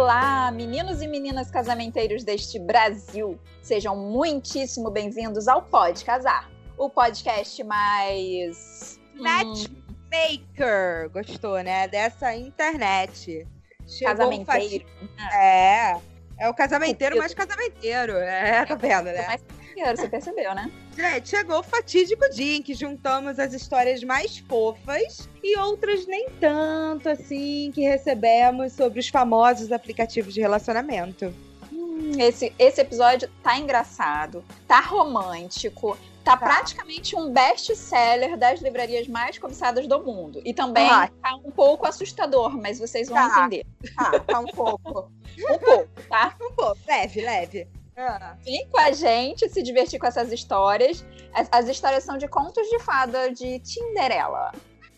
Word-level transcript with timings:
Olá, 0.00 0.52
meninos 0.52 1.02
e 1.02 1.08
meninas 1.08 1.50
casamenteiros 1.50 2.22
deste 2.22 2.56
Brasil. 2.56 3.36
Sejam 3.60 3.96
muitíssimo 3.96 4.92
bem-vindos 4.92 5.48
ao 5.48 5.60
Pode 5.62 6.04
Casar, 6.04 6.48
o 6.78 6.88
podcast 6.88 7.64
mais 7.64 9.00
Matchmaker. 9.16 11.10
Gostou, 11.12 11.60
né? 11.64 11.88
Dessa 11.88 12.32
internet. 12.36 13.44
Chegou 13.88 14.14
casamenteiro. 14.16 14.86
fati- 14.86 15.34
É. 15.36 15.96
É 16.38 16.48
o 16.48 16.54
casamenteiro 16.54 17.18
mais 17.18 17.34
casamenteiro. 17.34 18.12
É, 18.18 18.64
tá 18.64 18.76
vendo, 18.76 19.06
né? 19.06 19.26
Mais 19.26 19.42
casamento, 19.78 20.00
você 20.00 20.08
percebeu, 20.08 20.54
né? 20.54 20.70
Gente, 20.96 21.28
chegou 21.28 21.60
o 21.60 21.62
fatídico 21.62 22.28
dia 22.30 22.56
em 22.56 22.62
que 22.62 22.74
juntamos 22.74 23.38
as 23.38 23.52
histórias 23.52 24.02
mais 24.02 24.38
fofas 24.38 25.28
e 25.42 25.56
outras 25.58 26.06
nem 26.06 26.28
tanto 26.40 27.08
assim 27.08 27.70
que 27.74 27.82
recebemos 27.82 28.72
sobre 28.72 29.00
os 29.00 29.08
famosos 29.08 29.70
aplicativos 29.72 30.34
de 30.34 30.40
relacionamento. 30.40 31.32
Hum, 31.72 32.12
Esse, 32.18 32.52
esse 32.58 32.80
episódio 32.80 33.28
tá 33.42 33.56
engraçado, 33.58 34.44
tá 34.66 34.80
romântico, 34.80 35.96
tá, 36.24 36.36
praticamente 36.36 37.14
um 37.16 37.32
best-seller 37.32 38.36
das 38.36 38.60
livrarias 38.60 39.06
mais 39.08 39.38
cobiçadas 39.38 39.86
do 39.86 40.02
mundo. 40.04 40.40
E 40.44 40.52
também 40.52 40.88
Ah. 40.90 41.08
tá 41.22 41.34
um 41.36 41.50
pouco 41.50 41.86
assustador, 41.86 42.56
mas 42.60 42.78
vocês 42.78 43.08
vão 43.08 43.16
Tá. 43.16 43.40
entender. 43.46 43.66
Ah, 43.96 44.18
tá 44.20 44.40
um 44.40 44.46
pouco. 44.46 45.10
Um 45.38 45.58
pouco, 45.58 45.88
tá? 46.08 46.34
um 46.42 46.52
pouco. 46.52 46.76
Leve, 46.86 47.20
leve. 47.20 47.68
Ah. 47.98 48.36
Vem 48.44 48.68
com 48.70 48.78
a 48.78 48.92
gente 48.92 49.48
se 49.48 49.62
divertir 49.62 49.98
com 49.98 50.06
essas 50.06 50.32
histórias. 50.32 51.04
As, 51.34 51.48
as 51.50 51.68
histórias 51.68 52.04
são 52.04 52.16
de 52.16 52.28
contos 52.28 52.66
de 52.68 52.78
fada 52.78 53.32
de 53.32 53.58
Tinderela. 53.58 54.52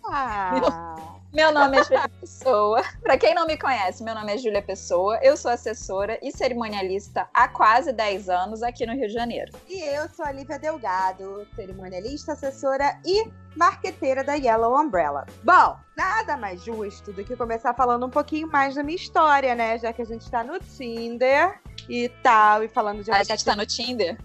Ah. 0.04 1.19
Meu 1.32 1.52
nome 1.52 1.78
é 1.78 1.84
Júlia 1.84 2.08
Pessoa. 2.20 2.82
Pra 3.02 3.16
quem 3.16 3.34
não 3.34 3.46
me 3.46 3.56
conhece, 3.56 4.02
meu 4.02 4.14
nome 4.14 4.34
é 4.34 4.38
Júlia 4.38 4.60
Pessoa. 4.60 5.16
Eu 5.22 5.36
sou 5.36 5.50
assessora 5.50 6.18
e 6.20 6.32
cerimonialista 6.32 7.28
há 7.32 7.46
quase 7.46 7.92
10 7.92 8.28
anos 8.28 8.64
aqui 8.64 8.84
no 8.84 8.94
Rio 8.94 9.06
de 9.06 9.12
Janeiro. 9.12 9.52
E 9.68 9.80
eu 9.80 10.08
sou 10.08 10.24
a 10.24 10.32
Lívia 10.32 10.58
Delgado, 10.58 11.46
cerimonialista, 11.54 12.32
assessora 12.32 12.98
e 13.06 13.30
marqueteira 13.56 14.24
da 14.24 14.34
Yellow 14.34 14.76
Umbrella. 14.76 15.24
Bom, 15.44 15.76
nada 15.96 16.36
mais 16.36 16.64
justo 16.64 17.12
do 17.12 17.24
que 17.24 17.36
começar 17.36 17.74
falando 17.74 18.06
um 18.06 18.10
pouquinho 18.10 18.48
mais 18.48 18.74
da 18.74 18.82
minha 18.82 18.96
história, 18.96 19.54
né? 19.54 19.78
Já 19.78 19.92
que 19.92 20.02
a 20.02 20.06
gente 20.06 20.28
tá 20.28 20.42
no 20.42 20.58
Tinder 20.58 21.60
e 21.88 22.08
tal, 22.24 22.64
e 22.64 22.68
falando 22.68 23.04
de 23.04 23.10
A 23.12 23.22
gente 23.22 23.44
tá 23.44 23.54
no 23.54 23.64
Tinder. 23.64 24.18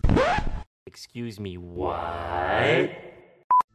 Excuse 0.87 1.39
me, 1.39 1.57
what? 1.57 3.14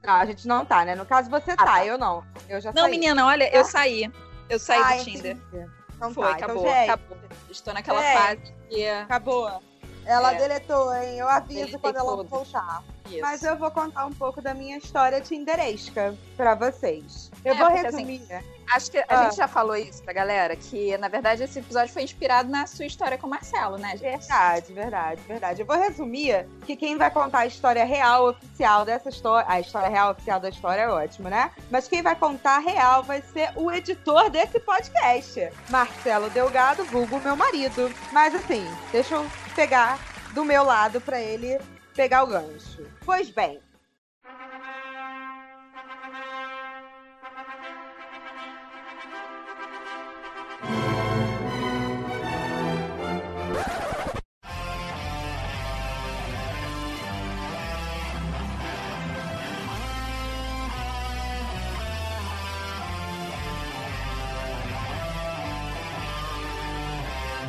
Não, 0.02 0.14
a 0.14 0.24
gente 0.24 0.46
não 0.48 0.64
tá, 0.64 0.84
né? 0.84 0.94
No 0.94 1.04
caso, 1.04 1.28
você 1.30 1.54
tá, 1.54 1.64
tá. 1.64 1.84
eu 1.86 1.98
não. 1.98 2.24
Eu 2.48 2.60
já 2.60 2.72
Não, 2.72 2.82
saí. 2.82 2.90
menina, 2.90 3.26
olha, 3.26 3.54
eu 3.54 3.64
saí. 3.64 4.10
Eu 4.48 4.58
saí 4.58 4.80
Ah, 4.82 4.96
do 4.96 5.04
Tinder. 5.04 5.36
entendi. 5.36 5.70
Então 5.96 6.14
Foi, 6.14 6.24
tá, 6.24 6.32
acabou, 6.36 6.62
então, 6.62 6.72
gente, 6.74 6.90
acabou. 6.90 7.18
Estou 7.50 7.74
naquela 7.74 8.02
Gente. 8.02 8.18
fase 8.18 8.54
que 8.70 8.88
acabou. 8.88 9.62
Ela 10.06 10.32
É. 10.32 10.38
deletou, 10.38 10.94
hein? 10.94 11.18
Eu 11.18 11.28
aviso 11.28 11.54
Deletei 11.54 11.78
quando 11.80 11.96
ela 11.96 12.16
todos. 12.16 12.30
voltar. 12.30 12.82
Isso. 13.10 13.20
Mas 13.20 13.42
eu 13.42 13.56
vou 13.56 13.70
contar 13.70 14.06
um 14.06 14.12
pouco 14.12 14.40
da 14.40 14.54
minha 14.54 14.76
história 14.78 15.20
tinderesca 15.20 16.16
pra 16.36 16.54
vocês. 16.54 17.30
Eu 17.44 17.54
É, 17.54 17.56
vou 17.56 17.70
porque, 17.70 17.86
assim, 17.86 17.96
resumir. 18.04 18.44
Acho 18.72 18.90
que 18.92 18.98
a 18.98 19.04
Ah. 19.08 19.22
gente 19.24 19.36
já 19.36 19.48
falou 19.48 19.74
isso 19.74 20.00
pra 20.04 20.12
galera, 20.12 20.54
que 20.54 20.96
na 20.98 21.08
verdade 21.08 21.42
esse 21.42 21.58
episódio 21.58 21.92
foi 21.92 22.02
inspirado 22.04 22.48
na 22.48 22.68
sua 22.68 22.86
história 22.86 23.18
com 23.18 23.26
o 23.26 23.30
Marcelo, 23.30 23.76
né, 23.76 23.96
gente? 23.96 24.20
Verdade, 24.28 24.72
verdade, 24.72 25.20
verdade. 25.26 25.60
Eu 25.62 25.66
vou 25.66 25.76
resumir 25.76 26.46
que 26.64 26.76
quem 26.76 26.96
vai 26.96 27.10
contar 27.10 27.40
a 27.40 27.46
história 27.46 27.84
real 27.84 28.28
oficial 28.28 28.84
dessa 28.84 29.08
história. 29.08 29.44
A 29.50 29.58
história 29.58 29.88
real 29.88 30.12
oficial 30.12 30.38
da 30.38 30.48
história 30.48 30.82
é 30.82 30.88
ótimo, 30.88 31.28
né? 31.28 31.50
Mas 31.68 31.88
quem 31.88 32.00
vai 32.00 32.14
contar 32.14 32.56
a 32.56 32.60
real 32.60 33.02
vai 33.02 33.20
ser 33.22 33.50
o 33.56 33.72
editor 33.72 34.30
desse 34.30 34.60
podcast, 34.60 35.50
Marcelo 35.68 36.30
Delgado, 36.30 36.84
vulgo 36.84 37.18
meu 37.18 37.34
marido. 37.34 37.92
Mas 38.12 38.34
assim, 38.36 38.64
deixa 38.92 39.16
eu 39.16 39.26
pegar 39.56 39.98
do 40.32 40.44
meu 40.44 40.62
lado 40.62 41.00
pra 41.00 41.20
ele 41.20 41.58
pegar 41.94 42.22
o 42.22 42.26
gancho. 42.26 42.86
Pois 43.04 43.30
bem. 43.30 43.60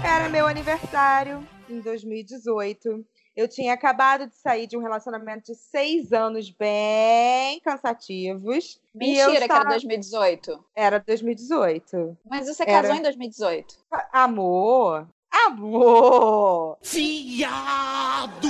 Era 0.04 0.28
meu 0.30 0.48
aniversário 0.48 1.48
em 1.72 1.80
2018. 1.82 3.06
Eu 3.36 3.48
tinha 3.48 3.74
acabado 3.74 4.28
de 4.28 4.36
sair 4.36 4.68
de 4.68 4.78
um 4.78 4.82
relacionamento 4.82 5.52
de 5.54 5.58
seis 5.58 6.12
anos 6.12 6.50
bem 6.50 7.60
cansativos. 7.62 8.82
e 9.00 9.18
eu 9.18 9.28
Mentira 9.28 9.32
que 9.32 9.36
era 9.38 9.46
estava- 9.46 9.70
2018. 9.70 10.66
Era 10.76 11.00
2018. 11.00 12.18
Mas 12.30 12.48
você 12.48 12.64
Era. 12.64 12.82
casou 12.82 12.96
em 12.96 13.02
2018. 13.02 13.76
Amor! 14.12 15.08
Amor! 15.32 16.78
Fiado! 16.82 18.48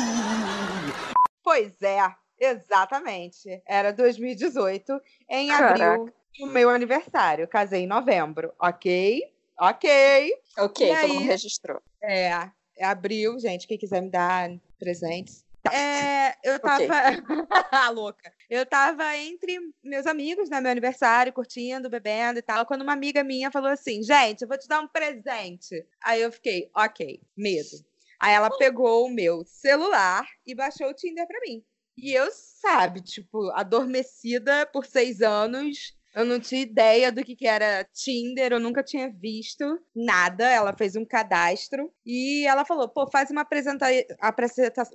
Pois 1.44 1.82
é, 1.82 2.00
exatamente. 2.40 3.62
Era 3.68 3.92
2018, 3.94 5.00
em 5.30 5.48
Caraca. 5.50 5.94
abril, 5.94 6.14
o 6.42 6.46
meu 6.48 6.70
aniversário. 6.70 7.48
Casei 7.48 7.84
em 7.84 7.88
novembro, 7.88 8.54
ok? 8.60 9.22
Ok. 9.60 10.34
Ok, 10.58 10.86
E 10.92 10.96
todo 10.96 10.98
aí? 11.06 11.14
mundo 11.14 11.26
registrou. 11.28 11.80
É 12.02 12.50
abril, 12.82 13.40
gente. 13.40 13.68
Quem 13.68 13.78
quiser 13.78 14.02
me 14.02 14.10
dar 14.10 14.52
presentes. 14.80 15.46
É, 15.72 16.36
eu 16.44 16.60
tava. 16.60 16.84
Ok. 16.84 16.88
louca. 17.94 18.34
Eu 18.50 18.66
tava 18.66 19.16
entre 19.18 19.60
meus 19.84 20.08
amigos, 20.08 20.50
né? 20.50 20.60
Meu 20.60 20.72
aniversário, 20.72 21.32
curtindo, 21.32 21.90
bebendo 21.90 22.40
e 22.40 22.42
tal. 22.42 22.66
Quando 22.66 22.82
uma 22.82 22.94
amiga 22.94 23.24
minha 23.24 23.52
falou 23.52 23.70
assim: 23.70 24.02
gente, 24.02 24.42
eu 24.42 24.48
vou 24.48 24.58
te 24.58 24.68
dar 24.68 24.82
um 24.82 24.88
presente. 24.88 25.86
Aí 26.04 26.22
eu 26.22 26.32
fiquei, 26.32 26.70
ok, 26.76 27.22
medo. 27.38 27.86
Aí 28.20 28.34
ela 28.34 28.56
pegou 28.58 29.06
o 29.06 29.10
meu 29.10 29.44
celular 29.46 30.28
e 30.46 30.56
baixou 30.56 30.88
o 30.88 30.94
Tinder 30.94 31.28
pra 31.28 31.40
mim. 31.42 31.64
E 31.98 32.14
eu, 32.14 32.30
sabe, 32.32 33.02
tipo, 33.02 33.50
adormecida 33.52 34.66
por 34.66 34.86
seis 34.86 35.22
anos. 35.22 35.96
Eu 36.14 36.26
não 36.26 36.42
tinha 36.42 36.62
ideia 36.62 37.10
do 37.10 37.24
que, 37.24 37.36
que 37.36 37.48
era 37.48 37.86
Tinder, 37.94 38.52
eu 38.52 38.60
nunca 38.60 38.84
tinha 38.84 39.10
visto 39.10 39.64
nada. 39.96 40.46
Ela 40.46 40.76
fez 40.76 40.96
um 40.96 41.06
cadastro 41.06 41.90
e 42.06 42.46
ela 42.46 42.66
falou: 42.66 42.90
pô, 42.90 43.10
faz 43.10 43.32
uma 43.32 43.42
apresenta 43.42 43.88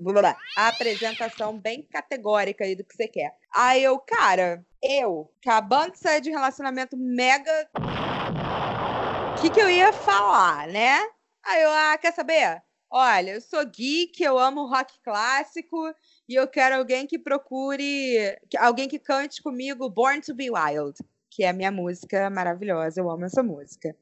blá, 0.01 0.37
apresentação 0.55 1.59
bem 1.59 1.83
categórica 1.91 2.65
aí 2.65 2.77
do 2.77 2.85
que 2.85 2.95
você 2.95 3.09
quer. 3.09 3.35
Aí 3.55 3.83
eu, 3.83 3.99
cara, 3.99 4.63
eu, 4.83 5.31
acabando 5.41 5.93
de 5.93 5.99
sair 5.99 6.21
de 6.21 6.31
um 6.31 6.35
relacionamento 6.35 6.97
mega. 6.99 7.69
O 9.33 9.41
que, 9.41 9.51
que 9.51 9.61
eu 9.61 9.71
ia 9.71 9.93
falar, 9.93 10.69
né? 10.69 10.99
Aí 11.43 11.63
eu, 11.63 11.71
ah, 11.71 11.99
quer 11.99 12.13
saber? 12.13 12.63
Olha, 12.91 13.33
eu 13.33 13.41
sou 13.41 13.65
geek, 13.67 14.23
eu 14.23 14.39
amo 14.39 14.67
rock 14.67 14.99
clássico 15.03 15.77
e 16.29 16.35
eu 16.35 16.47
quero 16.49 16.77
alguém 16.77 17.07
que 17.07 17.19
procure. 17.19 18.37
Alguém 18.59 18.89
que 18.89 18.99
cante 18.99 19.43
comigo 19.43 19.91
Born 19.91 20.21
to 20.21 20.35
Be 20.35 20.51
Wild, 20.51 20.99
que 21.31 21.43
é 21.45 21.49
a 21.49 21.53
minha 21.53 21.71
música 21.73 22.31
maravilhosa. 22.31 23.01
Eu 23.01 23.11
amo 23.11 23.25
essa 23.25 23.43
música. 23.43 23.97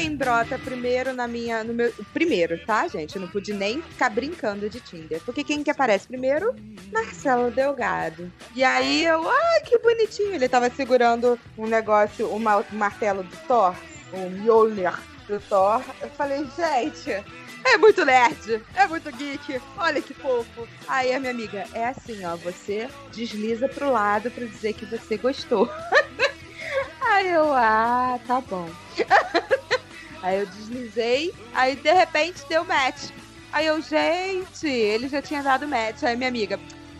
Quem 0.00 0.16
brota 0.16 0.58
primeiro 0.58 1.12
na 1.12 1.28
minha. 1.28 1.62
No 1.62 1.74
meu, 1.74 1.92
primeiro, 2.12 2.58
tá, 2.64 2.88
gente? 2.88 3.16
Eu 3.16 3.22
não 3.22 3.28
pude 3.28 3.52
nem 3.52 3.82
ficar 3.82 4.08
brincando 4.08 4.70
de 4.70 4.80
Tinder. 4.80 5.20
Porque 5.26 5.44
quem 5.44 5.62
que 5.62 5.70
aparece 5.70 6.06
primeiro? 6.06 6.54
Marcelo 6.90 7.50
Delgado. 7.50 8.32
E 8.54 8.64
aí 8.64 9.04
eu, 9.04 9.28
ai, 9.28 9.60
que 9.60 9.78
bonitinho. 9.78 10.34
Ele 10.34 10.48
tava 10.48 10.70
segurando 10.70 11.38
um 11.58 11.66
negócio, 11.66 12.32
um 12.34 12.38
martelo 12.38 13.22
do 13.22 13.36
Thor, 13.46 13.74
um 14.14 14.30
Mjolnir. 14.30 14.94
do 15.28 15.38
Thor. 15.38 15.82
Eu 16.00 16.08
falei, 16.10 16.46
gente, 16.56 17.10
é 17.64 17.76
muito 17.76 18.02
nerd, 18.02 18.62
é 18.74 18.86
muito 18.86 19.12
geek, 19.12 19.60
olha 19.76 20.00
que 20.00 20.14
fofo. 20.14 20.66
Aí 20.88 21.12
a 21.12 21.20
minha 21.20 21.32
amiga, 21.32 21.66
é 21.74 21.88
assim, 21.88 22.24
ó, 22.24 22.36
você 22.36 22.88
desliza 23.12 23.68
pro 23.68 23.92
lado 23.92 24.30
pra 24.30 24.46
dizer 24.46 24.72
que 24.72 24.86
você 24.86 25.18
gostou. 25.18 25.70
Aí 27.02 27.28
eu, 27.30 27.52
ah, 27.52 28.18
tá 28.26 28.40
bom. 28.40 28.68
Aí 30.22 30.40
eu 30.40 30.46
deslizei, 30.46 31.32
aí 31.54 31.76
de 31.76 31.92
repente 31.92 32.42
deu 32.48 32.64
match. 32.64 33.10
Aí 33.52 33.66
eu, 33.66 33.80
gente, 33.80 34.66
ele 34.66 35.08
já 35.08 35.20
tinha 35.22 35.42
dado 35.42 35.66
match. 35.66 36.02
Aí 36.02 36.16
minha 36.16 36.28
amiga, 36.28 36.58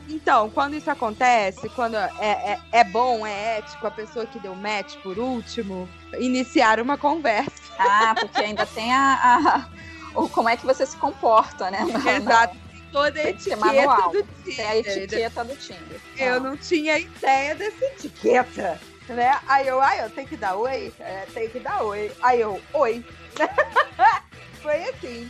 então, 0.08 0.50
quando 0.50 0.74
isso 0.74 0.90
acontece, 0.90 1.68
quando 1.70 1.96
é, 1.96 2.10
é, 2.20 2.58
é 2.72 2.84
bom, 2.84 3.24
é 3.26 3.58
ético, 3.58 3.86
a 3.86 3.90
pessoa 3.90 4.26
que 4.26 4.40
deu 4.40 4.54
match 4.56 4.96
por 5.02 5.18
último, 5.18 5.88
iniciar 6.18 6.80
uma 6.80 6.98
conversa. 6.98 7.50
Ah, 7.78 8.14
porque 8.18 8.40
ainda 8.40 8.66
tem 8.66 8.92
a. 8.92 9.68
a- 9.74 9.80
o 10.12 10.28
como 10.28 10.48
é 10.48 10.56
que 10.56 10.66
você 10.66 10.84
se 10.84 10.96
comporta, 10.96 11.70
né? 11.70 11.84
Na- 12.02 12.16
Exato. 12.16 12.56
Toda 12.90 13.08
a 13.08 13.12
Tem 13.12 13.26
etiqueta 13.30 13.56
manual. 13.64 14.10
do 14.10 14.24
Tem 14.44 14.66
a 14.66 14.72
Tinder. 14.82 14.96
etiqueta 15.04 15.44
do 15.44 15.54
Tinder. 15.54 16.00
Eu 16.18 16.34
Ah. 16.34 16.40
não 16.40 16.56
tinha 16.56 16.98
ideia 16.98 17.54
dessa 17.54 17.84
etiqueta. 17.84 18.80
Né? 19.14 19.40
Aí 19.48 19.66
eu, 19.66 19.80
ai, 19.80 20.04
eu 20.04 20.10
tenho 20.10 20.28
que 20.28 20.36
dar 20.36 20.54
oi? 20.54 20.94
É, 21.00 21.26
tem 21.34 21.48
que 21.48 21.58
dar 21.58 21.82
oi. 21.82 22.12
Aí 22.22 22.40
eu, 22.40 22.60
oi. 22.72 23.04
Foi 24.62 24.84
assim. 24.84 25.28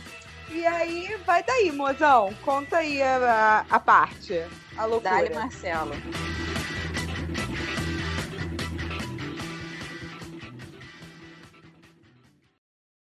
E 0.49 0.65
aí, 0.65 1.17
vai 1.25 1.43
daí, 1.43 1.71
mozão. 1.71 2.31
Conta 2.43 2.77
aí 2.77 3.01
a, 3.01 3.65
a, 3.69 3.75
a 3.75 3.79
parte. 3.79 4.45
A 4.77 4.85
loucura. 4.85 5.15
Dali 5.15 5.33
Marcelo. 5.33 5.93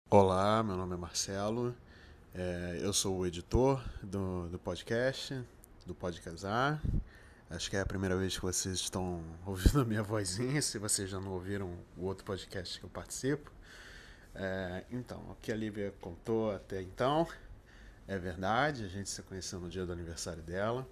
Olá, 0.10 0.64
meu 0.64 0.76
nome 0.76 0.96
é 0.96 0.98
Marcelo, 0.98 1.76
é, 2.34 2.80
eu 2.82 2.92
sou 2.92 3.18
o 3.18 3.28
editor 3.28 3.84
do, 4.02 4.48
do 4.48 4.58
podcast, 4.58 5.40
do 5.86 5.94
Pode 5.94 6.20
Casar. 6.20 6.82
Acho 7.50 7.70
que 7.70 7.76
é 7.76 7.82
a 7.82 7.86
primeira 7.86 8.16
vez 8.16 8.36
que 8.36 8.42
vocês 8.42 8.76
estão 8.76 9.24
ouvindo 9.46 9.82
a 9.82 9.86
minha 9.86 10.04
vozinha, 10.04 10.62
se 10.62 10.78
vocês 10.78 11.10
já 11.10 11.20
não 11.20 11.32
ouviram 11.32 11.74
o 11.98 12.06
outro 12.06 12.24
podcast 12.24 12.80
que 12.80 12.86
eu 12.86 12.90
participo. 12.90 13.52
É, 14.36 14.84
então, 14.92 15.18
o 15.30 15.36
que 15.42 15.52
a 15.52 15.56
Lívia 15.56 15.94
contou 16.00 16.52
até 16.52 16.82
então 16.82 17.28
é 18.08 18.18
verdade, 18.18 18.86
a 18.86 18.88
gente 18.88 19.10
se 19.10 19.22
conheceu 19.24 19.60
no 19.60 19.70
dia 19.70 19.86
do 19.86 19.92
aniversário 19.92 20.42
dela. 20.42 20.88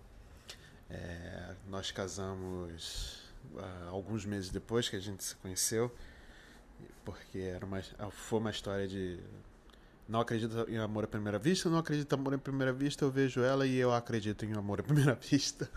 É, 0.89 1.55
nós 1.67 1.91
casamos 1.91 3.23
ah, 3.57 3.87
alguns 3.89 4.25
meses 4.25 4.49
depois 4.49 4.87
que 4.87 4.95
a 4.95 4.99
gente 4.99 5.23
se 5.23 5.35
conheceu 5.35 5.91
porque 7.03 7.39
era 7.39 7.65
uma, 7.65 7.81
foi 8.11 8.39
uma 8.39 8.51
história 8.51 8.87
de 8.87 9.19
não 10.07 10.19
acredito 10.19 10.65
em 10.69 10.77
amor 10.77 11.05
à 11.05 11.07
primeira 11.07 11.39
vista, 11.39 11.69
não 11.69 11.79
acredito 11.79 12.13
em 12.13 12.19
amor 12.19 12.33
à 12.33 12.37
primeira 12.37 12.71
vista, 12.71 13.03
eu 13.03 13.11
vejo 13.11 13.41
ela 13.41 13.65
e 13.65 13.75
eu 13.75 13.93
acredito 13.93 14.45
em 14.45 14.53
amor 14.53 14.79
à 14.79 14.83
primeira 14.83 15.15
vista. 15.15 15.69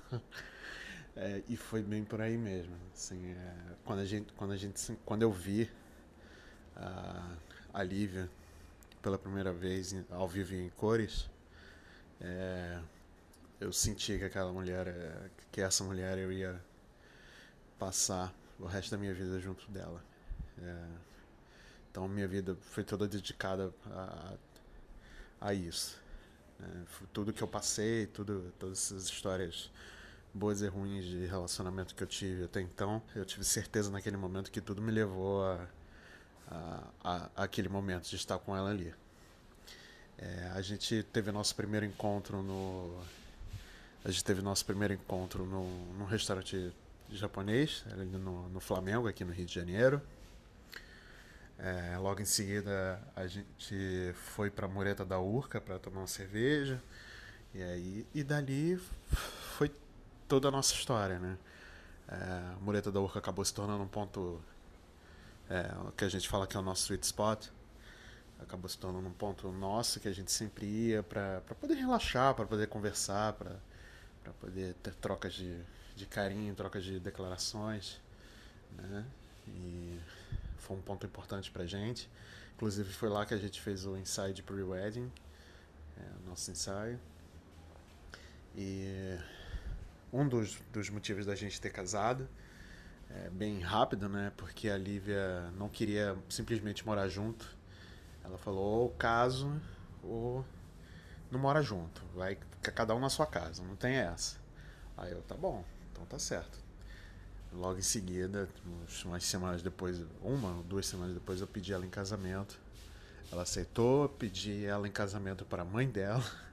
É, 1.16 1.42
e 1.48 1.56
foi 1.56 1.82
bem 1.82 2.04
por 2.04 2.20
aí 2.20 2.36
mesmo. 2.36 2.74
Assim, 2.94 3.32
é, 3.32 3.54
quando 3.84 4.00
a 4.00 4.04
gente, 4.04 4.32
quando 4.34 4.52
a 4.52 4.56
gente, 4.56 4.98
quando 5.04 5.22
eu 5.22 5.32
vi 5.32 5.70
a, 6.76 7.36
a 7.74 7.82
Lívia 7.82 8.28
pela 9.02 9.18
primeira 9.18 9.52
vez 9.52 9.94
ao 10.10 10.28
vivo 10.28 10.54
em 10.54 10.70
cores, 10.70 11.28
é, 12.20 12.80
eu 13.60 13.72
senti 13.72 14.18
que 14.18 14.24
aquela 14.24 14.52
mulher, 14.52 15.30
que 15.50 15.60
essa 15.60 15.84
mulher 15.84 16.18
eu 16.18 16.32
ia 16.32 16.60
passar 17.78 18.34
o 18.58 18.66
resto 18.66 18.90
da 18.90 18.98
minha 18.98 19.14
vida 19.14 19.38
junto 19.40 19.70
dela. 19.70 20.02
Então 21.90 22.06
minha 22.06 22.28
vida 22.28 22.56
foi 22.60 22.84
toda 22.84 23.08
dedicada 23.08 23.72
a, 23.86 24.34
a 25.40 25.54
isso. 25.54 25.98
Tudo 27.12 27.32
que 27.32 27.42
eu 27.42 27.48
passei, 27.48 28.06
tudo, 28.06 28.52
todas 28.58 28.78
essas 28.78 29.04
histórias 29.04 29.70
boas 30.32 30.62
e 30.62 30.66
ruins 30.68 31.04
de 31.04 31.26
relacionamento 31.26 31.94
que 31.94 32.02
eu 32.02 32.06
tive 32.06 32.44
até 32.44 32.60
então, 32.60 33.02
eu 33.14 33.24
tive 33.24 33.44
certeza 33.44 33.90
naquele 33.90 34.16
momento 34.16 34.50
que 34.50 34.60
tudo 34.60 34.80
me 34.80 34.92
levou 34.92 35.44
a, 35.44 35.66
a, 36.48 36.82
a, 37.02 37.30
aquele 37.44 37.68
momento 37.68 38.08
de 38.08 38.16
estar 38.16 38.38
com 38.38 38.56
ela 38.56 38.70
ali. 38.70 38.94
É, 40.18 40.52
a 40.54 40.60
gente 40.60 41.02
teve 41.04 41.32
nosso 41.32 41.54
primeiro 41.54 41.86
encontro 41.86 42.42
no. 42.42 43.00
A 44.04 44.10
gente 44.10 44.24
teve 44.24 44.42
nosso 44.42 44.64
primeiro 44.64 44.94
encontro 44.94 45.44
no, 45.44 45.64
num 45.94 46.04
restaurante 46.04 46.72
japonês, 47.10 47.84
ali 47.90 48.04
no, 48.04 48.48
no 48.48 48.60
Flamengo, 48.60 49.08
aqui 49.08 49.24
no 49.24 49.32
Rio 49.32 49.46
de 49.46 49.54
Janeiro. 49.54 50.00
É, 51.58 51.98
logo 51.98 52.22
em 52.22 52.24
seguida 52.24 52.98
a 53.14 53.26
gente 53.26 54.14
foi 54.14 54.50
para 54.50 54.64
a 54.64 54.68
Mureta 54.68 55.04
da 55.04 55.18
Urca 55.18 55.60
para 55.60 55.78
tomar 55.78 56.00
uma 56.00 56.06
cerveja. 56.06 56.82
E 57.54 57.62
aí 57.62 58.06
e 58.14 58.22
dali 58.22 58.80
toda 60.30 60.46
a 60.46 60.50
nossa 60.52 60.72
história, 60.72 61.18
né? 61.18 61.36
É, 62.06 62.14
a 62.14 62.56
Mureta 62.60 62.92
da 62.92 63.00
Urca 63.00 63.18
acabou 63.18 63.44
se 63.44 63.52
tornando 63.52 63.82
um 63.82 63.88
ponto 63.88 64.40
é, 65.50 65.68
que 65.96 66.04
a 66.04 66.08
gente 66.08 66.28
fala 66.28 66.46
que 66.46 66.56
é 66.56 66.60
o 66.60 66.62
nosso 66.62 66.84
sweet 66.84 67.04
spot. 67.04 67.48
Acabou 68.38 68.68
se 68.68 68.78
tornando 68.78 69.08
um 69.08 69.12
ponto 69.12 69.50
nosso 69.50 69.98
que 69.98 70.06
a 70.06 70.12
gente 70.12 70.30
sempre 70.30 70.66
ia 70.66 71.02
para 71.02 71.40
poder 71.60 71.74
relaxar, 71.74 72.32
para 72.34 72.46
poder 72.46 72.68
conversar, 72.68 73.32
para 73.32 73.56
poder 74.40 74.74
ter 74.74 74.94
trocas 74.94 75.34
de, 75.34 75.60
de 75.96 76.06
carinho, 76.06 76.54
trocas 76.54 76.84
de 76.84 77.00
declarações, 77.00 78.00
né? 78.78 79.04
E 79.48 79.98
foi 80.58 80.76
um 80.76 80.80
ponto 80.80 81.04
importante 81.04 81.50
pra 81.50 81.66
gente. 81.66 82.08
Inclusive 82.54 82.92
foi 82.92 83.08
lá 83.08 83.26
que 83.26 83.34
a 83.34 83.38
gente 83.38 83.60
fez 83.60 83.84
o 83.84 83.96
ensaio 83.96 84.32
de 84.32 84.44
pre-wedding, 84.44 85.10
é, 85.98 86.24
o 86.24 86.30
nosso 86.30 86.52
ensaio. 86.52 87.00
E 88.56 89.18
um 90.12 90.28
dos, 90.28 90.58
dos 90.72 90.90
motivos 90.90 91.26
da 91.26 91.34
gente 91.34 91.60
ter 91.60 91.70
casado 91.70 92.28
é 93.10 93.28
bem 93.30 93.60
rápido, 93.60 94.08
né? 94.08 94.32
Porque 94.36 94.68
a 94.68 94.76
Lívia 94.76 95.50
não 95.56 95.68
queria 95.68 96.16
simplesmente 96.28 96.86
morar 96.86 97.08
junto. 97.08 97.46
Ela 98.24 98.38
falou, 98.38 98.82
ou 98.82 98.90
caso, 98.90 99.60
ou 100.02 100.44
não 101.30 101.40
mora 101.40 101.62
junto. 101.62 102.02
Vai 102.14 102.38
cada 102.62 102.94
um 102.94 103.00
na 103.00 103.08
sua 103.08 103.26
casa, 103.26 103.62
não 103.62 103.74
tem 103.74 103.96
essa. 103.96 104.36
Aí 104.96 105.12
eu, 105.12 105.22
tá 105.22 105.34
bom, 105.34 105.64
então 105.90 106.04
tá 106.04 106.18
certo. 106.18 106.58
Logo 107.52 107.78
em 107.78 107.82
seguida, 107.82 108.48
umas 109.04 109.24
semanas 109.24 109.60
depois, 109.60 110.04
uma 110.22 110.56
ou 110.56 110.62
duas 110.62 110.86
semanas 110.86 111.14
depois, 111.14 111.40
eu 111.40 111.46
pedi 111.46 111.72
ela 111.72 111.84
em 111.84 111.90
casamento. 111.90 112.60
Ela 113.32 113.42
aceitou, 113.42 114.08
pedi 114.08 114.64
ela 114.64 114.86
em 114.86 114.92
casamento 114.92 115.44
para 115.44 115.62
a 115.62 115.64
mãe 115.64 115.88
dela, 115.88 116.24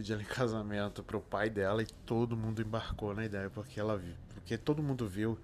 pedi 0.00 0.12
ela 0.12 0.22
em 0.22 0.24
casamento 0.24 1.02
para 1.02 1.16
o 1.16 1.20
pai 1.20 1.50
dela 1.50 1.82
e 1.82 1.86
todo 2.06 2.36
mundo 2.36 2.62
embarcou 2.62 3.14
na 3.14 3.24
ideia 3.24 3.50
porque 3.50 3.78
ela 3.78 4.02
porque 4.34 4.56
todo 4.56 4.82
mundo 4.82 5.06
viu 5.06 5.38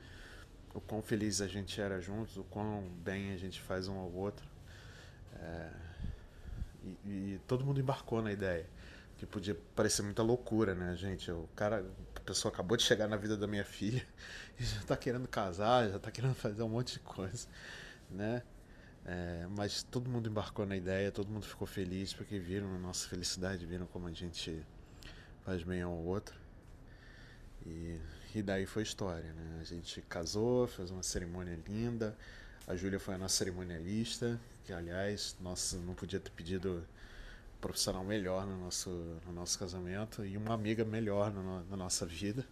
o 0.74 0.80
quão 0.80 1.00
feliz 1.02 1.40
a 1.40 1.46
gente 1.46 1.80
era 1.80 2.00
juntos, 2.00 2.36
o 2.36 2.44
quão 2.44 2.82
bem 3.04 3.32
a 3.32 3.36
gente 3.36 3.60
faz 3.60 3.88
um 3.88 3.98
ao 3.98 4.12
outro. 4.12 4.46
É, 5.34 5.70
e, 6.84 7.08
e 7.08 7.40
todo 7.46 7.64
mundo 7.64 7.80
embarcou 7.80 8.20
na 8.20 8.32
ideia. 8.32 8.66
Que 9.16 9.24
podia 9.24 9.56
parecer 9.74 10.02
muita 10.02 10.22
loucura, 10.22 10.74
né, 10.74 10.94
gente? 10.94 11.30
O 11.30 11.48
cara, 11.56 11.82
a 12.14 12.20
pessoa 12.20 12.52
acabou 12.52 12.76
de 12.76 12.82
chegar 12.82 13.08
na 13.08 13.16
vida 13.16 13.34
da 13.36 13.46
minha 13.46 13.64
filha 13.64 14.06
e 14.60 14.64
já 14.64 14.82
tá 14.82 14.96
querendo 14.96 15.26
casar, 15.26 15.88
já 15.88 15.98
tá 15.98 16.10
querendo 16.10 16.34
fazer 16.34 16.62
um 16.62 16.68
monte 16.68 16.94
de 16.94 17.00
coisa, 17.00 17.48
né? 18.10 18.42
É, 19.06 19.46
mas 19.56 19.82
todo 19.84 20.10
mundo 20.10 20.28
embarcou 20.28 20.66
na 20.66 20.76
ideia, 20.76 21.12
todo 21.12 21.28
mundo 21.28 21.46
ficou 21.46 21.66
feliz 21.66 22.12
porque 22.12 22.38
viram 22.38 22.74
a 22.74 22.78
nossa 22.78 23.08
felicidade, 23.08 23.64
viram 23.64 23.86
como 23.86 24.08
a 24.08 24.12
gente 24.12 24.60
faz 25.44 25.62
bem 25.62 25.82
ao 25.82 25.92
outro. 25.92 26.34
E, 27.64 27.98
e 28.34 28.42
daí 28.42 28.66
foi 28.66 28.82
história, 28.82 29.32
né? 29.32 29.58
A 29.60 29.64
gente 29.64 30.02
casou, 30.02 30.66
fez 30.66 30.90
uma 30.90 31.02
cerimônia 31.02 31.58
linda. 31.66 32.16
A 32.66 32.74
Júlia 32.74 32.98
foi 32.98 33.14
a 33.14 33.18
nossa 33.18 33.36
cerimonialista, 33.36 34.40
que 34.64 34.72
aliás, 34.72 35.36
nossa, 35.40 35.76
não 35.78 35.94
podia 35.94 36.18
ter 36.18 36.30
pedido 36.30 36.84
profissional 37.60 38.04
melhor 38.04 38.46
no 38.46 38.58
nosso, 38.58 38.90
no 39.26 39.32
nosso 39.32 39.58
casamento 39.58 40.24
e 40.24 40.36
uma 40.36 40.54
amiga 40.54 40.84
melhor 40.84 41.32
no- 41.32 41.64
na 41.64 41.76
nossa 41.76 42.04
vida. 42.06 42.44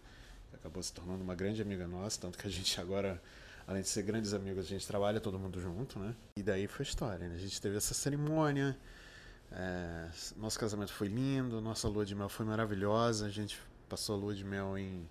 Acabou 0.53 0.81
se 0.81 0.93
tornando 0.93 1.23
uma 1.23 1.35
grande 1.35 1.61
amiga 1.61 1.87
nossa, 1.87 2.19
tanto 2.19 2.37
que 2.37 2.47
a 2.47 2.51
gente 2.51 2.79
agora, 2.79 3.21
além 3.67 3.81
de 3.81 3.89
ser 3.89 4.03
grandes 4.03 4.33
amigos, 4.33 4.65
a 4.65 4.67
gente 4.67 4.85
trabalha 4.87 5.19
todo 5.19 5.39
mundo 5.39 5.59
junto, 5.59 5.97
né? 5.99 6.15
E 6.37 6.43
daí 6.43 6.67
foi 6.67 6.83
história, 6.83 7.27
né? 7.27 7.35
A 7.35 7.39
gente 7.39 7.59
teve 7.59 7.77
essa 7.77 7.93
cerimônia, 7.93 8.77
é, 9.51 10.07
nosso 10.37 10.59
casamento 10.59 10.93
foi 10.93 11.07
lindo, 11.07 11.61
nossa 11.61 11.87
lua 11.87 12.05
de 12.05 12.13
mel 12.13 12.29
foi 12.29 12.45
maravilhosa, 12.45 13.25
a 13.25 13.29
gente 13.29 13.59
passou 13.89 14.15
a 14.15 14.19
lua 14.19 14.35
de 14.35 14.43
mel 14.43 14.77
em 14.77 15.07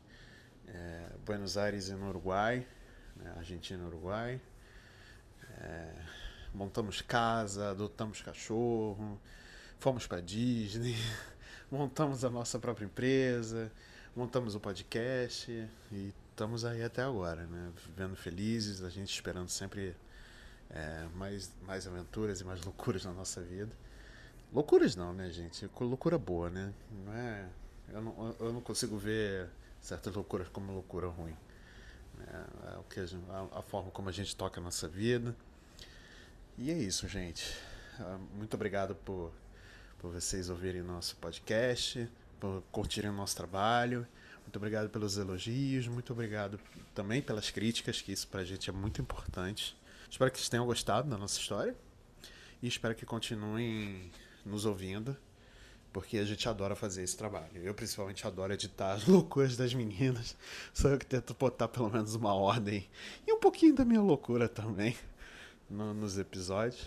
é, 0.69 1.07
Buenos 1.25 1.57
Aires 1.57 1.89
e 1.89 1.95
no 1.95 2.09
Uruguai, 2.09 2.67
né? 3.17 3.33
Argentina 3.37 3.83
e 3.83 3.87
Uruguai. 3.87 4.41
É, 5.59 5.95
montamos 6.53 7.03
casa, 7.03 7.71
adotamos 7.71 8.23
cachorro, 8.23 9.21
fomos 9.79 10.07
para 10.07 10.21
Disney, 10.21 10.97
montamos 11.71 12.25
a 12.25 12.31
nossa 12.31 12.59
própria 12.59 12.87
empresa, 12.87 13.71
montamos 14.15 14.55
o 14.55 14.61
podcast 14.61 15.51
e 15.91 16.15
estamos 16.35 16.65
aí 16.65 16.83
até 16.83 17.01
agora, 17.03 17.47
né? 17.47 17.73
Vivendo 17.87 18.17
felizes, 18.17 18.83
a 18.83 18.91
gente 18.91 19.09
esperando 19.15 19.49
sempre 19.49 19.97
é, 20.69 21.07
mais, 21.15 21.53
mais 21.63 21.87
aventuras 21.87 22.41
e 22.41 22.45
mais 22.45 22.63
loucuras 22.67 23.05
na 23.05 23.13
nossa 23.13 23.41
vida. 23.41 23.71
Loucuras 24.53 24.97
não, 24.97 25.15
né, 25.15 25.31
gente? 25.31 25.69
Loucura 25.81 26.19
boa, 26.19 26.51
né? 26.51 26.73
Não 27.05 27.13
é, 27.13 27.49
eu, 27.93 28.03
não, 28.03 28.37
eu 28.41 28.53
não 28.53 28.61
consigo 28.61 28.99
ver 28.99 29.49
certas 29.81 30.13
loucuras 30.13 30.49
como 30.49 30.73
loucura 30.73 31.07
ruim. 31.07 31.37
É, 32.27 32.75
é 32.75 32.79
o 32.79 32.83
que 32.83 32.99
a, 32.99 33.07
gente- 33.07 33.25
a, 33.53 33.63
forma 33.63 33.91
como 33.93 34.09
a 34.09 34.13
gente 34.13 34.35
toca 34.35 34.61
a 34.61 34.63
nossa 34.63 34.89
vida. 34.89 35.37
E 36.59 36.71
é 36.71 36.77
isso, 36.77 37.07
gente. 37.07 37.57
Ah, 38.01 38.19
Muito 38.35 38.55
obrigado 38.55 38.97
por, 38.97 39.33
por 39.99 40.11
vocês 40.11 40.51
ouvirem 40.51 40.83
nosso 40.83 41.17
podcast, 41.17 42.09
por 42.41 42.61
curtirem 42.73 43.11
o 43.11 43.15
nosso 43.15 43.37
trabalho. 43.37 44.05
Muito 44.55 44.63
obrigado 44.63 44.89
pelos 44.89 45.17
elogios, 45.19 45.89
muito 45.89 46.13
obrigado 46.13 46.61
também 46.95 47.21
pelas 47.21 47.51
críticas, 47.51 48.01
que 48.01 48.13
isso 48.13 48.29
pra 48.29 48.45
gente 48.45 48.71
é 48.71 48.73
muito 48.73 49.03
importante. 49.03 49.77
Espero 50.09 50.31
que 50.31 50.39
vocês 50.39 50.49
tenham 50.49 50.65
gostado 50.65 51.11
da 51.11 51.19
nossa 51.19 51.41
história 51.41 51.75
e 52.63 52.69
espero 52.69 52.95
que 52.95 53.05
continuem 53.05 54.13
nos 54.47 54.65
ouvindo, 54.65 55.17
porque 55.93 56.19
a 56.19 56.25
gente 56.25 56.49
adora 56.49 56.77
fazer 56.77 57.03
esse 57.03 57.17
trabalho. 57.17 57.51
Eu, 57.65 57.75
principalmente, 57.75 58.25
adoro 58.25 58.53
editar 58.53 58.93
as 58.93 59.05
loucuras 59.11 59.57
das 59.57 59.75
meninas. 59.75 60.37
Sou 60.73 60.89
eu 60.93 60.99
que 60.99 61.07
tento 61.07 61.35
botar 61.35 61.67
pelo 61.67 61.91
menos 61.91 62.15
uma 62.15 62.33
ordem 62.33 62.89
e 63.27 63.33
um 63.33 63.41
pouquinho 63.41 63.75
da 63.75 63.85
minha 63.85 64.03
loucura 64.03 64.49
também 64.49 64.97
no- 65.69 65.93
nos 65.93 66.17
episódios. 66.17 66.87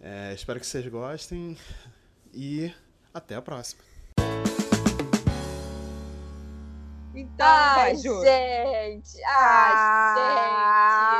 É, 0.00 0.32
espero 0.32 0.58
que 0.58 0.66
vocês 0.66 0.86
gostem 0.88 1.54
e 2.32 2.72
até 3.12 3.34
a 3.34 3.42
próxima. 3.42 3.82
Então, 7.20 7.46
Ai, 7.46 7.96
Ju. 7.96 8.22
gente! 8.22 9.22
Ah. 9.26 10.14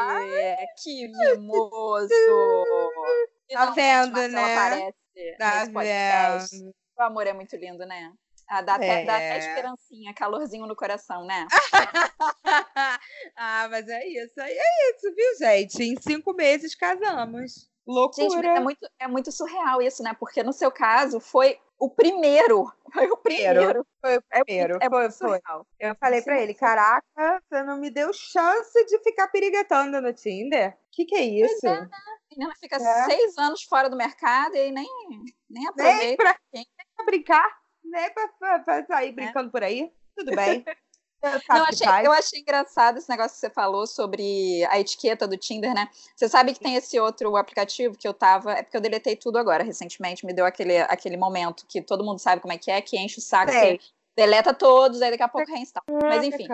Ai, 0.08 0.30
gente! 0.30 0.72
Que 0.82 1.08
mimoso! 1.08 2.08
Tá 3.52 3.66
vendo, 3.72 4.28
né? 4.28 4.54
aparece 4.54 4.94
Tá 5.36 5.54
nesse 5.58 5.72
podcast. 5.72 6.56
vendo? 6.56 6.72
O 6.96 7.02
amor 7.02 7.26
é 7.26 7.32
muito 7.32 7.56
lindo, 7.56 7.84
né? 7.84 8.12
Ah, 8.48 8.62
dá, 8.62 8.76
até, 8.76 9.04
dá 9.04 9.16
até 9.16 9.34
É. 9.34 9.38
esperancinha, 9.38 10.14
calorzinho 10.14 10.66
no 10.68 10.76
coração, 10.76 11.24
né? 11.26 11.48
ah, 13.36 13.66
mas 13.68 13.88
é 13.88 14.06
isso, 14.06 14.40
aí 14.40 14.56
é 14.56 14.90
isso, 14.94 15.12
viu, 15.14 15.38
gente? 15.38 15.82
Em 15.82 15.96
cinco 16.00 16.32
meses 16.32 16.76
casamos. 16.76 17.68
Loucura. 17.84 18.30
Gente, 18.30 18.46
é 18.46 18.60
muito, 18.60 18.88
é 19.00 19.08
muito 19.08 19.32
surreal 19.32 19.82
isso, 19.82 20.00
né? 20.04 20.14
Porque 20.18 20.44
no 20.44 20.52
seu 20.52 20.70
caso 20.70 21.18
foi 21.18 21.58
o 21.80 21.90
primeiro. 21.90 22.70
Foi 22.92 23.10
o 23.10 23.16
primeiro. 23.16 23.84
Foi 24.00 24.16
o 24.18 24.22
É 24.30 24.44
primeiro, 24.44 24.76
é 24.80 24.88
foi, 24.88 25.00
foi. 25.02 25.10
surreal. 25.10 25.66
Eu 25.78 25.94
falei 25.96 26.22
pra 26.22 26.40
ele, 26.40 26.54
caraca, 26.54 27.42
você 27.48 27.62
não 27.62 27.78
me 27.78 27.90
deu 27.90 28.12
chance 28.12 28.84
de 28.86 28.98
ficar 29.02 29.28
periguetando 29.28 30.00
no 30.00 30.12
Tinder? 30.12 30.76
Que 30.92 31.04
que 31.04 31.14
é 31.14 31.22
isso? 31.22 31.66
é, 31.66 31.70
A 31.70 31.88
menina 32.36 32.54
fica 32.60 32.76
É. 32.76 33.04
seis 33.06 33.36
anos 33.38 33.62
fora 33.64 33.88
do 33.88 33.96
mercado 33.96 34.54
e 34.54 34.58
aí 34.60 34.70
nem, 34.72 34.86
nem 35.08 35.24
Nem 35.50 35.66
aproveita. 35.68 36.22
pra, 36.22 36.34
Quem? 36.52 36.66
nem 36.76 36.86
pra 36.96 37.04
brincar, 37.06 37.58
nem 37.84 38.12
pra, 38.12 38.28
pra- 38.38 38.58
pra 38.60 38.86
sair 38.86 39.12
brincando 39.12 39.50
por 39.50 39.62
aí. 39.64 39.90
Tudo 40.16 40.34
bem. 40.36 40.64
Não, 41.22 41.64
achei, 41.64 42.06
eu 42.06 42.12
achei 42.12 42.40
engraçado 42.40 42.98
esse 42.98 43.08
negócio 43.08 43.32
que 43.32 43.40
você 43.40 43.50
falou 43.50 43.86
sobre 43.86 44.64
a 44.70 44.80
etiqueta 44.80 45.28
do 45.28 45.36
Tinder, 45.36 45.74
né? 45.74 45.88
Você 46.16 46.28
sabe 46.28 46.54
que 46.54 46.60
tem 46.60 46.76
esse 46.76 46.98
outro 46.98 47.36
aplicativo 47.36 47.96
que 47.96 48.08
eu 48.08 48.14
tava. 48.14 48.52
É 48.52 48.62
porque 48.62 48.76
eu 48.76 48.80
deletei 48.80 49.16
tudo 49.16 49.36
agora, 49.38 49.62
recentemente. 49.62 50.24
Me 50.24 50.32
deu 50.32 50.46
aquele, 50.46 50.78
aquele 50.78 51.16
momento 51.16 51.66
que 51.66 51.82
todo 51.82 52.04
mundo 52.04 52.18
sabe 52.18 52.40
como 52.40 52.52
é 52.52 52.58
que 52.58 52.70
é, 52.70 52.80
que 52.80 52.98
enche 52.98 53.18
o 53.18 53.22
saco, 53.22 53.52
você 53.52 53.78
deleta 54.16 54.52
todos, 54.52 55.00
aí 55.00 55.10
daqui 55.10 55.22
a 55.22 55.28
pouco 55.28 55.50
reinstala. 55.50 55.84
Mas 56.02 56.24
enfim, 56.24 56.46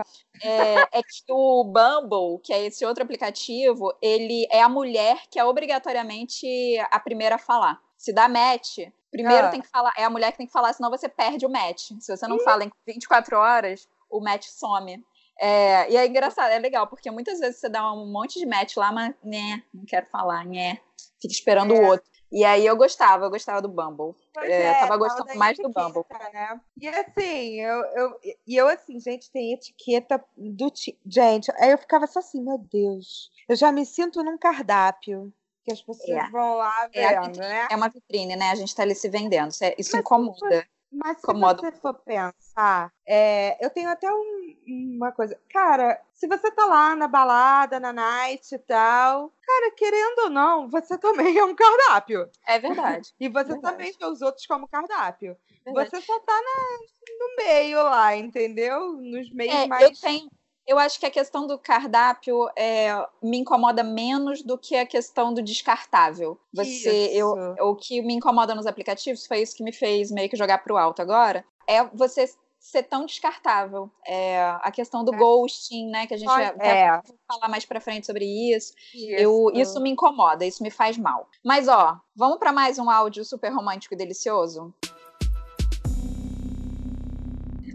é, 0.42 0.98
é 0.98 1.02
que 1.02 1.24
o 1.30 1.64
Bumble, 1.64 2.40
que 2.42 2.52
é 2.52 2.64
esse 2.66 2.84
outro 2.84 3.02
aplicativo, 3.02 3.92
ele 4.00 4.46
é 4.50 4.62
a 4.62 4.68
mulher 4.68 5.22
que 5.30 5.38
é 5.38 5.44
obrigatoriamente 5.44 6.46
a 6.90 7.00
primeira 7.00 7.36
a 7.36 7.38
falar. 7.38 7.80
Se 7.96 8.12
dá 8.12 8.28
match, 8.28 8.78
primeiro 9.10 9.46
Ah. 9.46 9.50
tem 9.50 9.60
que 9.60 9.68
falar, 9.68 9.92
é 9.96 10.04
a 10.04 10.10
mulher 10.10 10.30
que 10.32 10.38
tem 10.38 10.46
que 10.46 10.52
falar, 10.52 10.72
senão 10.72 10.90
você 10.90 11.08
perde 11.08 11.46
o 11.46 11.50
match. 11.50 11.90
Se 11.98 12.16
você 12.16 12.28
não 12.28 12.38
fala 12.40 12.64
em 12.64 12.70
24 12.86 13.36
horas, 13.36 13.88
o 14.10 14.20
match 14.20 14.46
some. 14.48 15.02
É, 15.38 15.90
e 15.90 15.96
é 15.96 16.06
engraçado, 16.06 16.50
é 16.50 16.58
legal, 16.58 16.86
porque 16.86 17.10
muitas 17.10 17.38
vezes 17.38 17.60
você 17.60 17.68
dá 17.68 17.92
um 17.92 18.10
monte 18.10 18.38
de 18.38 18.46
match 18.46 18.76
lá, 18.76 18.90
mas 18.90 19.14
né, 19.22 19.62
não 19.72 19.84
quero 19.84 20.06
falar, 20.06 20.44
né, 20.46 20.78
fica 21.20 21.32
esperando 21.32 21.74
É. 21.74 21.78
o 21.78 21.86
outro. 21.88 22.06
E 22.32 22.44
aí 22.44 22.66
eu 22.66 22.76
gostava, 22.76 23.26
eu 23.26 23.30
gostava 23.30 23.62
do 23.62 23.68
Bumble. 23.68 24.14
Pois 24.34 24.50
É, 24.50 24.74
tava 24.74 24.88
tal 24.88 24.98
gostando 24.98 25.34
mais 25.38 25.56
do 25.56 25.62
etiqueta, 25.68 25.88
Bumble. 25.88 26.04
Né? 26.32 26.60
E 26.80 26.88
assim, 26.88 27.60
eu, 27.60 27.84
eu, 27.94 28.20
e 28.46 28.56
eu 28.56 28.66
assim, 28.66 28.98
gente, 28.98 29.30
tem 29.30 29.52
etiqueta 29.52 30.22
do 30.36 30.68
ti- 30.70 30.98
Gente, 31.06 31.52
aí 31.56 31.70
eu 31.70 31.78
ficava 31.78 32.06
só 32.08 32.18
assim, 32.18 32.42
meu 32.42 32.58
Deus. 32.58 33.30
Eu 33.48 33.54
já 33.54 33.70
me 33.70 33.86
sinto 33.86 34.24
num 34.24 34.36
cardápio. 34.36 35.32
Que 35.64 35.72
as 35.72 35.80
pessoas 35.82 36.08
É. 36.08 36.30
vão 36.30 36.54
lá 36.56 36.88
É 36.92 37.20
vendo, 37.20 37.38
né? 37.38 37.68
É 37.70 37.76
uma 37.76 37.88
vitrine, 37.88 38.34
né? 38.36 38.50
A 38.50 38.54
gente 38.56 38.74
tá 38.74 38.82
ali 38.82 38.94
se 38.94 39.08
vendendo. 39.08 39.50
Isso, 39.50 39.64
é- 39.64 39.74
isso 39.78 39.90
Mas 39.92 40.00
incomoda. 40.00 40.66
Mas 41.04 41.20
se 41.20 41.26
você 41.26 41.72
for 41.72 41.94
pensar, 41.94 42.92
é, 43.06 43.64
eu 43.64 43.70
tenho 43.70 43.88
até 43.90 44.10
um- 44.12 44.56
uma 44.96 45.12
coisa. 45.12 45.38
Cara, 45.50 46.00
se 46.14 46.26
você 46.26 46.50
tá 46.50 46.64
lá 46.64 46.96
na 46.96 47.06
balada, 47.06 47.78
na 47.78 47.92
night 47.92 48.54
e 48.54 48.58
tal, 48.58 49.30
cara, 49.44 49.70
querendo 49.72 50.18
ou 50.24 50.30
não, 50.30 50.68
você 50.68 50.96
também 51.34 51.38
é 51.38 51.44
um 51.44 51.54
cardápio. 51.54 52.28
É 52.46 52.58
verdade. 52.58 53.14
E 53.20 53.28
você 53.28 53.48
Verdade. 53.52 53.60
também 53.62 53.92
vê 53.98 54.06
os 54.06 54.22
outros 54.22 54.46
como 54.46 54.66
cardápio. 54.68 55.36
verdade. 55.64 55.90
Você 55.90 56.00
só 56.00 56.18
tá 56.20 56.32
na- 56.32 57.18
no 57.18 57.36
meio 57.36 57.82
lá, 57.82 58.16
entendeu? 58.16 58.92
Nos 58.94 59.30
meios 59.32 59.54
É, 59.54 59.66
mais. 59.66 59.82
eu 59.84 59.92
tenho. 60.00 60.30
Eu 60.66 60.78
acho 60.78 60.98
que 60.98 61.06
a 61.06 61.10
questão 61.10 61.46
do 61.46 61.58
cardápio 61.58 62.48
é, 62.56 62.88
me 63.22 63.38
incomoda 63.38 63.84
menos 63.84 64.42
do 64.42 64.58
que 64.58 64.76
a 64.76 64.84
questão 64.84 65.32
do 65.32 65.40
descartável. 65.40 66.38
Você, 66.52 67.10
eu, 67.12 67.34
Isso. 67.36 67.62
o 67.62 67.76
que 67.76 68.02
me 68.02 68.14
incomoda 68.14 68.54
nos 68.54 68.66
aplicativos 68.66 69.26
foi 69.26 69.42
isso 69.42 69.56
que 69.56 69.62
me 69.62 69.72
fez 69.72 70.10
meio 70.10 70.28
que 70.28 70.36
jogar 70.36 70.58
pro 70.58 70.76
alto 70.76 71.00
agora. 71.00 71.44
É 71.68 71.84
você 71.84 72.28
ser 72.58 72.82
tão 72.82 73.06
descartável. 73.06 73.88
É, 74.04 74.40
a 74.60 74.72
questão 74.72 75.04
do 75.04 75.14
É. 75.14 75.16
ghosting, 75.18 75.88
né? 75.88 76.04
Que 76.04 76.14
a 76.14 76.16
gente 76.16 76.26
vai 76.28 76.46
É, 76.58 77.00
falar 77.28 77.48
mais 77.48 77.64
pra 77.64 77.80
frente 77.80 78.04
sobre 78.06 78.24
isso. 78.24 78.72
Eu, 78.92 79.52
isso 79.54 79.80
me 79.80 79.90
incomoda, 79.90 80.44
isso 80.44 80.64
me 80.64 80.70
faz 80.70 80.98
mal. 80.98 81.28
Mas 81.44 81.68
ó, 81.68 81.96
vamos 82.14 82.38
pra 82.38 82.50
mais 82.50 82.76
um 82.80 82.90
áudio 82.90 83.24
super 83.24 83.52
romântico 83.52 83.94
e 83.94 83.96
delicioso? 83.96 84.74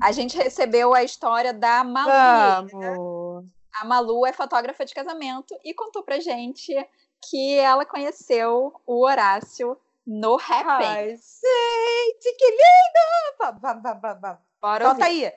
A 0.01 0.11
gente 0.11 0.35
recebeu 0.35 0.95
a 0.95 1.03
história 1.03 1.53
da 1.53 1.83
Malu. 1.83 2.09
Vieira. 2.09 2.95
Vamos. 2.95 3.45
A 3.71 3.85
Malu 3.85 4.25
é 4.25 4.33
fotógrafa 4.33 4.83
de 4.83 4.95
casamento 4.95 5.55
e 5.63 5.75
contou 5.75 6.01
pra 6.01 6.19
gente 6.19 6.73
que 7.29 7.59
ela 7.59 7.85
conheceu 7.85 8.73
o 8.85 9.05
Horácio 9.05 9.77
no 10.05 10.33
Happn. 10.33 10.83
Ai, 10.83 11.09
gente, 11.09 12.35
que 12.35 12.49
lindo! 12.49 13.59
Bora 14.59 14.85
Solta 14.85 15.05
ouvir. 15.05 15.25
aí. 15.25 15.33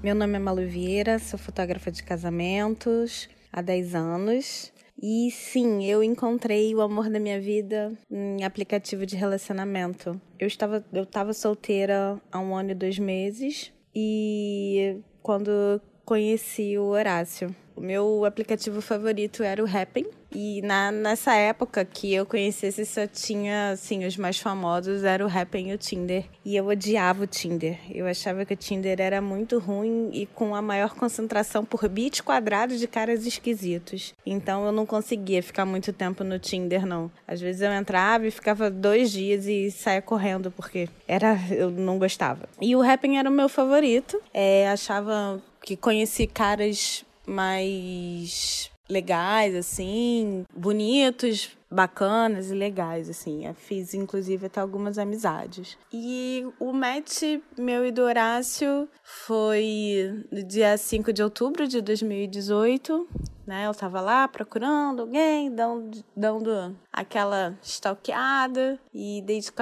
Meu 0.00 0.14
nome 0.14 0.36
é 0.36 0.38
Malu 0.38 0.68
Vieira, 0.68 1.18
sou 1.18 1.40
fotógrafa 1.40 1.90
de 1.90 2.04
casamentos 2.04 3.28
há 3.52 3.60
10 3.60 3.96
anos. 3.96 4.72
E 5.02 5.30
sim, 5.30 5.84
eu 5.86 6.02
encontrei 6.02 6.74
o 6.74 6.82
amor 6.82 7.08
da 7.08 7.18
minha 7.18 7.40
vida 7.40 7.92
em 8.10 8.44
aplicativo 8.44 9.06
de 9.06 9.16
relacionamento. 9.16 10.20
Eu 10.38 10.46
estava, 10.46 10.84
eu 10.92 11.04
estava 11.04 11.32
solteira 11.32 12.20
há 12.30 12.38
um 12.38 12.54
ano 12.54 12.72
e 12.72 12.74
dois 12.74 12.98
meses 12.98 13.72
e 13.94 15.00
quando 15.22 15.80
conheci 16.04 16.76
o 16.76 16.84
Horácio. 16.84 17.54
O 17.74 17.80
meu 17.80 18.26
aplicativo 18.26 18.82
favorito 18.82 19.42
era 19.42 19.64
o 19.64 19.66
Happn. 19.66 20.04
E 20.32 20.62
na, 20.62 20.90
nessa 20.92 21.34
época 21.34 21.84
que 21.84 22.12
eu 22.12 22.24
conhecesse 22.24 22.84
só 22.86 23.06
tinha, 23.06 23.70
assim, 23.70 24.04
os 24.06 24.16
mais 24.16 24.38
famosos 24.38 25.04
era 25.04 25.24
o 25.24 25.28
Happn 25.28 25.70
e 25.70 25.74
o 25.74 25.78
Tinder. 25.78 26.24
E 26.44 26.56
eu 26.56 26.66
odiava 26.66 27.24
o 27.24 27.26
Tinder. 27.26 27.78
Eu 27.90 28.06
achava 28.06 28.44
que 28.44 28.54
o 28.54 28.56
Tinder 28.56 29.00
era 29.00 29.20
muito 29.20 29.58
ruim 29.58 30.10
e 30.12 30.26
com 30.26 30.54
a 30.54 30.62
maior 30.62 30.94
concentração 30.94 31.64
por 31.64 31.88
bit 31.88 32.22
quadrado 32.22 32.76
de 32.76 32.86
caras 32.86 33.26
esquisitos. 33.26 34.14
Então 34.24 34.64
eu 34.64 34.72
não 34.72 34.86
conseguia 34.86 35.42
ficar 35.42 35.64
muito 35.64 35.92
tempo 35.92 36.22
no 36.22 36.38
Tinder, 36.38 36.86
não. 36.86 37.10
Às 37.26 37.40
vezes 37.40 37.62
eu 37.62 37.72
entrava 37.72 38.26
e 38.26 38.30
ficava 38.30 38.70
dois 38.70 39.10
dias 39.10 39.46
e 39.46 39.70
saía 39.70 40.02
correndo, 40.02 40.50
porque 40.50 40.88
era 41.06 41.38
eu 41.50 41.70
não 41.70 41.98
gostava. 41.98 42.48
E 42.60 42.74
o 42.76 42.82
Happn 42.82 43.18
era 43.18 43.28
o 43.28 43.32
meu 43.32 43.48
favorito. 43.48 44.20
É, 44.32 44.68
achava 44.68 45.40
que 45.62 45.76
conheci 45.76 46.26
caras 46.26 47.04
mais 47.26 48.70
legais, 48.90 49.54
assim, 49.54 50.44
bonitos, 50.54 51.56
bacanas 51.70 52.50
e 52.50 52.54
legais, 52.54 53.08
assim. 53.08 53.46
Eu 53.46 53.54
fiz, 53.54 53.94
inclusive, 53.94 54.46
até 54.46 54.60
algumas 54.60 54.98
amizades. 54.98 55.78
E 55.92 56.44
o 56.58 56.72
match 56.72 57.22
meu 57.56 57.86
e 57.86 57.92
do 57.92 58.02
Horácio 58.02 58.88
foi 59.02 60.24
no 60.30 60.42
dia 60.42 60.76
5 60.76 61.12
de 61.12 61.22
outubro 61.22 61.68
de 61.68 61.80
2018, 61.80 63.08
né? 63.46 63.66
Eu 63.66 63.74
tava 63.74 64.00
lá 64.00 64.26
procurando 64.26 65.02
alguém, 65.02 65.54
dando, 65.54 66.04
dando 66.16 66.76
aquela 66.92 67.56
stalkeada 67.62 68.78
e 68.92 69.22
dei 69.22 69.40
de, 69.40 69.52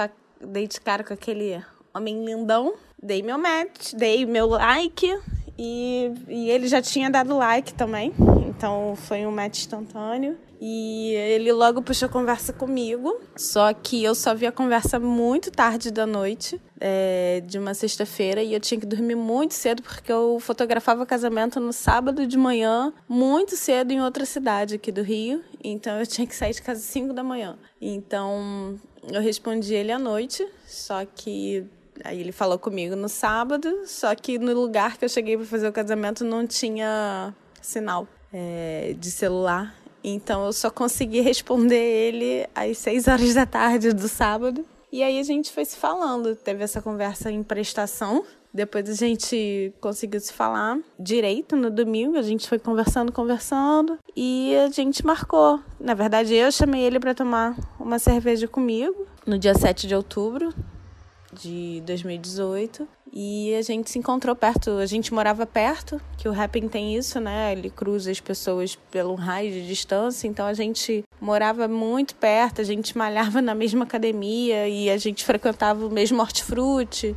dei 0.40 0.66
de 0.66 0.80
cara 0.80 1.04
com 1.04 1.12
aquele 1.12 1.62
homem 1.94 2.24
lindão. 2.24 2.74
Dei 3.00 3.22
meu 3.22 3.38
match, 3.38 3.92
dei 3.94 4.26
meu 4.26 4.48
like 4.48 5.06
e, 5.58 6.12
e 6.28 6.50
ele 6.50 6.68
já 6.68 6.80
tinha 6.80 7.10
dado 7.10 7.36
like 7.36 7.74
também. 7.74 8.12
Então 8.46 8.94
foi 8.96 9.26
um 9.26 9.32
match 9.32 9.58
instantâneo. 9.58 10.36
E 10.60 11.12
ele 11.14 11.52
logo 11.52 11.82
puxou 11.82 12.08
conversa 12.08 12.52
comigo. 12.52 13.20
Só 13.36 13.72
que 13.72 14.02
eu 14.02 14.14
só 14.14 14.34
vi 14.34 14.46
a 14.46 14.52
conversa 14.52 14.98
muito 14.98 15.50
tarde 15.50 15.90
da 15.90 16.06
noite, 16.06 16.60
é, 16.80 17.42
de 17.46 17.58
uma 17.58 17.74
sexta-feira, 17.74 18.42
e 18.42 18.52
eu 18.52 18.60
tinha 18.60 18.80
que 18.80 18.86
dormir 18.86 19.14
muito 19.14 19.54
cedo, 19.54 19.82
porque 19.82 20.10
eu 20.10 20.38
fotografava 20.40 21.06
casamento 21.06 21.60
no 21.60 21.72
sábado 21.72 22.26
de 22.26 22.36
manhã, 22.36 22.92
muito 23.08 23.56
cedo, 23.56 23.92
em 23.92 24.02
outra 24.02 24.24
cidade 24.24 24.74
aqui 24.74 24.90
do 24.90 25.02
Rio. 25.02 25.42
Então 25.62 25.98
eu 25.98 26.06
tinha 26.06 26.26
que 26.26 26.34
sair 26.34 26.52
de 26.52 26.62
casa 26.62 26.80
às 26.80 26.86
5 26.86 27.12
da 27.12 27.22
manhã. 27.22 27.56
Então 27.80 28.78
eu 29.12 29.20
respondi 29.20 29.74
ele 29.74 29.92
à 29.92 29.98
noite, 29.98 30.46
só 30.66 31.04
que 31.04 31.64
Aí 32.04 32.20
ele 32.20 32.32
falou 32.32 32.58
comigo 32.58 32.94
no 32.96 33.08
sábado, 33.08 33.82
só 33.86 34.14
que 34.14 34.38
no 34.38 34.52
lugar 34.52 34.96
que 34.96 35.04
eu 35.04 35.08
cheguei 35.08 35.36
para 35.36 35.46
fazer 35.46 35.68
o 35.68 35.72
casamento 35.72 36.24
não 36.24 36.46
tinha 36.46 37.34
sinal 37.60 38.06
é, 38.32 38.94
de 38.98 39.10
celular. 39.10 39.74
Então 40.02 40.46
eu 40.46 40.52
só 40.52 40.70
consegui 40.70 41.20
responder 41.22 41.76
ele 41.76 42.46
às 42.54 42.78
seis 42.78 43.08
horas 43.08 43.34
da 43.34 43.46
tarde 43.46 43.92
do 43.92 44.08
sábado. 44.08 44.64
E 44.90 45.02
aí 45.02 45.18
a 45.18 45.22
gente 45.22 45.52
foi 45.52 45.64
se 45.64 45.76
falando, 45.76 46.34
teve 46.34 46.64
essa 46.64 46.80
conversa 46.80 47.30
em 47.30 47.42
prestação. 47.42 48.24
Depois 48.52 48.88
a 48.88 48.94
gente 48.94 49.72
conseguiu 49.78 50.18
se 50.18 50.32
falar 50.32 50.78
direito 50.98 51.54
no 51.54 51.70
domingo, 51.70 52.16
a 52.16 52.22
gente 52.22 52.48
foi 52.48 52.58
conversando, 52.58 53.12
conversando 53.12 53.98
e 54.16 54.56
a 54.56 54.70
gente 54.70 55.04
marcou. 55.04 55.60
Na 55.78 55.92
verdade, 55.92 56.34
eu 56.34 56.50
chamei 56.50 56.82
ele 56.82 56.98
para 56.98 57.14
tomar 57.14 57.54
uma 57.78 57.98
cerveja 57.98 58.48
comigo 58.48 59.06
no 59.26 59.38
dia 59.38 59.54
7 59.54 59.86
de 59.86 59.94
outubro 59.94 60.54
de 61.38 61.82
2018 61.86 62.86
e 63.12 63.54
a 63.54 63.62
gente 63.62 63.90
se 63.90 63.98
encontrou 63.98 64.36
perto, 64.36 64.72
a 64.72 64.86
gente 64.86 65.14
morava 65.14 65.46
perto, 65.46 66.00
que 66.16 66.28
o 66.28 66.32
rapping 66.32 66.68
tem 66.68 66.96
isso, 66.96 67.18
né? 67.18 67.52
Ele 67.52 67.70
cruza 67.70 68.10
as 68.10 68.20
pessoas 68.20 68.76
pelo 68.90 69.14
raio 69.14 69.50
de 69.50 69.66
distância, 69.66 70.26
então 70.26 70.46
a 70.46 70.52
gente 70.52 71.04
morava 71.20 71.66
muito 71.66 72.14
perto, 72.14 72.60
a 72.60 72.64
gente 72.64 72.96
malhava 72.96 73.40
na 73.40 73.54
mesma 73.54 73.84
academia 73.84 74.68
e 74.68 74.90
a 74.90 74.96
gente 74.96 75.24
frequentava 75.24 75.86
o 75.86 75.90
mesmo 75.90 76.20
hortifruti, 76.20 77.16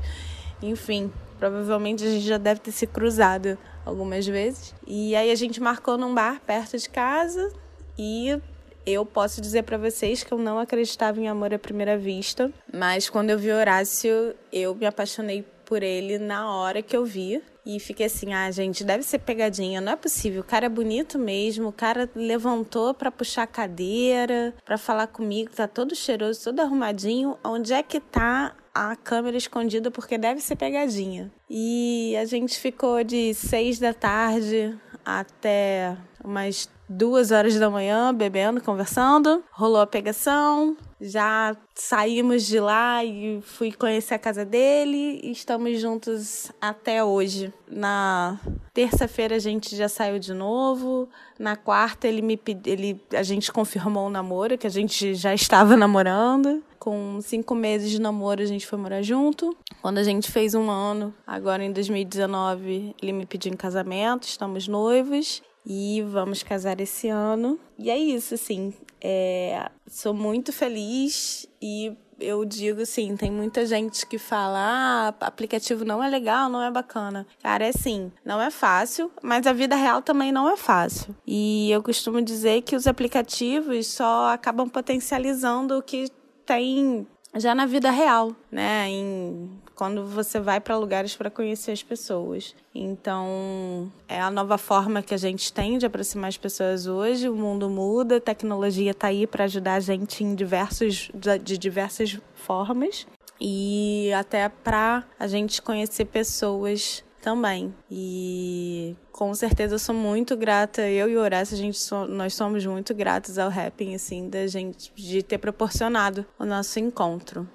enfim, 0.62 1.12
provavelmente 1.38 2.04
a 2.06 2.10
gente 2.10 2.26
já 2.26 2.38
deve 2.38 2.62
ter 2.62 2.72
se 2.72 2.88
cruzado 2.88 3.58
algumas 3.86 4.26
vezes. 4.26 4.74
E 4.88 5.16
aí 5.16 5.32
a 5.32 5.36
gente 5.36 5.60
marcou 5.60 5.98
num 5.98 6.14
bar 6.14 6.40
perto 6.46 6.78
de 6.78 6.90
casa 6.90 7.52
e 7.98 8.40
eu 8.86 9.06
posso 9.06 9.42
dizer 9.42 9.64
para 9.64 9.78
vocês 9.78 10.24
que 10.24 10.32
eu 10.32 10.38
não 10.38 10.60
acreditava 10.60 11.20
em 11.20 11.28
amor 11.28 11.54
à 11.54 11.60
primeira 11.60 11.98
vista, 11.98 12.52
mas 12.74 13.10
quando 13.10 13.30
eu 13.30 13.40
vi 13.40 13.52
Horácio, 13.52 14.36
eu 14.52 14.76
me 14.76 14.86
apaixonei 14.86 15.46
por 15.66 15.84
ele 15.84 16.18
na 16.18 16.54
hora 16.54 16.82
que 16.82 16.96
eu 16.96 17.06
vi. 17.06 17.42
E 17.66 17.80
fiquei 17.80 18.08
assim, 18.08 18.34
ah, 18.34 18.50
gente, 18.50 18.84
deve 18.84 19.04
ser 19.04 19.20
pegadinha, 19.20 19.80
não 19.80 19.94
é 19.94 19.96
possível. 19.96 20.42
O 20.42 20.44
cara 20.44 20.66
é 20.66 20.70
bonito 20.70 21.20
mesmo, 21.20 21.70
o 21.70 21.72
cara 21.72 22.10
levantou 22.16 22.94
para 22.94 23.12
puxar 23.12 23.44
a 23.44 23.48
cadeira, 23.48 24.54
para 24.66 24.78
falar 24.78 25.08
comigo, 25.08 25.52
tá 25.52 25.68
todo 25.68 25.96
cheiroso, 25.96 26.44
todo 26.44 26.60
arrumadinho. 26.60 27.38
Onde 27.44 27.72
é 27.72 27.84
que 27.84 28.00
tá 28.00 28.56
a 28.74 28.96
câmera 28.96 29.38
escondida? 29.38 29.92
Porque 29.92 30.18
deve 30.18 30.42
ser 30.42 30.56
pegadinha. 30.56 31.32
E 31.50 32.18
a 32.20 32.26
gente 32.26 32.60
ficou 32.60 33.04
de 33.04 33.34
seis 33.36 33.78
da 33.78 33.94
tarde 33.94 34.76
até 35.06 35.96
umas 36.24 36.70
duas 36.92 37.32
horas 37.32 37.58
da 37.58 37.70
manhã, 37.70 38.14
bebendo, 38.14 38.62
conversando. 38.62 39.44
Rolou 39.52 39.82
a 39.82 39.88
pegação. 39.88 40.76
Já 41.00 41.56
saímos 41.74 42.46
de 42.46 42.60
lá 42.60 43.04
e 43.04 43.42
fui 43.42 43.72
conhecer 43.72 44.14
a 44.14 44.20
casa 44.20 44.46
dele 44.46 45.20
e 45.24 45.32
estamos 45.32 45.80
juntos 45.80 46.52
até 46.62 47.04
hoje. 47.04 47.52
Na 47.68 48.40
terça-feira 48.74 49.38
a 49.38 49.40
gente 49.40 49.76
já 49.76 49.88
saiu 49.88 50.20
de 50.20 50.34
novo. 50.34 51.10
Na 51.40 51.56
quarta 51.56 52.08
ele 52.08 52.22
me 52.22 52.40
ele 52.66 53.02
a 53.14 53.24
gente 53.24 53.52
confirmou 53.52 54.08
o 54.08 54.12
namoro, 54.12 54.58
que 54.58 54.68
a 54.68 54.72
gente 54.72 55.16
já 55.16 55.34
estava 55.34 55.76
namorando. 55.76 56.62
Com 56.78 57.20
cinco 57.22 57.56
meses 57.56 57.90
de 57.90 58.02
namoro 58.02 58.42
a 58.42 58.46
gente 58.46 58.68
foi 58.68 58.78
morar 58.78 59.02
junto. 59.02 59.56
Quando 59.82 59.98
a 59.98 60.04
gente 60.04 60.32
fez 60.32 60.54
um 60.54 60.70
ano, 60.70 61.14
agora 61.26 61.64
em 61.64 61.72
2019, 61.72 62.96
ele 63.02 63.14
me 63.14 63.26
pediu 63.26 63.52
em 63.52 63.56
casamento, 63.56 64.24
estamos 64.24 64.68
noivos 64.68 65.42
e 65.66 66.02
vamos 66.04 66.44
casar 66.44 66.80
esse 66.80 67.08
ano. 67.08 67.60
E 67.78 67.90
é 67.90 67.98
isso, 67.98 68.34
assim. 68.34 68.74
É, 69.00 69.70
sou 69.88 70.14
muito 70.14 70.52
feliz 70.52 71.48
e 71.62 71.96
eu 72.22 72.46
digo 72.46 72.82
assim, 72.82 73.16
tem 73.18 73.32
muita 73.32 73.66
gente 73.66 74.06
que 74.06 74.18
fala, 74.20 74.60
ah, 74.60 75.26
aplicativo 75.26 75.84
não 75.84 76.04
é 76.04 76.08
legal, 76.08 76.50
não 76.50 76.62
é 76.62 76.70
bacana. 76.70 77.26
Cara, 77.42 77.66
é 77.66 77.70
assim, 77.70 78.12
não 78.24 78.40
é 78.40 78.52
fácil, 78.52 79.12
mas 79.24 79.48
a 79.48 79.54
vida 79.54 79.76
real 79.76 80.02
também 80.02 80.32
não 80.32 80.50
é 80.50 80.56
fácil. 80.56 81.16
E 81.26 81.72
eu 81.72 81.82
costumo 81.82 82.22
dizer 82.22 82.62
que 82.62 82.76
os 82.76 82.86
aplicativos 82.86 83.88
só 83.88 84.32
acabam 84.32 84.70
potencializando 84.70 85.78
o 85.78 85.82
que 85.82 86.12
tem 86.46 87.08
já 87.36 87.56
na 87.56 87.66
vida 87.66 87.90
real, 87.90 88.36
né? 88.52 88.88
Em, 88.90 89.50
quando 89.82 90.06
você 90.06 90.40
vai 90.40 90.62
para 90.62 90.78
lugares 90.78 91.16
para 91.16 91.32
conhecer 91.32 91.72
as 91.72 91.82
pessoas. 91.82 92.56
Então, 92.76 93.92
é 94.08 94.22
a 94.22 94.30
nova 94.30 94.56
forma 94.56 95.02
que 95.02 95.12
a 95.12 95.18
gente 95.18 95.52
tem 95.52 95.80
de 95.80 95.88
aproximar 95.88 96.28
as 96.28 96.38
pessoas 96.38 96.86
hoje. 96.86 97.28
O 97.28 97.34
mundo 97.34 97.68
muda, 97.68 98.18
a 98.18 98.22
tecnologia 98.22 98.92
está 98.92 99.08
aí 99.08 99.26
para 99.26 99.46
ajudar 99.46 99.74
a 99.74 99.80
gente 99.80 100.24
em 100.24 100.36
diversos, 100.36 101.10
de 101.42 101.58
diversas 101.58 102.20
formas 102.36 103.08
e 103.40 104.12
até 104.14 104.48
para 104.50 105.04
a 105.20 105.26
gente 105.26 105.60
conhecer 105.64 106.06
pessoas 106.06 107.04
também. 107.20 107.74
E 107.90 108.96
com 109.12 109.34
certeza 109.34 109.74
eu 109.74 109.80
sou 109.80 109.96
muito 109.96 110.38
grata, 110.38 110.88
eu 110.88 111.10
e 111.10 111.18
o 111.18 111.22
Horácio, 111.22 111.56
a 111.56 111.58
gente 111.58 111.80
so, 111.80 112.06
nós 112.06 112.36
somos 112.36 112.64
muito 112.68 112.94
gratos 112.94 113.40
ao 113.40 113.50
Rapping, 113.50 113.96
assim, 113.96 114.30
da 114.30 114.46
gente 114.46 114.94
de 114.94 115.24
ter 115.24 115.40
proporcionado 115.40 116.24
o 116.38 116.46
nosso 116.46 116.80
encontro. 116.80 117.50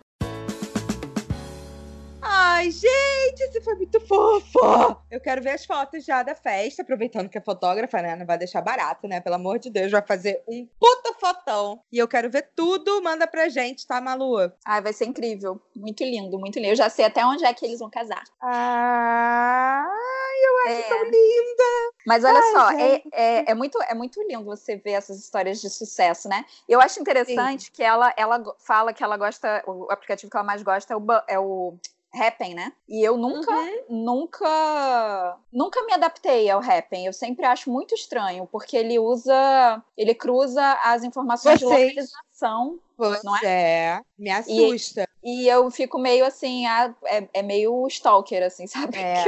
Ai, 2.56 2.70
gente, 2.70 3.42
isso 3.50 3.60
foi 3.62 3.74
muito 3.74 4.00
fofo! 4.00 4.96
Eu 5.10 5.20
quero 5.20 5.42
ver 5.42 5.50
as 5.50 5.66
fotos 5.66 6.02
já 6.02 6.22
da 6.22 6.34
festa, 6.34 6.80
aproveitando 6.80 7.28
que 7.28 7.36
é 7.36 7.40
fotógrafa, 7.42 8.00
né? 8.00 8.16
Não 8.16 8.24
vai 8.24 8.38
deixar 8.38 8.62
barato, 8.62 9.06
né? 9.06 9.20
Pelo 9.20 9.34
amor 9.36 9.58
de 9.58 9.68
Deus, 9.68 9.92
vai 9.92 10.00
fazer 10.00 10.42
um 10.48 10.66
puta 10.80 11.12
fotão. 11.20 11.82
E 11.92 11.98
eu 11.98 12.08
quero 12.08 12.30
ver 12.30 12.48
tudo, 12.56 13.02
manda 13.02 13.26
pra 13.26 13.50
gente, 13.50 13.86
tá, 13.86 14.00
Malu? 14.00 14.50
Ai, 14.66 14.80
vai 14.80 14.94
ser 14.94 15.04
incrível. 15.04 15.60
Muito 15.76 16.02
lindo, 16.02 16.38
muito 16.38 16.56
lindo. 16.58 16.70
Eu 16.70 16.76
já 16.76 16.88
sei 16.88 17.04
até 17.04 17.26
onde 17.26 17.44
é 17.44 17.52
que 17.52 17.66
eles 17.66 17.78
vão 17.78 17.90
casar. 17.90 18.24
Ai, 18.40 19.84
eu 20.46 20.58
acho 20.72 20.80
É. 20.80 20.88
tão 20.88 21.04
linda! 21.04 21.92
Mas 22.06 22.24
olha 22.24 22.38
Ai, 22.38 22.52
só, 22.52 22.70
é, 22.70 23.02
é, 23.12 23.50
é 23.50 23.54
muito, 23.54 23.78
é 23.82 23.94
muito 23.94 24.22
lindo 24.22 24.44
você 24.46 24.76
ver 24.76 24.92
essas 24.92 25.18
histórias 25.18 25.60
de 25.60 25.68
sucesso, 25.68 26.26
né? 26.26 26.42
Eu 26.66 26.80
acho 26.80 27.00
interessante 27.00 27.70
que 27.70 27.82
ela, 27.82 28.14
ela 28.16 28.42
fala 28.60 28.94
que 28.94 29.04
ela 29.04 29.18
gosta, 29.18 29.62
o 29.66 29.90
aplicativo 29.90 30.30
que 30.30 30.36
ela 30.38 30.46
mais 30.46 30.62
gosta 30.62 30.94
é 30.94 30.96
o, 30.96 31.04
é 31.28 31.38
o 31.38 31.74
Happn, 32.16 32.54
né? 32.54 32.72
E 32.88 33.02
eu 33.02 33.16
nunca, 33.16 33.52
Uhum. 33.52 33.84
nunca, 34.04 35.36
nunca 35.52 35.82
me 35.84 35.92
adaptei 35.92 36.48
ao 36.50 36.60
Happn. 36.60 37.04
Eu 37.06 37.12
sempre 37.12 37.44
acho 37.46 37.70
muito 37.70 37.94
estranho, 37.94 38.46
porque 38.50 38.76
ele 38.76 38.98
usa, 38.98 39.82
ele 39.96 40.14
cruza 40.14 40.62
as 40.84 41.04
informações 41.04 41.58
de 41.58 41.64
Vocês. 41.64 41.88
localização 41.88 42.78
Pois 42.96 43.22
Não 43.22 43.36
é? 43.44 44.00
Me 44.18 44.30
assusta. 44.30 45.06
e 45.22 45.46
eu 45.46 45.70
fico 45.70 45.98
meio 45.98 46.24
assim, 46.24 46.64
ah, 46.66 46.94
é, 47.04 47.28
é 47.34 47.42
meio 47.42 47.86
stalker, 47.88 48.42
assim, 48.42 48.66
sabe? 48.96 48.96
É, 48.98 49.24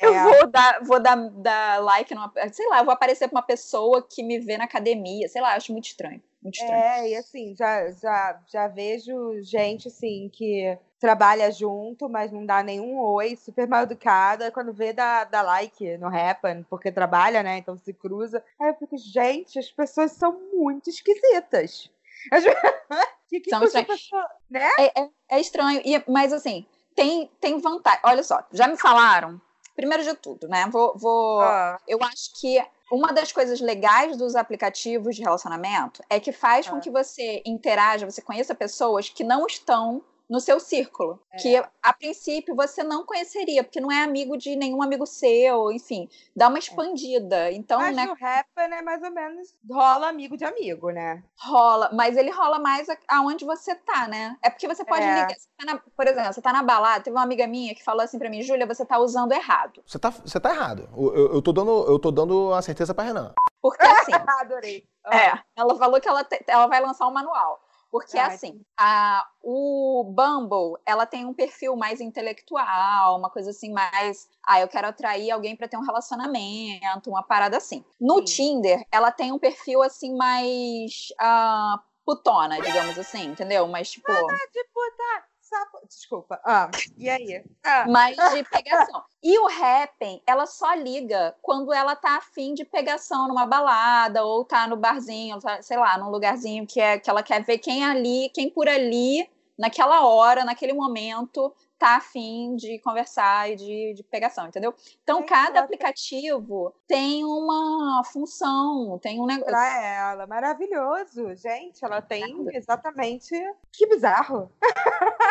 eu, 0.00 0.12
é. 0.14 0.22
vou 0.24 0.46
dar, 0.48 0.82
vou 0.84 1.00
dar, 1.00 1.16
dar 1.30 1.82
like 1.82 2.12
numa. 2.14 2.32
Sei 2.52 2.66
lá, 2.68 2.78
eu 2.80 2.84
vou 2.84 2.92
aparecer 2.92 3.28
pra 3.28 3.38
uma 3.38 3.46
pessoa 3.46 4.02
que 4.02 4.22
me 4.22 4.38
vê 4.40 4.56
na 4.58 4.64
academia. 4.64 5.28
Sei 5.28 5.40
lá, 5.40 5.54
acho 5.54 5.70
muito 5.72 5.86
estranho. 5.86 6.20
Muito 6.42 6.56
estranho. 6.56 6.82
É, 6.82 7.08
e 7.10 7.16
assim, 7.16 7.54
já, 7.56 7.90
já, 7.92 8.40
já 8.52 8.68
vejo 8.68 9.40
gente 9.42 9.88
assim 9.88 10.28
que 10.32 10.76
trabalha 11.04 11.50
junto, 11.52 12.08
mas 12.08 12.32
não 12.32 12.46
dá 12.46 12.62
nenhum 12.62 12.98
oi, 12.98 13.36
super 13.36 13.68
mal 13.68 13.82
educada. 13.82 14.50
Quando 14.50 14.72
vê, 14.72 14.90
dá, 14.90 15.24
dá 15.24 15.42
like 15.42 15.98
no 15.98 16.06
Happen, 16.08 16.64
porque 16.70 16.90
trabalha, 16.90 17.42
né? 17.42 17.58
Então 17.58 17.76
se 17.76 17.92
cruza. 17.92 18.42
Aí 18.58 18.70
eu 18.70 18.74
fico, 18.76 18.96
gente, 18.96 19.58
as 19.58 19.70
pessoas 19.70 20.12
são 20.12 20.32
muito 20.54 20.88
esquisitas. 20.88 21.90
As... 22.32 22.42
que 23.28 23.40
que 23.40 23.50
São 23.50 23.62
estranhas. 23.62 23.86
pessoa, 23.88 24.26
né? 24.50 24.66
É, 24.78 25.02
é- 25.02 25.10
é 25.32 25.40
estranho. 25.40 25.82
E, 25.84 26.02
mas 26.08 26.32
assim, 26.32 26.64
tem, 26.96 27.30
tem 27.38 27.58
vantagem. 27.58 28.00
Olha 28.02 28.22
só, 28.22 28.42
já 28.50 28.66
me 28.66 28.78
falaram. 28.78 29.38
Primeiro 29.76 30.04
de 30.04 30.14
tudo, 30.14 30.48
né? 30.48 30.66
Vou, 30.72 30.96
vou, 30.96 31.40
Ó, 31.40 31.76
eu 31.86 31.98
acho 32.02 32.40
que 32.40 32.64
uma 32.90 33.12
das 33.12 33.30
coisas 33.30 33.60
legais 33.60 34.16
dos 34.16 34.36
aplicativos 34.36 35.16
de 35.16 35.22
relacionamento 35.22 36.00
é 36.08 36.18
que 36.18 36.32
faz 36.32 36.66
com 36.66 36.76
Ah. 36.76 36.80
que 36.80 36.90
você 36.90 37.42
interaja, 37.44 38.08
você 38.10 38.22
conheça 38.22 38.54
pessoas 38.54 39.10
que 39.10 39.22
não 39.24 39.46
estão 39.46 40.02
no 40.34 40.40
seu 40.40 40.58
círculo, 40.58 41.20
É. 41.32 41.36
que 41.36 41.62
a 41.80 41.92
princípio 41.92 42.56
você 42.56 42.82
não 42.82 43.06
conheceria, 43.06 43.62
porque 43.62 43.80
não 43.80 43.90
é 43.92 44.02
amigo 44.02 44.36
de 44.36 44.56
nenhum 44.56 44.82
amigo 44.82 45.06
seu, 45.06 45.70
enfim, 45.70 46.08
dá 46.34 46.48
uma 46.48 46.58
expandida. 46.58 47.52
Então, 47.52 47.78
mas 47.80 47.94
né, 47.94 48.04
no 48.06 48.12
Happen 48.14 48.78
é 48.78 48.82
mais 48.82 49.00
ou 49.02 49.12
menos 49.12 49.54
rola 49.70 50.08
amigo 50.08 50.36
de 50.36 50.44
amigo, 50.44 50.90
né? 50.90 51.22
rola, 51.38 51.88
mas 51.92 52.16
ele 52.16 52.30
rola 52.30 52.58
mais 52.58 52.88
aonde 53.08 53.44
você 53.44 53.74
tá, 53.76 54.08
né? 54.08 54.36
É 54.42 54.50
porque 54.50 54.66
você 54.66 54.84
pode 54.84 55.02
É. 55.04 55.14
ligar, 55.14 55.30
você 55.38 55.48
tá 55.56 55.72
na- 55.72 55.80
por 55.96 56.06
exemplo, 56.08 56.32
você 56.32 56.42
tá 56.42 56.52
na 56.52 56.62
balada, 56.64 57.04
teve 57.04 57.16
uma 57.16 57.22
amiga 57.22 57.46
minha 57.46 57.74
que 57.74 57.84
falou 57.84 58.02
assim 58.02 58.18
pra 58.18 58.28
mim, 58.28 58.42
Júlia, 58.42 58.66
você 58.66 58.84
tá 58.84 58.98
usando 58.98 59.30
errado. 59.32 59.82
Você 59.86 59.98
tá, 59.98 60.10
você 60.10 60.40
tá 60.40 60.50
errado. 60.50 60.88
Eu, 60.96 61.14
eu- 61.14 61.32
eu 61.34 61.42
tô 61.42 61.52
dando, 61.52 61.70
eu 61.86 61.98
tô 61.98 62.10
dando 62.10 62.52
a 62.52 62.60
certeza 62.60 62.92
pra 62.92 63.04
Renan. 63.04 63.32
Porque 63.62 63.84
assim, 63.86 64.10
Adorei. 64.40 64.84
é, 65.12 65.38
ela 65.56 65.76
falou 65.76 66.00
que 66.00 66.08
ela, 66.08 66.24
te- 66.24 66.42
ela 66.48 66.66
vai 66.66 66.80
lançar 66.80 67.06
um 67.06 67.12
manual. 67.12 67.60
Porque 67.94 68.18
Ah, 68.18 68.26
assim, 68.26 68.60
a, 68.76 69.24
o 69.40 70.02
Bumble, 70.02 70.82
ela 70.84 71.06
tem 71.06 71.24
um 71.24 71.32
perfil 71.32 71.76
mais 71.76 72.00
intelectual, 72.00 73.16
uma 73.16 73.30
coisa 73.30 73.50
assim 73.50 73.72
mais, 73.72 74.28
ah, 74.44 74.60
eu 74.60 74.66
quero 74.66 74.88
atrair 74.88 75.30
alguém 75.30 75.54
para 75.54 75.68
ter 75.68 75.76
um 75.76 75.84
relacionamento, 75.84 77.08
uma 77.08 77.22
parada 77.22 77.56
assim. 77.56 77.84
No 78.00 78.18
Sim. 78.18 78.24
Tinder, 78.24 78.84
ela 78.90 79.12
tem 79.12 79.30
um 79.30 79.38
perfil 79.38 79.80
assim 79.80 80.12
mais 80.16 81.12
ah, 81.20 81.80
putona, 82.04 82.60
digamos 82.60 82.98
assim, 82.98 83.26
entendeu? 83.26 83.68
Mas 83.68 83.92
tipo, 83.92 84.12
Tipo, 84.12 84.80
tá. 84.96 85.24
Sapo... 85.54 85.86
Desculpa. 85.86 86.40
Ah, 86.44 86.68
e 86.98 87.08
aí? 87.08 87.44
Ah, 87.62 87.86
mais 87.88 88.16
de 88.16 88.42
pegação. 88.42 89.04
E 89.22 89.38
o 89.38 89.46
Happn, 89.46 90.20
ela 90.26 90.46
só 90.46 90.74
liga 90.74 91.36
quando 91.40 91.72
ela 91.72 91.94
tá 91.94 92.16
afim 92.16 92.54
de 92.54 92.64
pegação 92.64 93.28
numa 93.28 93.46
balada 93.46 94.24
ou 94.24 94.44
tá 94.44 94.66
no 94.66 94.76
barzinho, 94.76 95.38
sei 95.62 95.76
lá, 95.76 95.96
num 95.96 96.10
lugarzinho 96.10 96.66
que, 96.66 96.80
é, 96.80 96.98
que 96.98 97.08
ela 97.08 97.22
quer 97.22 97.44
ver 97.44 97.58
quem 97.58 97.84
ali, 97.84 98.30
quem 98.34 98.50
por 98.50 98.68
ali, 98.68 99.28
naquela 99.56 100.04
hora, 100.04 100.44
naquele 100.44 100.72
momento, 100.72 101.54
tá 101.78 101.96
afim 101.96 102.56
de 102.56 102.78
conversar 102.78 103.50
e 103.50 103.56
de, 103.56 103.94
de 103.94 104.02
pegação, 104.02 104.46
entendeu? 104.46 104.74
Então, 105.02 105.22
cada 105.22 105.60
aplicativo 105.60 106.74
tem 106.86 107.24
uma 107.24 108.02
função, 108.04 108.98
tem 109.00 109.20
um 109.20 109.26
negócio. 109.26 109.50
pra 109.50 109.84
ela. 109.84 110.26
Maravilhoso. 110.26 111.34
Gente, 111.34 111.84
ela 111.84 112.00
tem 112.00 112.46
exatamente. 112.52 113.34
Que 113.72 113.86
bizarro. 113.86 114.50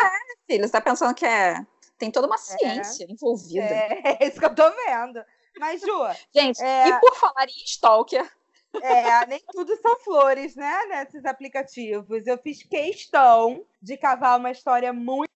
Filha, 0.46 0.66
você 0.66 0.72
tá 0.72 0.80
pensando 0.80 1.14
que 1.14 1.24
é. 1.26 1.64
Tem 1.98 2.10
toda 2.10 2.26
uma 2.26 2.38
ciência 2.38 3.06
envolvida. 3.08 3.62
É, 3.64 4.18
é 4.24 4.28
isso 4.28 4.38
que 4.38 4.44
eu 4.46 4.54
tô 4.54 4.68
vendo. 4.70 5.24
Mas, 5.58 5.80
Ju, 5.80 5.88
Gente, 6.34 6.60
É. 6.62 6.88
e 6.88 7.00
por 7.00 7.14
falar 7.14 7.44
em 7.48 7.64
stalker, 7.64 8.28
É, 8.82 9.24
nem 9.26 9.40
tudo 9.52 9.76
são 9.76 9.96
flores, 10.00 10.56
né, 10.56 10.84
nesses 10.86 11.24
aplicativos. 11.24 12.26
Eu 12.26 12.36
fiz 12.38 12.60
questão 12.64 13.64
de 13.80 13.96
cavar 13.96 14.36
uma 14.38 14.50
história 14.50 14.92
muito 14.92 15.30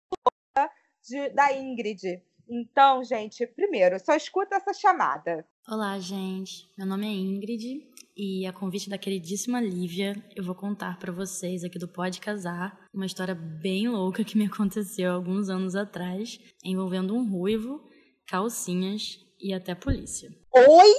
boa 0.56 0.70
de- 1.06 1.30
da 1.32 1.52
Ingrid. 1.52 2.24
Então, 2.48 3.04
gente, 3.04 3.46
primeiro, 3.46 4.00
só 4.00 4.16
escuta 4.16 4.56
essa 4.56 4.74
chamada. 4.74 5.46
Olá, 5.68 6.00
gente. 6.00 6.72
Meu 6.78 6.88
nome 6.88 7.08
é 7.08 7.10
Ingrid 7.10 7.86
e 8.16 8.46
a 8.46 8.54
convite 8.54 8.90
da 8.90 8.98
queridíssima 8.98 9.60
Lívia, 9.60 10.16
eu 10.36 10.44
vou 10.44 10.56
contar 10.56 10.98
pra 10.98 11.12
vocês 11.12 11.64
aqui 11.64 11.78
do 11.78 11.88
Pode 11.88 12.22
Casar 12.22 12.88
uma 12.94 13.06
história 13.06 13.36
bem 13.36 13.90
louca 13.90 14.24
que 14.24 14.38
me 14.38 14.46
aconteceu 14.46 15.14
alguns 15.14 15.50
anos 15.50 15.76
atrás, 15.76 16.40
envolvendo 16.64 17.14
um 17.14 17.30
ruivo, 17.30 17.84
calcinhas 18.28 19.20
e 19.40 19.54
até 19.54 19.76
polícia. 19.76 20.30
Oi? 20.54 20.94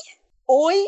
Oi? 0.49 0.87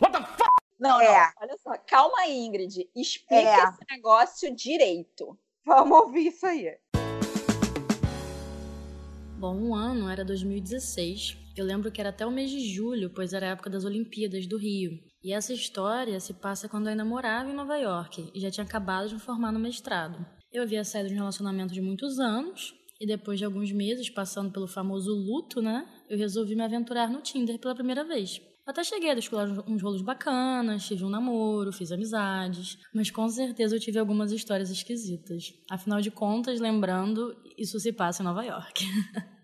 What 0.00 0.12
the 0.18 0.26
fuck? 0.26 0.50
Não, 0.80 1.00
É. 1.00 1.32
Olha 1.40 1.56
só. 1.58 1.78
Calma 1.86 2.18
aí, 2.22 2.36
Ingrid. 2.38 2.90
Explica 2.96 3.42
É. 3.42 3.68
esse 3.68 3.84
negócio 3.88 4.54
direito. 4.54 5.38
Vamos 5.64 5.96
ouvir 6.00 6.26
isso 6.28 6.44
aí. 6.44 6.76
Bom, 9.42 9.56
um 9.56 9.74
ano 9.74 10.08
era 10.08 10.24
2016. 10.24 11.36
Eu 11.56 11.64
lembro 11.64 11.90
que 11.90 12.00
era 12.00 12.10
até 12.10 12.24
o 12.24 12.30
mês 12.30 12.48
de 12.48 12.60
julho, 12.72 13.10
pois 13.10 13.32
era 13.32 13.46
a 13.46 13.50
época 13.50 13.68
das 13.68 13.84
Olimpíadas 13.84 14.46
do 14.46 14.56
Rio. 14.56 14.92
E 15.20 15.32
essa 15.32 15.52
história 15.52 16.20
se 16.20 16.32
passa 16.34 16.68
quando 16.68 16.86
eu 16.86 16.92
ainda 16.92 17.04
morava 17.04 17.50
em 17.50 17.52
Nova 17.52 17.76
York 17.76 18.30
e 18.32 18.38
já 18.38 18.52
tinha 18.52 18.62
acabado 18.62 19.08
de 19.08 19.14
me 19.14 19.20
formar 19.20 19.50
no 19.50 19.58
mestrado. 19.58 20.24
Eu 20.52 20.62
havia 20.62 20.84
saído 20.84 21.08
de 21.08 21.14
um 21.14 21.18
relacionamento 21.18 21.74
de 21.74 21.80
muitos 21.80 22.20
anos 22.20 22.72
e 23.00 23.04
depois 23.04 23.36
de 23.36 23.44
alguns 23.44 23.72
meses 23.72 24.08
passando 24.08 24.52
pelo 24.52 24.68
famoso 24.68 25.12
luto, 25.12 25.60
né, 25.60 25.88
eu 26.08 26.16
resolvi 26.16 26.54
me 26.54 26.62
aventurar 26.62 27.10
no 27.10 27.20
Tinder 27.20 27.58
pela 27.58 27.74
primeira 27.74 28.04
vez. 28.04 28.40
Até 28.64 28.84
cheguei 28.84 29.10
a 29.10 29.14
descolar 29.14 29.48
uns 29.68 29.82
rolos 29.82 30.02
bacanas, 30.02 30.86
tive 30.86 31.04
um 31.04 31.08
namoro, 31.08 31.72
fiz 31.72 31.90
amizades, 31.90 32.78
mas 32.94 33.10
com 33.10 33.28
certeza 33.28 33.74
eu 33.74 33.80
tive 33.80 33.98
algumas 33.98 34.30
histórias 34.30 34.70
esquisitas. 34.70 35.52
Afinal 35.68 36.00
de 36.00 36.10
contas, 36.12 36.60
lembrando, 36.60 37.36
isso 37.58 37.80
se 37.80 37.92
passa 37.92 38.22
em 38.22 38.26
Nova 38.26 38.44
York. 38.44 38.84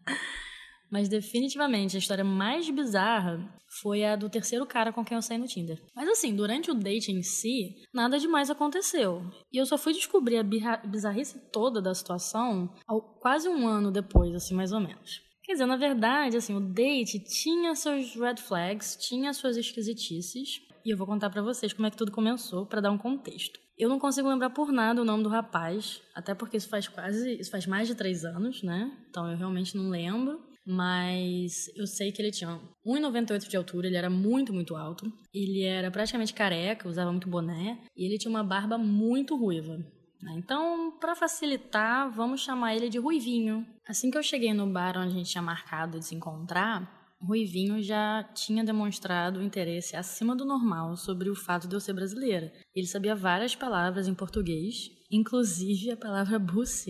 Mas 0.91 1.09
definitivamente 1.09 1.97
a 1.97 1.99
história 1.99 2.25
mais 2.25 2.69
bizarra 2.71 3.39
foi 3.83 4.05
a 4.05 4.17
do 4.17 4.31
terceiro 4.31 4.65
cara 4.67 4.93
com 4.93 5.05
quem 5.05 5.17
eu 5.17 5.23
saí 5.23 5.37
no 5.37 5.47
Tinder. 5.47 5.79
Mas 5.95 6.09
assim, 6.09 6.35
durante 6.35 6.71
o 6.71 6.75
date 6.75 7.13
em 7.13 7.23
si, 7.23 7.77
nada 7.93 8.19
demais 8.19 8.49
aconteceu. 8.49 9.23
E 9.53 9.59
eu 9.59 9.67
só 9.67 9.77
fui 9.77 9.93
descobrir 9.93 10.39
a 10.39 10.77
bizarrice 10.87 11.39
toda 11.53 11.83
da 11.83 11.95
situação 11.95 12.75
quase 13.21 13.49
um 13.49 13.67
ano 13.67 13.91
depois, 13.91 14.35
assim, 14.35 14.55
mais 14.55 14.73
ou 14.73 14.81
menos. 14.81 15.28
Quer 15.49 15.55
dizer, 15.55 15.65
na 15.65 15.79
verdade, 15.79 16.37
assim, 16.37 16.55
o 16.55 16.61
date 16.61 17.19
tinha 17.19 17.75
seus 17.75 18.15
red 18.15 18.37
flags, 18.37 18.95
tinha 18.97 19.33
suas 19.33 19.57
esquisitices. 19.57 20.61
E 20.85 20.91
eu 20.91 20.97
vou 20.99 21.07
contar 21.07 21.31
pra 21.31 21.41
vocês 21.41 21.73
como 21.73 21.87
é 21.87 21.91
que 21.91 21.97
tudo 21.97 22.13
começou, 22.13 22.67
pra 22.67 22.83
dar 22.83 22.91
um 22.91 22.99
contexto. 22.99 23.59
Eu 23.79 23.89
não 23.89 23.99
consigo 23.99 24.29
lembrar 24.29 24.51
por 24.51 24.71
nada 24.71 25.01
o 25.01 25.07
nome 25.07 25.23
do 25.23 25.31
rapaz, 25.31 26.03
até 26.15 26.35
porque 26.35 26.59
isso 26.59 26.69
faz 26.69 26.87
quase, 26.87 27.41
isso 27.41 27.51
faz 27.51 27.67
mais 27.67 27.89
de 27.89 27.95
três 27.95 28.27
anos, 28.27 28.63
né? 28.63 28.95
Então 29.09 29.27
eu 29.31 29.39
realmente 29.39 29.75
não 29.75 29.89
lembro. 29.89 30.39
Mas 30.67 31.67
eu 31.75 31.87
sei 31.87 32.13
que 32.13 32.21
ele 32.21 32.31
tinha 32.31 32.61
1,98 32.87 33.49
de 33.49 33.57
altura, 33.57 33.87
ele 33.87 33.97
era 33.97 34.11
muito, 34.11 34.53
muito 34.53 34.77
alto. 34.77 35.11
Ele 35.33 35.63
era 35.65 35.91
praticamente 35.91 36.35
careca, 36.35 36.87
usava 36.87 37.11
muito 37.11 37.27
boné. 37.27 37.79
E 37.97 38.05
ele 38.05 38.19
tinha 38.19 38.31
uma 38.31 38.45
barba 38.45 38.77
muito 38.77 39.35
ruiva. 39.35 39.79
Né? 40.23 40.33
Então, 40.37 40.93
para 40.99 41.15
facilitar, 41.15 42.11
vamos 42.11 42.41
chamar 42.41 42.75
ele 42.75 42.89
de 42.89 42.99
Ruivinho. 42.99 43.67
Assim 43.87 44.11
que 44.11 44.19
eu 44.19 44.23
cheguei 44.23 44.53
no 44.53 44.67
bar 44.67 44.99
onde 44.99 45.15
a 45.15 45.19
gente 45.19 45.31
tinha 45.31 45.43
marcado 45.43 45.99
de 45.99 46.05
se 46.05 46.15
encontrar, 46.15 46.99
Ruivinho 47.21 47.83
já 47.83 48.23
tinha 48.35 48.63
demonstrado 48.63 49.43
interesse 49.43 49.97
acima 49.97 50.37
do 50.37 50.45
normal 50.45 50.97
sobre 50.97 51.29
o 51.29 51.35
fato 51.35 51.67
de 51.67 51.75
eu 51.75 51.81
ser 51.81 51.93
brasileira. 51.93 52.53
Ele 52.75 52.87
sabia 52.87 53.15
várias 53.15 53.57
palavras 53.57 54.07
em 54.07 54.15
português, 54.15 54.91
inclusive 55.11 55.91
a 55.91 55.97
palavra 55.97 56.39
buce, 56.39 56.89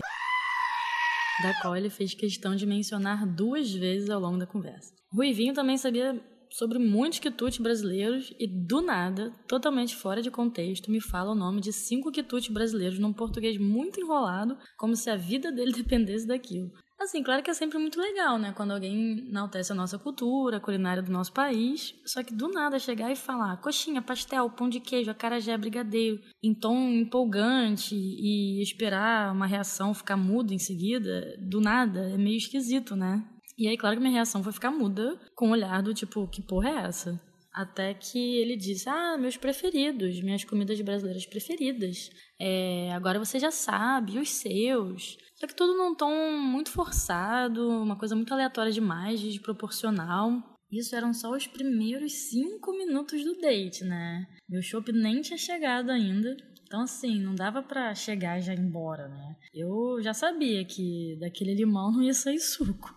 da 1.41 1.59
qual 1.61 1.75
ele 1.75 1.89
fez 1.89 2.13
questão 2.13 2.55
de 2.55 2.65
mencionar 2.65 3.25
duas 3.25 3.73
vezes 3.73 4.09
ao 4.09 4.19
longo 4.19 4.37
da 4.37 4.45
conversa. 4.45 4.93
Ruivinho 5.11 5.53
também 5.53 5.77
sabia 5.77 6.21
sobre 6.49 6.79
muitos 6.79 7.19
quitutes 7.19 7.59
brasileiros 7.59 8.33
e, 8.39 8.47
do 8.47 8.81
nada, 8.81 9.31
totalmente 9.47 9.95
fora 9.95 10.21
de 10.21 10.31
contexto, 10.31 10.91
me 10.91 11.01
fala 11.01 11.31
o 11.31 11.35
nome 11.35 11.61
de 11.61 11.71
cinco 11.71 12.11
quitutes 12.11 12.49
brasileiros 12.49 12.99
num 12.99 13.13
português 13.13 13.57
muito 13.57 13.99
enrolado, 13.99 14.57
como 14.77 14.95
se 14.95 15.09
a 15.09 15.15
vida 15.15 15.51
dele 15.51 15.71
dependesse 15.73 16.27
daquilo. 16.27 16.71
Assim, 16.99 17.23
claro 17.23 17.41
que 17.41 17.49
é 17.49 17.53
sempre 17.53 17.77
muito 17.77 17.97
legal, 17.97 18.37
né? 18.37 18.51
Quando 18.51 18.71
alguém 18.71 19.29
enaltece 19.29 19.71
a 19.71 19.75
nossa 19.75 19.97
cultura, 19.97 20.57
a 20.57 20.59
culinária 20.59 21.01
do 21.01 21.09
nosso 21.09 21.31
país. 21.31 21.95
Só 22.05 22.21
que 22.21 22.33
do 22.33 22.49
nada 22.49 22.77
chegar 22.77 23.09
e 23.09 23.15
falar 23.15 23.55
coxinha, 23.61 24.01
pastel, 24.01 24.49
pão 24.49 24.67
de 24.67 24.81
queijo, 24.81 25.09
acarajé, 25.09 25.57
brigadeiro, 25.57 26.19
em 26.43 26.53
tom 26.53 26.89
empolgante 26.89 27.95
e 27.95 28.61
esperar 28.61 29.31
uma 29.31 29.45
reação 29.45 29.93
ficar 29.93 30.17
muda 30.17 30.53
em 30.53 30.59
seguida, 30.59 31.37
do 31.39 31.61
nada, 31.61 32.01
é 32.01 32.17
meio 32.17 32.35
esquisito, 32.35 32.97
né? 32.97 33.23
E 33.59 33.67
aí, 33.67 33.77
claro 33.77 33.97
que 33.97 34.01
minha 34.01 34.13
reação 34.13 34.41
foi 34.41 34.53
ficar 34.53 34.71
muda, 34.71 35.19
com 35.35 35.49
um 35.49 35.51
olhar 35.51 35.83
do 35.83 35.93
tipo, 35.93 36.25
que 36.29 36.41
porra 36.41 36.69
é 36.69 36.87
essa? 36.87 37.21
Até 37.53 37.93
que 37.93 38.37
ele 38.37 38.55
disse: 38.55 38.87
Ah, 38.87 39.17
meus 39.17 39.35
preferidos, 39.35 40.21
minhas 40.21 40.45
comidas 40.45 40.79
brasileiras 40.79 41.25
preferidas. 41.25 42.09
É, 42.39 42.89
agora 42.93 43.19
você 43.19 43.37
já 43.37 43.51
sabe, 43.51 44.17
os 44.17 44.29
seus. 44.29 45.17
Só 45.35 45.45
que 45.45 45.53
tudo 45.53 45.77
num 45.77 45.93
tom 45.93 46.31
muito 46.39 46.71
forçado, 46.71 47.67
uma 47.67 47.97
coisa 47.97 48.15
muito 48.15 48.33
aleatória 48.33 48.71
demais, 48.71 49.19
desproporcional. 49.19 50.31
Isso 50.71 50.95
eram 50.95 51.13
só 51.13 51.31
os 51.31 51.45
primeiros 51.45 52.13
cinco 52.29 52.71
minutos 52.71 53.25
do 53.25 53.41
date, 53.41 53.83
né? 53.83 54.25
Meu 54.47 54.61
chopp 54.61 54.89
nem 54.93 55.19
tinha 55.19 55.37
chegado 55.37 55.89
ainda. 55.89 56.37
Então, 56.69 56.83
assim, 56.83 57.19
não 57.19 57.33
dava 57.33 57.63
pra 57.63 57.95
chegar 57.95 58.37
e 58.37 58.43
já 58.43 58.53
ir 58.53 58.59
embora, 58.59 59.07
né? 59.07 59.35
Eu 59.51 59.99
já 60.03 60.13
sabia 60.13 60.63
que 60.63 61.17
daquele 61.19 61.55
limão 61.55 61.91
não 61.91 62.03
ia 62.03 62.13
sair 62.13 62.39
suco. 62.39 62.93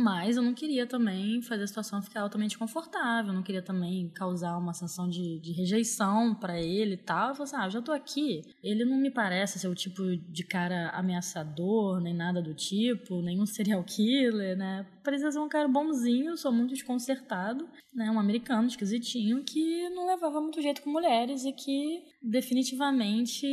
Mas 0.00 0.38
eu 0.38 0.42
não 0.42 0.54
queria 0.54 0.86
também 0.86 1.42
fazer 1.42 1.64
a 1.64 1.66
situação 1.66 2.00
ficar 2.00 2.22
altamente 2.22 2.56
confortável, 2.56 3.34
não 3.34 3.42
queria 3.42 3.60
também 3.60 4.08
causar 4.08 4.56
uma 4.56 4.72
sensação 4.72 5.06
de, 5.06 5.38
de 5.40 5.52
rejeição 5.52 6.34
pra 6.34 6.58
ele 6.58 6.94
e 6.94 6.96
tal. 6.96 7.28
Eu 7.28 7.34
falei 7.34 7.44
assim: 7.44 7.56
ah, 7.56 7.66
eu 7.66 7.70
já 7.70 7.82
tô 7.82 7.92
aqui. 7.92 8.40
Ele 8.62 8.86
não 8.86 8.96
me 8.96 9.10
parece 9.10 9.58
ser 9.58 9.68
o 9.68 9.74
tipo 9.74 10.02
de 10.16 10.42
cara 10.42 10.88
ameaçador, 10.90 12.00
nem 12.00 12.14
nada 12.14 12.40
do 12.40 12.54
tipo, 12.54 13.20
nenhum 13.20 13.44
serial 13.44 13.84
killer, 13.84 14.56
né? 14.56 14.86
Parecia 15.04 15.30
ser 15.30 15.38
um 15.38 15.50
cara 15.50 15.68
bonzinho, 15.68 16.34
sou 16.34 16.50
muito 16.50 16.70
desconcertado, 16.70 17.68
né? 17.94 18.10
Um 18.10 18.18
americano 18.18 18.68
esquisitinho 18.68 19.44
que 19.44 19.90
não 19.90 20.06
levava 20.06 20.40
muito 20.40 20.62
jeito 20.62 20.80
com 20.80 20.90
mulheres 20.90 21.44
e 21.44 21.52
que 21.52 22.04
definitivamente 22.22 23.46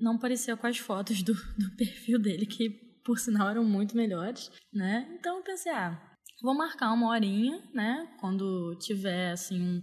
não 0.00 0.16
parecia 0.16 0.56
com 0.56 0.66
as 0.68 0.78
fotos 0.78 1.24
do, 1.24 1.34
do 1.34 1.70
perfil 1.76 2.20
dele, 2.20 2.46
que 2.46 2.91
por 3.04 3.18
sinal 3.18 3.48
eram 3.48 3.64
muito 3.64 3.96
melhores, 3.96 4.50
né? 4.72 5.08
Então 5.18 5.36
eu 5.38 5.42
pensei, 5.42 5.72
ah, 5.72 6.00
vou 6.42 6.54
marcar 6.56 6.92
uma 6.92 7.08
horinha, 7.08 7.62
né? 7.74 8.08
Quando 8.20 8.76
tiver 8.80 9.32
assim 9.32 9.60
um, 9.60 9.82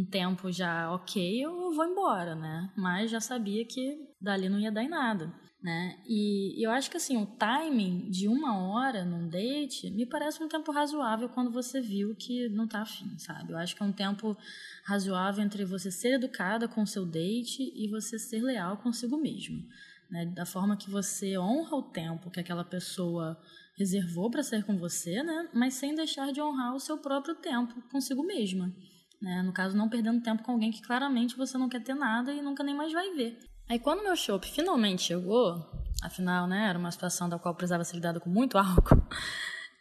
um 0.00 0.04
tempo 0.04 0.50
já 0.52 0.92
ok, 0.92 1.44
eu 1.44 1.72
vou 1.72 1.84
embora, 1.86 2.34
né? 2.34 2.70
Mas 2.76 3.10
já 3.10 3.20
sabia 3.20 3.64
que 3.64 3.98
dali 4.20 4.48
não 4.48 4.58
ia 4.58 4.72
dar 4.72 4.82
em 4.82 4.88
nada. 4.88 5.32
né? 5.62 5.98
E 6.06 6.64
eu 6.64 6.70
acho 6.70 6.88
que 6.90 6.96
assim, 6.96 7.16
o 7.20 7.26
timing 7.26 8.10
de 8.10 8.28
uma 8.28 8.56
hora 8.68 9.04
num 9.04 9.28
date 9.28 9.90
me 9.90 10.06
parece 10.06 10.42
um 10.42 10.48
tempo 10.48 10.70
razoável 10.70 11.28
quando 11.28 11.50
você 11.50 11.80
viu 11.80 12.14
que 12.14 12.48
não 12.50 12.66
tá 12.68 12.82
afim, 12.82 13.18
sabe? 13.18 13.52
Eu 13.52 13.58
acho 13.58 13.74
que 13.74 13.82
é 13.82 13.86
um 13.86 13.92
tempo 13.92 14.36
razoável 14.84 15.44
entre 15.44 15.64
você 15.64 15.90
ser 15.90 16.14
educada 16.14 16.68
com 16.68 16.82
o 16.82 16.86
seu 16.86 17.04
date 17.04 17.72
e 17.74 17.88
você 17.88 18.18
ser 18.18 18.40
leal 18.42 18.76
consigo 18.76 19.16
mesmo. 19.16 19.64
Né? 20.10 20.26
Da 20.26 20.46
forma 20.46 20.76
que 20.76 20.90
você 20.90 21.38
honra 21.38 21.76
o 21.76 21.82
tempo 21.82 22.30
que 22.30 22.40
aquela 22.40 22.64
pessoa 22.64 23.38
reservou 23.76 24.30
para 24.30 24.42
ser 24.42 24.64
com 24.64 24.76
você, 24.76 25.22
né? 25.22 25.48
Mas 25.52 25.74
sem 25.74 25.94
deixar 25.94 26.32
de 26.32 26.40
honrar 26.40 26.74
o 26.74 26.80
seu 26.80 26.98
próprio 26.98 27.34
tempo 27.34 27.80
consigo 27.90 28.22
mesma. 28.24 28.74
Né? 29.20 29.42
No 29.42 29.52
caso, 29.52 29.76
não 29.76 29.88
perdendo 29.88 30.22
tempo 30.22 30.42
com 30.42 30.52
alguém 30.52 30.70
que 30.70 30.82
claramente 30.82 31.36
você 31.36 31.58
não 31.58 31.68
quer 31.68 31.82
ter 31.82 31.94
nada 31.94 32.32
e 32.32 32.40
nunca 32.40 32.62
nem 32.62 32.74
mais 32.74 32.92
vai 32.92 33.12
ver. 33.14 33.38
Aí 33.68 33.78
quando 33.78 34.02
meu 34.02 34.16
chopp 34.16 34.46
finalmente 34.46 35.02
chegou, 35.02 35.54
afinal, 36.02 36.46
né, 36.46 36.68
era 36.68 36.78
uma 36.78 36.90
situação 36.90 37.28
da 37.28 37.38
qual 37.38 37.54
precisava 37.54 37.84
ser 37.84 37.96
lidado 37.96 38.20
com 38.20 38.30
muito 38.30 38.56
álcool, 38.58 39.02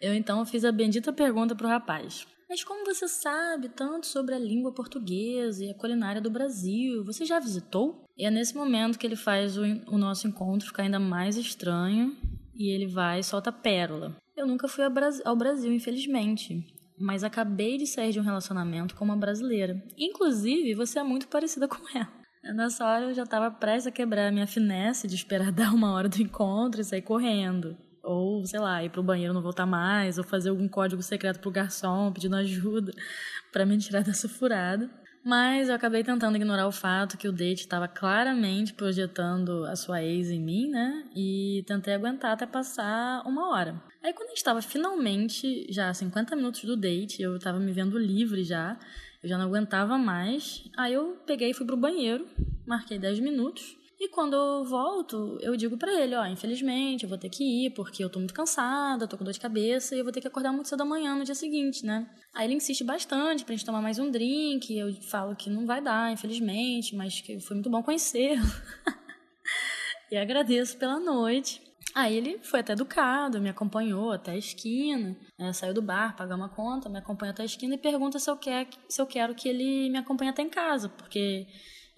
eu 0.02 0.14
então 0.14 0.46
fiz 0.46 0.66
a 0.66 0.72
bendita 0.72 1.14
pergunta 1.14 1.56
pro 1.56 1.68
rapaz. 1.68 2.28
Mas 2.50 2.64
como 2.64 2.86
você 2.86 3.08
sabe 3.08 3.68
tanto 3.68 4.08
sobre 4.08 4.34
a 4.34 4.40
língua 4.40 4.72
portuguesa 4.72 5.66
e 5.66 5.70
a 5.70 5.76
culinária 5.76 6.22
do 6.22 6.30
Brasil? 6.30 7.04
Você 7.04 7.26
já 7.26 7.40
visitou? 7.40 8.06
E 8.18 8.26
é 8.26 8.32
nesse 8.32 8.56
momento 8.56 8.98
que 8.98 9.06
ele 9.06 9.18
faz 9.18 9.58
o, 9.58 9.64
o 9.88 9.98
nosso 9.98 10.28
encontro 10.28 10.68
ficar 10.68 10.84
ainda 10.84 11.00
mais 11.00 11.36
estranho 11.36 12.16
e 12.56 12.74
ele 12.74 12.88
vai 12.88 13.20
e 13.20 13.24
solta 13.24 13.52
pérola. 13.52 14.16
Eu 14.36 14.48
nunca 14.48 14.68
fui 14.68 14.84
ao 14.84 15.36
Brasil, 15.36 15.74
infelizmente, 15.74 16.66
mas 16.98 17.24
acabei 17.24 17.78
de 17.78 17.86
sair 17.86 18.12
de 18.12 18.20
um 18.20 18.24
relacionamento 18.24 18.96
com 18.96 19.04
uma 19.04 19.18
brasileira. 19.18 19.84
Inclusive, 19.98 20.74
você 20.74 21.00
é 21.00 21.04
muito 21.04 21.28
parecida 21.28 21.68
com 21.68 21.82
ela. 21.96 22.12
Nessa 22.56 22.86
hora 22.86 23.06
eu 23.06 23.14
já 23.14 23.24
estava 23.24 23.52
prestes 23.52 23.88
a 23.88 23.92
quebrar 23.92 24.28
a 24.28 24.32
minha 24.32 24.48
finesse 24.48 25.08
de 25.08 25.16
esperar 25.16 25.52
dar 25.54 25.74
uma 25.74 25.92
hora 25.92 26.08
do 26.08 26.22
encontro 26.22 26.80
e 26.80 26.86
sair 26.86 27.02
correndo. 27.02 27.76
Ou, 28.08 28.46
sei 28.46 28.60
lá, 28.60 28.82
ir 28.84 28.90
pro 28.90 29.04
banheiro 29.04 29.34
não 29.34 29.42
voltar 29.42 29.66
mais, 29.66 30.18
ou 30.18 30.24
fazer 30.24 30.50
algum 30.50 30.68
código 30.68 31.04
secreto 31.04 31.40
pro 31.40 31.52
garçom 31.52 32.12
pedindo 32.14 32.38
ajuda 32.38 32.94
para 33.52 33.66
me 33.66 33.78
tirar 33.78 34.02
dessa 34.02 34.30
furada. 34.30 34.90
Mas 35.26 35.68
eu 35.68 35.76
acabei 35.76 36.06
tentando 36.06 36.38
ignorar 36.38 36.68
o 36.68 36.72
fato 36.72 37.18
que 37.18 37.28
o 37.28 37.34
date 37.34 37.60
estava 37.60 37.86
claramente 37.86 38.74
projetando 38.74 39.66
a 39.66 39.76
sua 39.76 40.02
ex 40.02 40.30
em 40.30 40.40
mim, 40.40 40.70
né? 40.70 41.04
E 41.14 41.66
tentei 41.68 41.94
aguentar 41.94 42.32
até 42.32 42.46
passar 42.46 43.24
uma 43.26 43.50
hora. 43.50 43.84
Aí 44.02 44.14
quando 44.14 44.28
a 44.28 44.30
gente 44.30 44.38
estava 44.38 44.62
finalmente 44.62 45.68
já 45.70 45.90
a 45.90 45.94
50 45.94 46.34
minutos 46.34 46.64
do 46.64 46.78
date, 46.78 47.22
eu 47.22 47.36
estava 47.36 47.60
me 47.60 47.74
vendo 47.74 47.98
livre 47.98 48.42
já, 48.42 48.80
eu 49.22 49.28
já 49.28 49.38
não 49.38 49.48
aguentava 49.48 49.98
mais. 49.98 50.64
Aí 50.78 50.94
eu 50.94 51.18
peguei 51.26 51.50
e 51.50 51.54
fui 51.54 51.66
pro 51.66 51.76
banheiro, 51.76 52.26
marquei 52.66 52.98
10 52.98 53.20
minutos. 53.20 53.77
E 54.00 54.10
quando 54.10 54.36
eu 54.36 54.64
volto, 54.64 55.40
eu 55.42 55.56
digo 55.56 55.76
para 55.76 55.92
ele, 56.00 56.14
ó, 56.14 56.24
infelizmente, 56.28 57.04
eu 57.04 57.10
vou 57.10 57.18
ter 57.18 57.30
que 57.30 57.44
ir 57.66 57.72
porque 57.72 58.04
eu 58.04 58.10
tô 58.10 58.20
muito 58.20 58.34
cansada, 58.34 59.08
tô 59.08 59.18
com 59.18 59.24
dor 59.24 59.34
de 59.34 59.40
cabeça 59.40 59.96
e 59.96 60.00
eu 60.00 60.04
vou 60.04 60.14
ter 60.14 60.22
que 60.22 60.28
acordar 60.28 60.52
muito 60.52 60.70
cedo 60.70 60.80
da 60.80 60.86
manhã 60.86 61.16
no 61.16 61.24
dia 61.24 61.34
seguinte, 61.34 61.84
né? 61.84 62.08
Aí 62.32 62.46
ele 62.46 62.54
insiste 62.54 62.84
bastante 62.84 63.44
pra 63.44 63.56
gente 63.56 63.66
tomar 63.66 63.82
mais 63.82 63.98
um 63.98 64.12
drink, 64.12 64.72
eu 64.78 64.94
falo 65.10 65.36
que 65.36 65.50
não 65.50 65.66
vai 65.66 65.82
dar, 65.82 66.12
infelizmente, 66.12 66.96
mas 66.96 67.22
que 67.22 67.40
foi 67.40 67.56
muito 67.56 67.72
bom 67.72 67.82
conhecê-lo. 67.82 68.46
e 70.12 70.18
agradeço 70.18 70.78
pela 70.78 71.00
noite. 71.00 71.60
Aí 71.96 72.16
ele 72.16 72.38
foi 72.44 72.60
até 72.60 72.74
educado, 72.74 73.42
me 73.42 73.50
acompanhou 73.50 74.12
até 74.12 74.34
a 74.34 74.38
esquina, 74.38 75.18
né, 75.40 75.52
saiu 75.54 75.74
do 75.74 75.82
bar, 75.82 76.16
pagou 76.16 76.36
uma 76.36 76.50
conta, 76.50 76.88
me 76.88 77.00
acompanhou 77.00 77.32
até 77.32 77.42
a 77.42 77.46
esquina 77.46 77.74
e 77.74 77.80
pergunta 77.80 78.20
se 78.20 78.30
eu, 78.30 78.38
quer, 78.38 78.68
se 78.88 79.02
eu 79.02 79.08
quero 79.08 79.34
que 79.34 79.50
ele 79.50 79.90
me 79.90 79.98
acompanhe 79.98 80.30
até 80.30 80.44
em 80.44 80.50
casa, 80.50 80.88
porque 80.88 81.48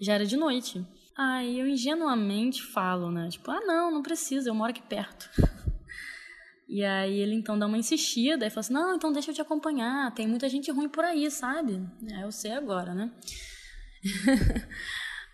já 0.00 0.14
era 0.14 0.24
de 0.24 0.38
noite. 0.38 0.82
Aí 1.22 1.60
eu 1.60 1.68
ingenuamente 1.68 2.62
falo, 2.62 3.10
né? 3.10 3.28
Tipo, 3.28 3.50
ah, 3.50 3.60
não, 3.60 3.90
não 3.90 4.02
precisa, 4.02 4.48
eu 4.48 4.54
moro 4.54 4.70
aqui 4.70 4.80
perto. 4.80 5.28
e 6.66 6.82
aí 6.82 7.18
ele 7.18 7.34
então 7.34 7.58
dá 7.58 7.66
uma 7.66 7.76
insistida 7.76 8.46
e 8.46 8.48
fala 8.48 8.60
assim: 8.60 8.72
não, 8.72 8.94
então 8.94 9.12
deixa 9.12 9.30
eu 9.30 9.34
te 9.34 9.42
acompanhar, 9.42 10.14
tem 10.14 10.26
muita 10.26 10.48
gente 10.48 10.70
ruim 10.70 10.88
por 10.88 11.04
aí, 11.04 11.30
sabe? 11.30 11.86
É, 12.10 12.24
eu 12.24 12.32
sei 12.32 12.52
agora, 12.52 12.94
né? 12.94 13.12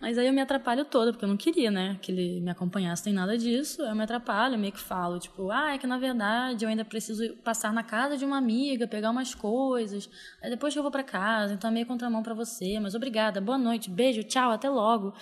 Mas 0.00 0.18
aí 0.18 0.26
eu 0.26 0.32
me 0.32 0.40
atrapalho 0.40 0.85
toda, 0.85 1.11
porque 1.11 1.24
eu 1.24 1.28
não 1.28 1.37
queria, 1.37 1.70
né, 1.70 1.98
que 2.02 2.12
ele 2.12 2.40
me 2.40 2.50
acompanhasse, 2.50 3.06
nem 3.06 3.14
nada 3.14 3.37
disso. 3.37 3.82
Eu 3.82 3.94
me 3.94 4.02
atrapalho, 4.02 4.59
meio 4.59 4.72
que 4.72 4.80
falo, 4.80 5.18
tipo, 5.18 5.50
ah, 5.50 5.72
é 5.72 5.78
que 5.78 5.87
na 5.87 5.98
verdade 5.98 6.64
eu 6.64 6.68
ainda 6.68 6.85
preciso 6.85 7.35
passar 7.38 7.72
na 7.72 7.82
casa 7.82 8.16
de 8.16 8.24
uma 8.24 8.37
amiga, 8.37 8.87
pegar 8.87 9.11
umas 9.11 9.35
coisas. 9.35 10.09
Aí 10.42 10.50
depois 10.50 10.74
que 10.74 10.78
eu 10.78 10.82
vou 10.82 10.92
para 10.92 11.02
casa, 11.02 11.54
então 11.54 11.70
é 11.70 11.72
meio 11.72 11.87
contramão 11.87 12.22
para 12.22 12.35
você, 12.35 12.78
mas 12.78 12.94
obrigada, 12.94 13.40
boa 13.40 13.56
noite, 13.56 13.90
beijo, 13.90 14.22
tchau, 14.22 14.50
até 14.50 14.68
logo. 14.68 15.14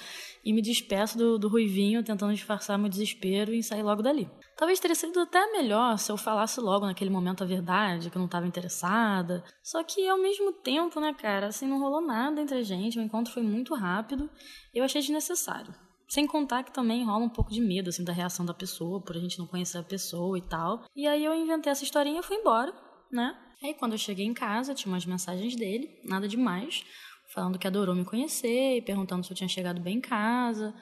E 0.45 0.53
me 0.53 0.61
despeço 0.61 1.17
do, 1.17 1.39
do 1.39 1.49
Ruivinho, 1.49 2.03
tentando 2.03 2.35
disfarçar 2.35 2.77
meu 2.77 2.89
desespero 2.89 3.55
e 3.55 3.63
sair 3.63 3.83
logo 3.83 4.03
dali. 4.03 4.29
Talvez 4.57 4.79
teria 4.79 4.95
sido 4.95 5.19
até 5.21 5.51
melhor 5.51 5.99
se 5.99 6.13
eu 6.13 6.17
falasse 6.17 6.61
logo 6.61 6.87
naquele 6.87 7.11
momento 7.11 7.43
a 7.43 7.47
verdade, 7.47 8.09
que 8.09 8.17
eu 8.17 8.21
não 8.21 8.27
estava 8.27 8.47
interessada. 8.47 9.43
Só 9.63 9.83
que 9.83 10.07
ao 10.09 10.19
mesmo 10.19 10.53
tempo, 10.53 11.01
né, 11.01 11.13
cara, 11.13 11.49
assim, 11.49 11.67
não 11.67 11.81
rolou 11.81 12.01
nada 12.01 12.41
entre 12.41 12.59
a 12.59 12.63
gente, 12.63 12.99
o 12.99 13.03
encontro 13.03 13.33
foi 13.33 13.43
muito 13.43 13.75
rápido. 13.75 14.31
Eu 14.73 14.85
achei 14.85 15.01
desnecessário. 15.01 15.75
Sem 16.09 16.27
contar 16.27 16.63
que 16.63 16.73
também 16.73 17.05
rola 17.05 17.25
um 17.25 17.29
pouco 17.29 17.51
de 17.51 17.61
medo, 17.61 17.89
assim, 17.89 18.05
da 18.05 18.13
reação 18.13 18.47
da 18.47 18.55
pessoa, 18.55 19.01
por 19.01 19.17
a 19.17 19.21
gente 19.21 19.39
não 19.39 19.47
conhecer 19.47 19.79
a 19.79 19.83
pessoa 19.83 20.39
e 20.39 20.43
tal. 20.43 20.85
E 20.95 21.07
aí 21.07 21.25
eu 21.25 21.35
inventei 21.35 21.73
essa 21.73 21.83
historinha 21.83 22.21
e 22.21 22.23
fui 22.23 22.37
embora, 22.37 22.73
né? 23.11 23.37
Aí 23.63 23.75
quando 23.75 23.93
eu 23.93 23.99
cheguei 23.99 24.27
em 24.27 24.35
casa, 24.35 24.75
tinha 24.75 24.93
umas 24.93 25.07
mensagens 25.07 25.57
dele, 25.57 25.99
nada 26.05 26.29
demais, 26.29 26.85
falando 27.33 27.59
que 27.59 27.67
adorou 27.67 27.95
me 27.95 28.05
conhecer 28.05 28.77
e 28.77 28.83
perguntando 28.83 29.25
se 29.25 29.33
eu 29.33 29.37
tinha 29.37 29.49
chegado 29.49 29.81
bem 29.81 29.97
em 29.97 30.01
casa. 30.01 30.75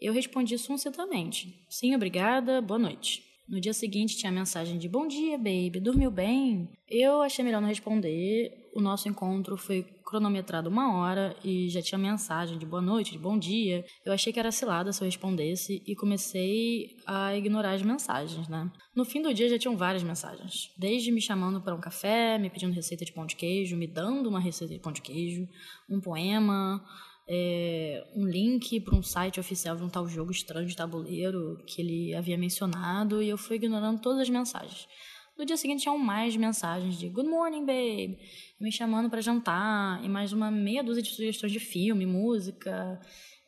Eu 0.00 0.12
respondi 0.12 0.58
sucintamente: 0.58 1.64
Sim, 1.68 1.94
obrigada, 1.94 2.60
boa 2.60 2.78
noite. 2.78 3.24
No 3.48 3.60
dia 3.60 3.72
seguinte 3.72 4.16
tinha 4.16 4.30
a 4.30 4.34
mensagem 4.34 4.76
de 4.76 4.88
Bom 4.88 5.06
dia, 5.06 5.38
baby, 5.38 5.78
dormiu 5.80 6.10
bem? 6.10 6.68
Eu 6.88 7.22
achei 7.22 7.44
melhor 7.44 7.60
não 7.60 7.68
responder. 7.68 8.70
O 8.74 8.80
nosso 8.80 9.08
encontro 9.08 9.56
foi 9.56 9.84
cronometrado 10.04 10.68
uma 10.68 10.98
hora 10.98 11.34
e 11.44 11.68
já 11.68 11.80
tinha 11.80 11.96
mensagem 11.96 12.58
de 12.58 12.66
boa 12.66 12.82
noite, 12.82 13.12
de 13.12 13.18
bom 13.18 13.38
dia. 13.38 13.84
Eu 14.04 14.12
achei 14.12 14.32
que 14.32 14.40
era 14.40 14.50
cilada 14.50 14.92
se 14.92 15.00
eu 15.00 15.06
respondesse 15.06 15.80
e 15.86 15.94
comecei 15.94 16.96
a 17.06 17.36
ignorar 17.36 17.74
as 17.74 17.82
mensagens, 17.82 18.48
né? 18.48 18.70
No 18.94 19.04
fim 19.04 19.22
do 19.22 19.32
dia 19.32 19.48
já 19.48 19.58
tinham 19.58 19.76
várias 19.76 20.02
mensagens, 20.02 20.72
desde 20.76 21.12
me 21.12 21.20
chamando 21.20 21.60
para 21.60 21.74
um 21.74 21.80
café, 21.80 22.38
me 22.38 22.50
pedindo 22.50 22.74
receita 22.74 23.04
de 23.04 23.12
pão 23.12 23.24
de 23.24 23.36
queijo, 23.36 23.76
me 23.76 23.86
dando 23.86 24.28
uma 24.28 24.40
receita 24.40 24.74
de 24.74 24.80
pão 24.80 24.92
de 24.92 25.00
queijo, 25.00 25.48
um 25.88 26.00
poema, 26.00 26.84
é, 27.28 28.04
um 28.14 28.24
link 28.24 28.80
para 28.80 28.94
um 28.94 29.02
site 29.02 29.40
oficial 29.40 29.76
de 29.76 29.82
um 29.82 29.88
tal 29.88 30.06
jogo 30.06 30.30
estranho 30.30 30.66
de 30.66 30.76
tabuleiro 30.76 31.60
que 31.66 31.82
ele 31.82 32.14
havia 32.14 32.38
mencionado 32.38 33.22
e 33.22 33.28
eu 33.28 33.36
fui 33.36 33.56
ignorando 33.56 34.00
todas 34.00 34.20
as 34.20 34.30
mensagens. 34.30 34.86
No 35.36 35.44
dia 35.44 35.56
seguinte 35.56 35.82
tinham 35.82 35.98
mais 35.98 36.34
mensagens 36.34 36.98
de 36.98 37.08
Good 37.08 37.28
morning, 37.28 37.66
babe, 37.66 38.18
me 38.58 38.72
chamando 38.72 39.10
para 39.10 39.20
jantar 39.20 40.02
e 40.02 40.08
mais 40.08 40.32
uma 40.32 40.50
meia 40.50 40.82
dúzia 40.82 41.02
de 41.02 41.10
sugestões 41.10 41.52
de 41.52 41.60
filme, 41.60 42.06
música. 42.06 42.98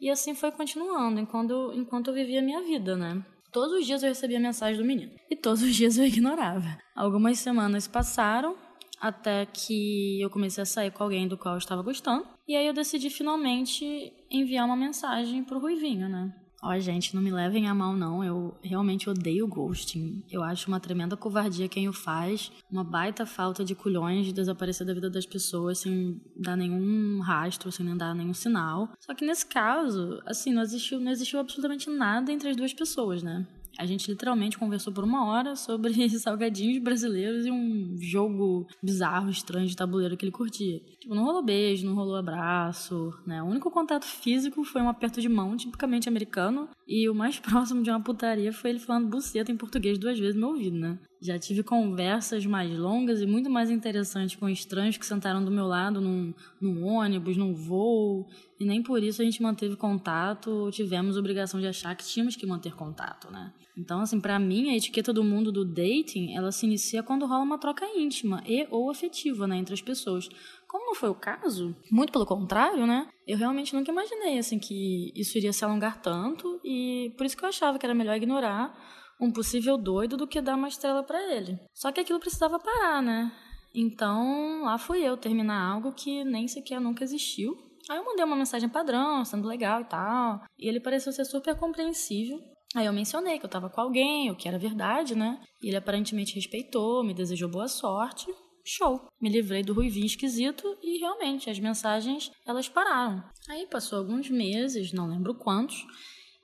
E 0.01 0.11
assim 0.11 0.35
foi 0.35 0.53
continuando 0.53 1.19
enquanto, 1.19 1.73
enquanto 1.75 2.09
eu 2.09 2.15
vivia 2.15 2.41
a 2.41 2.43
minha 2.43 2.63
vida, 2.63 2.95
né? 2.95 3.25
Todos 3.51 3.73
os 3.73 3.87
dias 3.87 4.03
eu 4.03 4.11
recebia 4.11 4.39
mensagem 4.39 4.77
do 4.77 4.85
menino 4.85 5.13
e 5.31 5.37
todos 5.37 5.63
os 5.63 5.75
dias 5.75 5.97
eu 5.97 6.05
ignorava. 6.05 6.79
Algumas 6.95 7.39
semanas 7.39 7.89
passaram 7.89 8.55
até 9.01 9.47
que 9.47 10.21
eu 10.21 10.29
comecei 10.29 10.63
a 10.63 10.67
sair 10.67 10.91
com 10.91 11.03
alguém 11.03 11.27
do 11.27 11.39
qual 11.39 11.55
eu 11.55 11.59
estava 11.59 11.81
gostando. 11.83 12.38
E 12.49 12.57
aí 12.57 12.67
eu 12.67 12.73
decidi 12.73 13.11
finalmente 13.11 14.11
enviar 14.31 14.65
uma 14.65 14.75
mensagem 14.75 15.45
pro 15.45 15.59
Ruivinho, 15.59 16.09
né? 16.09 16.35
Ó, 16.63 16.77
gente, 16.79 17.15
não 17.15 17.23
me 17.23 17.31
levem 17.31 17.69
a 17.69 17.75
mal, 17.75 17.95
não. 17.95 18.25
Eu 18.25 18.59
realmente 18.63 19.09
odeio 19.09 19.47
ghosting. 19.47 20.25
Eu 20.31 20.43
acho 20.43 20.67
uma 20.67 20.81
tremenda 20.81 21.17
covardia 21.17 21.69
quem 21.69 21.89
o 21.89 21.93
faz. 21.93 22.51
Uma 22.71 22.83
baita 22.83 23.27
falta 23.27 23.63
de 23.65 23.75
culhões 23.75 24.27
de 24.27 24.33
desaparecer 24.33 24.87
da 24.87 24.95
vida 24.95 25.11
das 25.11 25.27
pessoas 25.27 25.79
sem 25.79 26.21
dar 26.37 26.57
nenhum 26.57 27.21
rastro, 27.21 27.71
sem 27.71 27.97
dar 27.97 28.15
nenhum 28.15 28.35
sinal. 28.35 28.89
Só 28.99 29.15
que 29.15 29.27
nesse 29.27 29.47
caso, 29.47 30.21
assim, 30.27 30.53
não 30.53 30.63
existiu, 30.63 30.99
não 30.99 31.13
existiu 31.13 31.39
absolutamente 31.39 31.91
nada 31.91 32.33
entre 32.33 32.49
as 32.49 32.57
duas 32.57 32.73
pessoas, 32.73 33.23
né? 33.23 33.47
A 33.79 33.87
gente 33.87 34.11
literalmente 34.11 34.59
conversou 34.59 34.93
por 34.93 35.05
uma 35.05 35.27
hora 35.27 35.55
sobre 35.55 36.09
salgadinhos 36.19 36.83
brasileiros 36.83 37.47
e 37.47 37.51
um 37.51 37.97
jogo 38.01 38.67
bizarro, 38.83 39.31
estranho 39.31 39.69
de 39.69 39.77
tabuleiro 39.77 40.17
que 40.17 40.25
ele 40.25 40.33
curtia. 40.33 40.81
Tipo, 41.09 41.17
não 41.17 41.25
rolou 41.25 41.43
beijo, 41.43 41.87
não 41.87 41.95
rolou 41.95 42.17
abraço, 42.17 43.15
né? 43.27 43.43
O 43.43 43.47
único 43.47 43.71
contato 43.71 44.05
físico 44.05 44.63
foi 44.63 44.83
um 44.83 44.91
aperto 44.91 45.23
de 45.23 45.29
mão, 45.29 45.57
tipicamente 45.57 46.07
americano, 46.07 46.69
e 46.87 47.09
o 47.09 47.15
mais 47.15 47.39
próximo 47.41 47.83
de 47.83 47.89
uma 47.89 47.99
putaria 47.99 48.53
foi 48.53 48.69
ele 48.69 48.79
falando 48.79 49.09
buceta 49.09 49.51
em 49.51 49.57
português 49.57 49.97
duas 49.97 50.19
vezes 50.19 50.35
no 50.35 50.41
meu 50.41 50.51
ouvido, 50.51 50.77
né? 50.77 50.99
Já 51.23 51.39
tive 51.39 51.63
conversas 51.63 52.45
mais 52.45 52.79
longas 52.79 53.23
e 53.23 53.27
muito 53.27 53.49
mais 53.49 53.71
interessantes 53.71 54.37
com 54.37 54.51
estranhos 54.51 54.99
que 54.99 55.07
sentaram 55.07 55.43
do 55.43 55.51
meu 55.51 55.67
lado 55.67 55.99
num, 55.99 56.35
num 56.61 56.85
ônibus, 56.85 57.39
num 57.39 57.55
voo, 57.55 58.29
e 58.61 58.67
nem 58.67 58.83
por 58.83 59.03
isso 59.03 59.23
a 59.23 59.25
gente 59.25 59.43
manteve 59.43 59.77
contato 59.77 60.69
tivemos 60.71 61.17
obrigação 61.17 61.59
de 61.59 61.67
achar 61.67 61.97
que 61.97 62.05
tínhamos 62.05 62.37
que 62.37 62.47
manter 62.47 62.75
contato, 62.75 63.33
né? 63.33 63.51
Então, 63.79 64.01
assim, 64.01 64.21
para 64.21 64.41
mim, 64.41 64.71
a 64.71 64.77
etiqueta 64.77 65.13
do 65.13 65.23
mundo 65.23 65.53
do 65.53 65.65
dating, 65.65 66.35
ela 66.35 66.51
se 66.51 66.67
inicia 66.67 67.01
quando 67.01 67.27
rola 67.27 67.45
uma 67.45 67.59
troca 67.59 67.87
íntima 67.97 68.43
e 68.45 68.67
ou 68.71 68.91
afetiva, 68.91 69.47
né, 69.47 69.57
entre 69.57 69.73
as 69.73 69.81
pessoas. 69.81 70.29
Como 70.69 70.87
não 70.87 70.95
foi 70.95 71.09
o 71.09 71.15
caso, 71.15 71.75
muito 71.91 72.13
pelo 72.13 72.27
contrário, 72.27 72.87
né? 72.87 73.09
Eu 73.27 73.39
realmente 73.39 73.75
nunca 73.75 73.91
imaginei 73.91 74.39
assim 74.39 74.59
que 74.59 75.11
isso 75.17 75.37
iria 75.39 75.53
se 75.53 75.65
alongar 75.65 76.01
tanto 76.01 76.61
e 76.63 77.13
por 77.17 77.25
isso 77.25 77.37
que 77.37 77.45
eu 77.45 77.49
achava 77.49 77.79
que 77.79 77.87
era 77.87 77.95
melhor 77.95 78.17
ignorar 78.17 78.77
um 79.21 79.33
possível 79.33 79.77
doido 79.77 80.17
do 80.17 80.27
que 80.27 80.41
dar 80.41 80.57
uma 80.57 80.69
estrela 80.69 81.03
para 81.03 81.21
ele. 81.35 81.59
Só 81.75 81.91
que 81.91 82.01
aquilo 82.01 82.21
precisava 82.21 82.59
parar, 82.59 83.03
né? 83.03 83.33
Então, 83.75 84.63
lá 84.63 84.79
fui 84.79 85.03
eu 85.03 85.17
terminar 85.17 85.73
algo 85.73 85.93
que 85.93 86.25
nem 86.25 86.47
sequer 86.47 86.81
nunca 86.81 87.05
existiu. 87.05 87.57
Aí 87.89 87.97
eu 87.97 88.05
mandei 88.05 88.25
uma 88.25 88.37
mensagem 88.37 88.69
padrão, 88.69 89.25
sendo 89.25 89.49
legal 89.49 89.81
e 89.81 89.85
tal. 89.85 90.43
E 90.59 90.69
ele 90.69 90.81
pareceu 90.81 91.13
ser 91.13 91.25
super 91.25 91.57
compreensível. 91.57 92.39
Aí 92.75 92.85
eu 92.85 92.93
mencionei 92.93 93.39
que 93.39 93.47
eu 93.47 93.51
tava 93.51 93.71
com 93.71 93.81
alguém, 93.81 94.31
o 94.31 94.37
que 94.37 94.47
era 94.47 94.59
verdade, 94.59 95.15
né? 95.15 95.41
E 95.63 95.69
ele 95.69 95.77
aparentemente 95.77 96.35
respeitou, 96.35 97.03
me 97.03 97.15
desejou 97.15 97.49
boa 97.49 97.69
sorte. 97.69 98.27
Show! 98.71 99.09
Me 99.19 99.31
livrei 99.31 99.63
do 99.63 99.73
ruivinho 99.73 100.05
esquisito 100.05 100.77
e 100.83 100.99
realmente 100.99 101.49
as 101.49 101.59
mensagens 101.59 102.31
elas 102.47 102.69
pararam. 102.69 103.25
Aí 103.49 103.67
passou 103.67 103.99
alguns 103.99 104.29
meses, 104.29 104.93
não 104.93 105.09
lembro 105.09 105.35
quantos, 105.35 105.87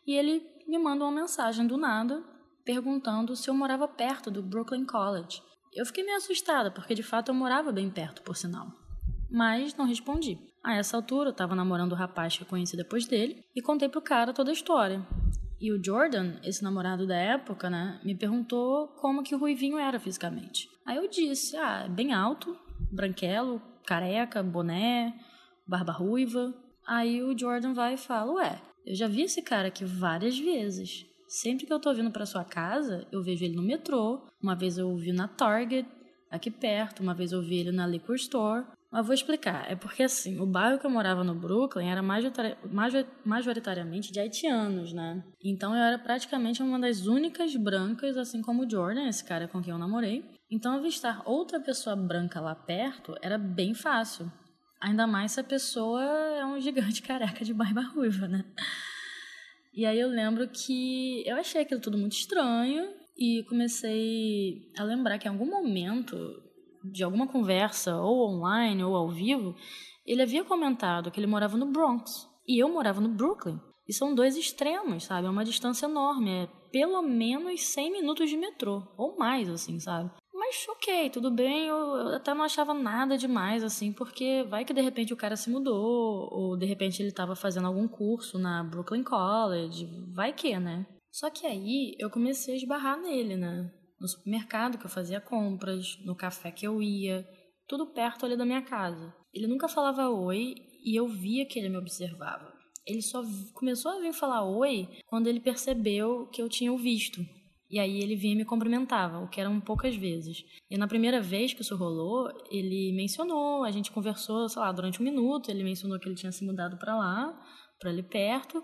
e 0.06 0.14
ele 0.14 0.42
me 0.66 0.78
manda 0.78 1.04
uma 1.04 1.12
mensagem 1.12 1.66
do 1.66 1.76
nada 1.76 2.24
perguntando 2.64 3.36
se 3.36 3.50
eu 3.50 3.54
morava 3.54 3.86
perto 3.86 4.30
do 4.30 4.42
Brooklyn 4.42 4.86
College. 4.86 5.42
Eu 5.74 5.84
fiquei 5.84 6.02
meio 6.02 6.16
assustada, 6.16 6.70
porque 6.70 6.94
de 6.94 7.02
fato 7.02 7.28
eu 7.28 7.34
morava 7.34 7.70
bem 7.70 7.90
perto, 7.90 8.22
por 8.22 8.36
sinal. 8.36 8.68
Mas 9.30 9.76
não 9.76 9.84
respondi. 9.84 10.38
A 10.64 10.76
essa 10.76 10.96
altura 10.96 11.28
eu 11.28 11.32
estava 11.32 11.54
namorando 11.54 11.92
o 11.92 11.96
rapaz 11.96 12.38
que 12.38 12.42
eu 12.42 12.48
conheci 12.48 12.74
depois 12.74 13.06
dele 13.06 13.44
e 13.54 13.60
contei 13.60 13.90
pro 13.90 14.00
cara 14.00 14.32
toda 14.32 14.48
a 14.48 14.54
história. 14.54 15.06
E 15.60 15.70
o 15.70 15.82
Jordan, 15.84 16.40
esse 16.42 16.64
namorado 16.64 17.06
da 17.06 17.16
época, 17.16 17.68
né, 17.68 18.00
me 18.02 18.14
perguntou 18.14 18.88
como 18.98 19.22
que 19.22 19.34
o 19.34 19.38
Ruivinho 19.38 19.78
era 19.78 20.00
fisicamente. 20.00 20.72
Aí 20.84 20.96
eu 20.96 21.08
disse, 21.08 21.56
ah, 21.56 21.84
é 21.86 21.88
bem 21.88 22.12
alto, 22.12 22.56
branquelo, 22.92 23.60
careca, 23.86 24.42
boné, 24.42 25.14
barba 25.66 25.92
ruiva. 25.92 26.54
Aí 26.86 27.22
o 27.22 27.36
Jordan 27.36 27.72
vai 27.72 27.94
e 27.94 27.98
fala, 27.98 28.32
ué, 28.32 28.60
eu 28.84 28.94
já 28.94 29.08
vi 29.08 29.22
esse 29.22 29.40
cara 29.40 29.68
aqui 29.68 29.84
várias 29.84 30.38
vezes. 30.38 31.06
Sempre 31.26 31.66
que 31.66 31.72
eu 31.72 31.80
tô 31.80 31.92
vindo 31.94 32.10
para 32.10 32.26
sua 32.26 32.44
casa, 32.44 33.06
eu 33.10 33.22
vejo 33.22 33.44
ele 33.44 33.56
no 33.56 33.62
metrô. 33.62 34.26
Uma 34.42 34.54
vez 34.54 34.76
eu 34.78 34.94
vi 34.96 35.12
na 35.12 35.26
Target, 35.26 35.88
aqui 36.30 36.50
perto. 36.50 37.02
Uma 37.02 37.14
vez 37.14 37.32
eu 37.32 37.42
vi 37.42 37.58
ele 37.58 37.72
na 37.72 37.86
Liquor 37.86 38.14
Store. 38.16 38.66
Mas 38.94 39.04
vou 39.06 39.12
explicar. 39.12 39.68
É 39.68 39.74
porque, 39.74 40.04
assim, 40.04 40.38
o 40.38 40.46
bairro 40.46 40.78
que 40.78 40.86
eu 40.86 40.90
morava 40.90 41.24
no 41.24 41.34
Brooklyn 41.34 41.88
era 41.90 42.00
majoritari- 42.00 42.56
majo- 42.70 43.04
majoritariamente 43.24 44.12
de 44.12 44.20
haitianos, 44.20 44.92
né? 44.92 45.20
Então 45.42 45.74
eu 45.74 45.82
era 45.82 45.98
praticamente 45.98 46.62
uma 46.62 46.78
das 46.78 47.04
únicas 47.04 47.56
brancas, 47.56 48.16
assim 48.16 48.40
como 48.40 48.62
o 48.64 48.70
Jordan, 48.70 49.08
esse 49.08 49.24
cara 49.24 49.48
com 49.48 49.60
quem 49.60 49.72
eu 49.72 49.78
namorei. 49.78 50.24
Então 50.48 50.74
avistar 50.74 51.28
outra 51.28 51.58
pessoa 51.58 51.96
branca 51.96 52.40
lá 52.40 52.54
perto 52.54 53.16
era 53.20 53.36
bem 53.36 53.74
fácil. 53.74 54.30
Ainda 54.80 55.08
mais 55.08 55.32
se 55.32 55.40
a 55.40 55.44
pessoa 55.44 56.00
é 56.00 56.46
um 56.46 56.60
gigante 56.60 57.02
careca 57.02 57.44
de 57.44 57.52
barba 57.52 57.80
ruiva, 57.80 58.28
né? 58.28 58.44
E 59.74 59.84
aí 59.84 59.98
eu 59.98 60.06
lembro 60.08 60.46
que 60.46 61.24
eu 61.26 61.34
achei 61.36 61.62
aquilo 61.62 61.80
tudo 61.80 61.98
muito 61.98 62.12
estranho 62.12 62.92
e 63.18 63.42
comecei 63.48 64.70
a 64.78 64.84
lembrar 64.84 65.18
que 65.18 65.26
em 65.26 65.32
algum 65.32 65.50
momento 65.50 66.16
de 66.84 67.02
alguma 67.02 67.26
conversa, 67.26 67.96
ou 67.96 68.28
online 68.28 68.84
ou 68.84 68.94
ao 68.94 69.10
vivo, 69.10 69.54
ele 70.06 70.22
havia 70.22 70.44
comentado 70.44 71.10
que 71.10 71.18
ele 71.18 71.26
morava 71.26 71.56
no 71.56 71.72
Bronx 71.72 72.28
e 72.46 72.62
eu 72.62 72.68
morava 72.68 73.00
no 73.00 73.08
Brooklyn. 73.08 73.58
E 73.88 73.92
são 73.92 74.14
dois 74.14 74.36
extremos, 74.36 75.04
sabe? 75.04 75.26
É 75.26 75.30
uma 75.30 75.44
distância 75.44 75.86
enorme, 75.86 76.30
é 76.30 76.48
pelo 76.72 77.02
menos 77.02 77.62
100 77.62 77.92
minutos 77.92 78.28
de 78.28 78.36
metrô, 78.36 78.82
ou 78.96 79.16
mais, 79.16 79.48
assim, 79.48 79.78
sabe? 79.78 80.10
Mas 80.32 80.66
ok, 80.68 81.10
tudo 81.10 81.30
bem, 81.30 81.68
eu, 81.68 81.76
eu 81.76 82.08
até 82.16 82.34
não 82.34 82.42
achava 82.42 82.74
nada 82.74 83.16
demais, 83.16 83.62
assim, 83.62 83.92
porque 83.92 84.44
vai 84.48 84.64
que 84.64 84.74
de 84.74 84.80
repente 84.80 85.12
o 85.12 85.16
cara 85.16 85.36
se 85.36 85.50
mudou, 85.50 86.28
ou 86.32 86.56
de 86.56 86.66
repente 86.66 87.00
ele 87.00 87.10
estava 87.10 87.36
fazendo 87.36 87.66
algum 87.66 87.86
curso 87.86 88.38
na 88.38 88.64
Brooklyn 88.64 89.04
College, 89.04 89.86
vai 90.12 90.32
que, 90.32 90.58
né? 90.58 90.86
Só 91.12 91.30
que 91.30 91.46
aí 91.46 91.94
eu 91.98 92.10
comecei 92.10 92.54
a 92.54 92.56
esbarrar 92.56 93.00
nele, 93.00 93.36
né? 93.36 93.70
No 94.04 94.08
supermercado 94.08 94.76
que 94.76 94.84
eu 94.84 94.90
fazia 94.90 95.18
compras, 95.18 95.98
no 96.04 96.14
café 96.14 96.50
que 96.50 96.66
eu 96.66 96.82
ia, 96.82 97.26
tudo 97.66 97.86
perto 97.86 98.26
ali 98.26 98.36
da 98.36 98.44
minha 98.44 98.60
casa. 98.60 99.14
Ele 99.32 99.46
nunca 99.46 99.66
falava 99.66 100.10
oi 100.10 100.54
e 100.84 100.94
eu 100.94 101.08
via 101.08 101.46
que 101.46 101.58
ele 101.58 101.70
me 101.70 101.78
observava. 101.78 102.52
Ele 102.86 103.00
só 103.00 103.22
começou 103.54 103.92
a 103.92 104.00
vir 104.00 104.12
falar 104.12 104.44
oi 104.44 104.86
quando 105.06 105.26
ele 105.26 105.40
percebeu 105.40 106.26
que 106.26 106.42
eu 106.42 106.50
tinha 106.50 106.70
o 106.70 106.76
visto. 106.76 107.24
E 107.70 107.78
aí 107.78 107.98
ele 107.98 108.14
vinha 108.14 108.34
e 108.34 108.36
me 108.36 108.44
cumprimentava, 108.44 109.20
o 109.20 109.28
que 109.30 109.40
eram 109.40 109.58
poucas 109.58 109.96
vezes. 109.96 110.44
E 110.70 110.76
na 110.76 110.86
primeira 110.86 111.22
vez 111.22 111.54
que 111.54 111.62
isso 111.62 111.74
rolou, 111.74 112.28
ele 112.50 112.92
mencionou, 112.92 113.64
a 113.64 113.70
gente 113.70 113.90
conversou, 113.90 114.50
sei 114.50 114.60
lá, 114.60 114.70
durante 114.70 115.00
um 115.00 115.04
minuto, 115.04 115.50
ele 115.50 115.64
mencionou 115.64 115.98
que 115.98 116.06
ele 116.06 116.14
tinha 116.14 116.30
se 116.30 116.44
mudado 116.44 116.76
para 116.76 116.94
lá, 116.94 117.42
para 117.80 117.88
ali 117.88 118.02
perto. 118.02 118.60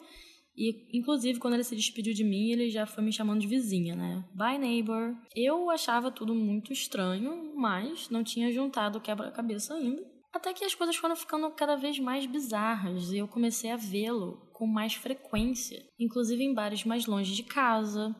E, 0.57 0.99
inclusive, 0.99 1.39
quando 1.39 1.55
ele 1.55 1.65
se 1.65 1.77
despediu 1.77 2.13
de 2.13 2.25
mim, 2.25 2.51
ele 2.51 2.71
já 2.71 2.85
foi 2.87 3.03
me 3.03 3.13
chamando 3.13 3.41
de 3.41 3.47
vizinha, 3.47 3.95
né? 3.95 4.25
Bye, 4.35 4.59
neighbor. 4.59 5.15
Eu 5.35 5.71
achava 5.71 6.11
tudo 6.11 6.35
muito 6.35 6.73
estranho, 6.73 7.53
mas 7.57 8.11
não 8.11 8.23
tinha 8.23 8.53
juntado 8.53 8.99
o 8.99 9.01
quebra-cabeça 9.01 9.75
ainda. 9.75 10.03
Até 10.33 10.53
que 10.53 10.65
as 10.65 10.75
coisas 10.75 10.95
foram 10.97 11.17
ficando 11.17 11.51
cada 11.51 11.77
vez 11.77 11.99
mais 11.99 12.25
bizarras 12.25 13.11
e 13.11 13.19
eu 13.19 13.27
comecei 13.27 13.71
a 13.71 13.77
vê-lo 13.77 14.49
com 14.53 14.67
mais 14.67 14.95
frequência, 14.95 15.83
inclusive 15.99 16.45
em 16.45 16.55
bares 16.55 16.85
mais 16.85 17.07
longe 17.07 17.35
de 17.35 17.43
casa. 17.43 18.15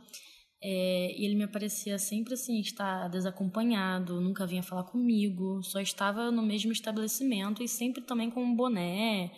É, 0.63 1.19
e 1.19 1.25
ele 1.25 1.37
me 1.37 1.45
aparecia 1.45 1.99
sempre 1.99 2.35
assim, 2.35 2.61
estar 2.61 3.09
desacompanhado, 3.09 4.21
nunca 4.21 4.47
vinha 4.47 4.63
falar 4.63 4.85
comigo, 4.85 5.63
só 5.63 5.81
estava 5.81 6.31
no 6.31 6.43
mesmo 6.43 6.71
estabelecimento 6.71 7.63
e 7.63 7.69
sempre 7.69 8.03
também 8.03 8.31
com 8.31 8.43
um 8.43 8.55
boné 8.55 9.31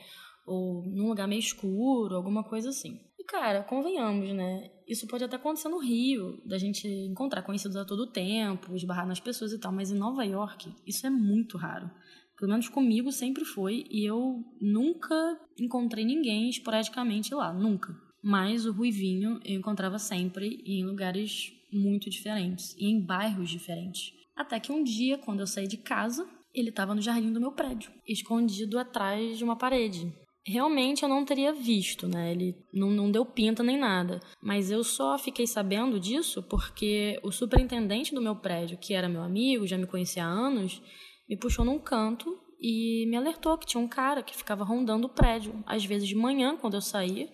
ou 0.46 0.82
num 0.86 1.08
lugar 1.08 1.28
meio 1.28 1.40
escuro, 1.40 2.16
alguma 2.16 2.44
coisa 2.44 2.70
assim. 2.70 3.00
E 3.18 3.24
cara, 3.24 3.62
convenhamos, 3.62 4.34
né? 4.34 4.70
Isso 4.86 5.06
pode 5.06 5.24
até 5.24 5.36
acontecer 5.36 5.68
no 5.68 5.78
Rio, 5.78 6.40
da 6.44 6.58
gente 6.58 6.86
encontrar 6.88 7.42
conhecidos 7.42 7.76
a 7.76 7.84
todo 7.84 8.10
tempo, 8.10 8.74
esbarrar 8.74 9.06
nas 9.06 9.20
pessoas 9.20 9.52
e 9.52 9.58
tal, 9.58 9.72
mas 9.72 9.90
em 9.90 9.98
Nova 9.98 10.24
York 10.24 10.72
isso 10.86 11.06
é 11.06 11.10
muito 11.10 11.56
raro. 11.56 11.90
Pelo 12.36 12.50
menos 12.50 12.68
comigo 12.68 13.12
sempre 13.12 13.44
foi, 13.44 13.84
e 13.88 14.04
eu 14.04 14.42
nunca 14.60 15.14
encontrei 15.56 16.04
ninguém 16.04 16.50
esporadicamente 16.50 17.32
lá, 17.32 17.52
nunca. 17.52 17.96
Mas 18.20 18.66
o 18.66 18.72
Ruivinho 18.72 19.40
eu 19.44 19.58
encontrava 19.58 19.98
sempre 19.98 20.60
em 20.66 20.84
lugares 20.84 21.52
muito 21.72 22.10
diferentes 22.10 22.74
e 22.76 22.86
em 22.86 23.00
bairros 23.00 23.48
diferentes. 23.48 24.12
Até 24.34 24.58
que 24.58 24.72
um 24.72 24.82
dia, 24.82 25.18
quando 25.18 25.40
eu 25.40 25.46
saí 25.46 25.68
de 25.68 25.76
casa, 25.76 26.28
ele 26.54 26.70
estava 26.70 26.94
no 26.94 27.00
jardim 27.00 27.32
do 27.32 27.40
meu 27.40 27.52
prédio, 27.52 27.92
escondido 28.06 28.78
atrás 28.78 29.38
de 29.38 29.44
uma 29.44 29.56
parede. 29.56 30.12
Realmente 30.44 31.04
eu 31.04 31.08
não 31.08 31.24
teria 31.24 31.52
visto, 31.52 32.08
né? 32.08 32.32
Ele 32.32 32.56
não, 32.72 32.90
não 32.90 33.10
deu 33.10 33.24
pinta 33.24 33.62
nem 33.62 33.78
nada. 33.78 34.20
Mas 34.42 34.70
eu 34.70 34.82
só 34.82 35.16
fiquei 35.16 35.46
sabendo 35.46 36.00
disso 36.00 36.42
porque 36.42 37.18
o 37.22 37.30
superintendente 37.30 38.14
do 38.14 38.20
meu 38.20 38.34
prédio, 38.34 38.76
que 38.76 38.92
era 38.92 39.08
meu 39.08 39.22
amigo, 39.22 39.66
já 39.66 39.78
me 39.78 39.86
conhecia 39.86 40.24
há 40.24 40.28
anos, 40.28 40.82
me 41.28 41.36
puxou 41.36 41.64
num 41.64 41.78
canto 41.78 42.36
e 42.60 43.06
me 43.08 43.16
alertou 43.16 43.56
que 43.56 43.66
tinha 43.66 43.82
um 43.82 43.88
cara 43.88 44.22
que 44.22 44.36
ficava 44.36 44.64
rondando 44.64 45.06
o 45.06 45.10
prédio, 45.10 45.62
às 45.66 45.84
vezes 45.84 46.08
de 46.08 46.14
manhã, 46.14 46.56
quando 46.56 46.74
eu 46.74 46.80
saía, 46.80 47.28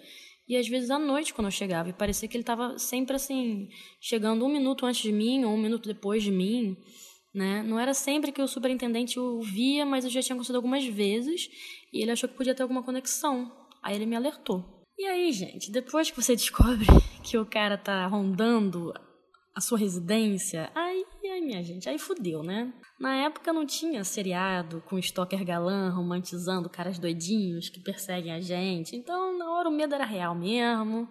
e 0.48 0.56
às 0.56 0.66
vezes 0.66 0.90
à 0.90 0.98
noite, 0.98 1.34
quando 1.34 1.48
eu 1.48 1.50
chegava. 1.50 1.90
E 1.90 1.92
parecia 1.92 2.26
que 2.26 2.36
ele 2.36 2.42
estava 2.42 2.78
sempre 2.78 3.16
assim, 3.16 3.68
chegando 4.00 4.44
um 4.44 4.48
minuto 4.48 4.86
antes 4.86 5.02
de 5.02 5.12
mim 5.12 5.44
ou 5.44 5.52
um 5.52 5.60
minuto 5.60 5.86
depois 5.86 6.22
de 6.22 6.30
mim. 6.30 6.76
Né? 7.34 7.62
Não 7.62 7.78
era 7.78 7.92
sempre 7.92 8.32
que 8.32 8.40
o 8.40 8.48
superintendente 8.48 9.20
o 9.20 9.40
via, 9.40 9.84
mas 9.84 10.04
eu 10.04 10.10
já 10.10 10.22
tinha 10.22 10.34
acontecido 10.34 10.56
algumas 10.56 10.84
vezes 10.84 11.48
e 11.92 12.02
ele 12.02 12.10
achou 12.10 12.28
que 12.28 12.36
podia 12.36 12.54
ter 12.54 12.62
alguma 12.62 12.82
conexão. 12.82 13.52
Aí 13.82 13.94
ele 13.94 14.06
me 14.06 14.16
alertou. 14.16 14.64
E 14.98 15.06
aí, 15.06 15.30
gente, 15.32 15.70
depois 15.70 16.10
que 16.10 16.20
você 16.20 16.34
descobre 16.36 16.86
que 17.22 17.38
o 17.38 17.46
cara 17.46 17.78
tá 17.78 18.06
rondando 18.06 18.92
a 19.54 19.60
sua 19.60 19.78
residência, 19.78 20.70
aí, 20.74 21.04
aí, 21.24 21.40
minha 21.40 21.62
gente, 21.64 21.88
aí 21.88 21.98
fudeu, 21.98 22.42
né? 22.42 22.72
Na 22.98 23.16
época 23.16 23.52
não 23.52 23.66
tinha 23.66 24.04
seriado 24.04 24.80
com 24.86 24.98
stalker 24.98 25.44
galã 25.44 25.90
romantizando 25.90 26.68
caras 26.68 26.98
doidinhos 26.98 27.68
que 27.68 27.80
perseguem 27.80 28.32
a 28.32 28.40
gente. 28.40 28.94
Então, 28.96 29.36
na 29.36 29.50
hora 29.52 29.68
o 29.68 29.72
medo 29.72 29.94
era 29.94 30.04
real 30.04 30.34
mesmo. 30.34 31.08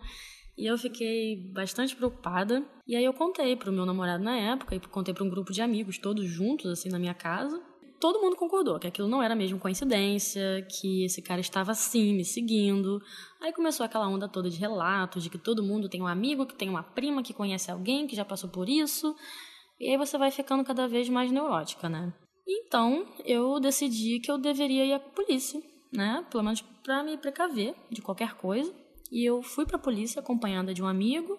E 0.58 0.66
eu 0.66 0.78
fiquei 0.78 1.36
bastante 1.54 1.96
preocupada. 1.96 2.66
E 2.88 2.96
aí 2.96 3.06
eu 3.06 3.14
contei 3.14 3.56
pro 3.56 3.72
meu 3.72 3.86
namorado 3.86 4.24
na 4.24 4.36
época 4.36 4.76
e 4.76 4.80
contei 4.80 5.14
para 5.14 5.24
um 5.24 5.30
grupo 5.30 5.54
de 5.54 5.62
amigos, 5.62 5.98
todos 5.98 6.26
juntos 6.26 6.72
assim 6.72 6.90
na 6.90 6.98
minha 6.98 7.14
casa. 7.14 7.62
Todo 8.00 8.22
mundo 8.22 8.36
concordou 8.36 8.80
que 8.80 8.88
aquilo 8.88 9.08
não 9.08 9.24
era 9.24 9.36
mesmo 9.36 9.60
coincidência, 9.60 10.66
que 10.70 11.06
esse 11.06 11.22
cara 11.22 11.42
estava 11.42 11.72
assim 11.72 12.14
me 12.14 12.24
seguindo. 12.24 13.02
Aí 13.42 13.52
começou 13.52 13.84
aquela 13.84 14.08
onda 14.08 14.28
toda 14.28 14.50
de 14.50 14.58
relatos 14.58 15.24
de 15.24 15.30
que 15.30 15.38
todo 15.38 15.64
mundo 15.64 15.90
tem 15.90 16.02
um 16.02 16.08
amigo, 16.08 16.46
que 16.46 16.56
tem 16.56 16.70
uma 16.70 16.84
prima, 16.84 17.24
que 17.24 17.34
conhece 17.34 17.72
alguém 17.72 18.06
que 18.06 18.16
já 18.16 18.24
passou 18.24 18.50
por 18.50 18.70
isso. 18.70 19.16
E 19.80 19.90
aí 19.90 19.98
você 19.98 20.18
vai 20.18 20.32
ficando 20.32 20.64
cada 20.64 20.88
vez 20.88 21.10
mais 21.10 21.32
neurótica, 21.32 21.90
né? 21.90 22.14
Então, 22.48 23.06
eu 23.26 23.60
decidi 23.60 24.20
que 24.20 24.32
eu 24.32 24.38
deveria 24.38 24.86
ir 24.86 24.94
à 24.94 25.00
polícia, 25.00 25.62
né? 25.92 26.26
Pelo 26.32 26.44
menos 26.44 26.62
para 26.62 27.04
me 27.04 27.18
precaver 27.18 27.76
de 27.92 28.02
qualquer 28.02 28.36
coisa. 28.36 28.74
E 29.12 29.28
eu 29.28 29.42
fui 29.42 29.66
pra 29.66 29.78
polícia 29.78 30.20
acompanhada 30.20 30.74
de 30.74 30.82
um 30.82 30.88
amigo 30.88 31.38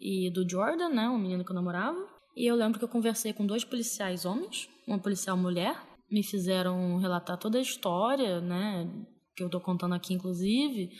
e 0.00 0.30
do 0.30 0.48
Jordan, 0.48 0.88
né, 0.88 1.08
um 1.08 1.18
menino 1.18 1.44
que 1.44 1.50
eu 1.50 1.54
namorava. 1.54 1.98
E 2.36 2.46
eu 2.46 2.54
lembro 2.54 2.78
que 2.78 2.84
eu 2.84 2.88
conversei 2.88 3.32
com 3.32 3.44
dois 3.44 3.64
policiais 3.64 4.24
homens, 4.24 4.68
uma 4.86 4.98
policial 4.98 5.36
mulher, 5.36 5.76
me 6.10 6.22
fizeram 6.22 6.96
relatar 6.96 7.36
toda 7.38 7.58
a 7.58 7.60
história, 7.62 8.40
né? 8.40 8.88
Que 9.36 9.44
eu 9.44 9.48
tô 9.48 9.60
contando 9.60 9.94
aqui, 9.94 10.14
inclusive. 10.14 10.90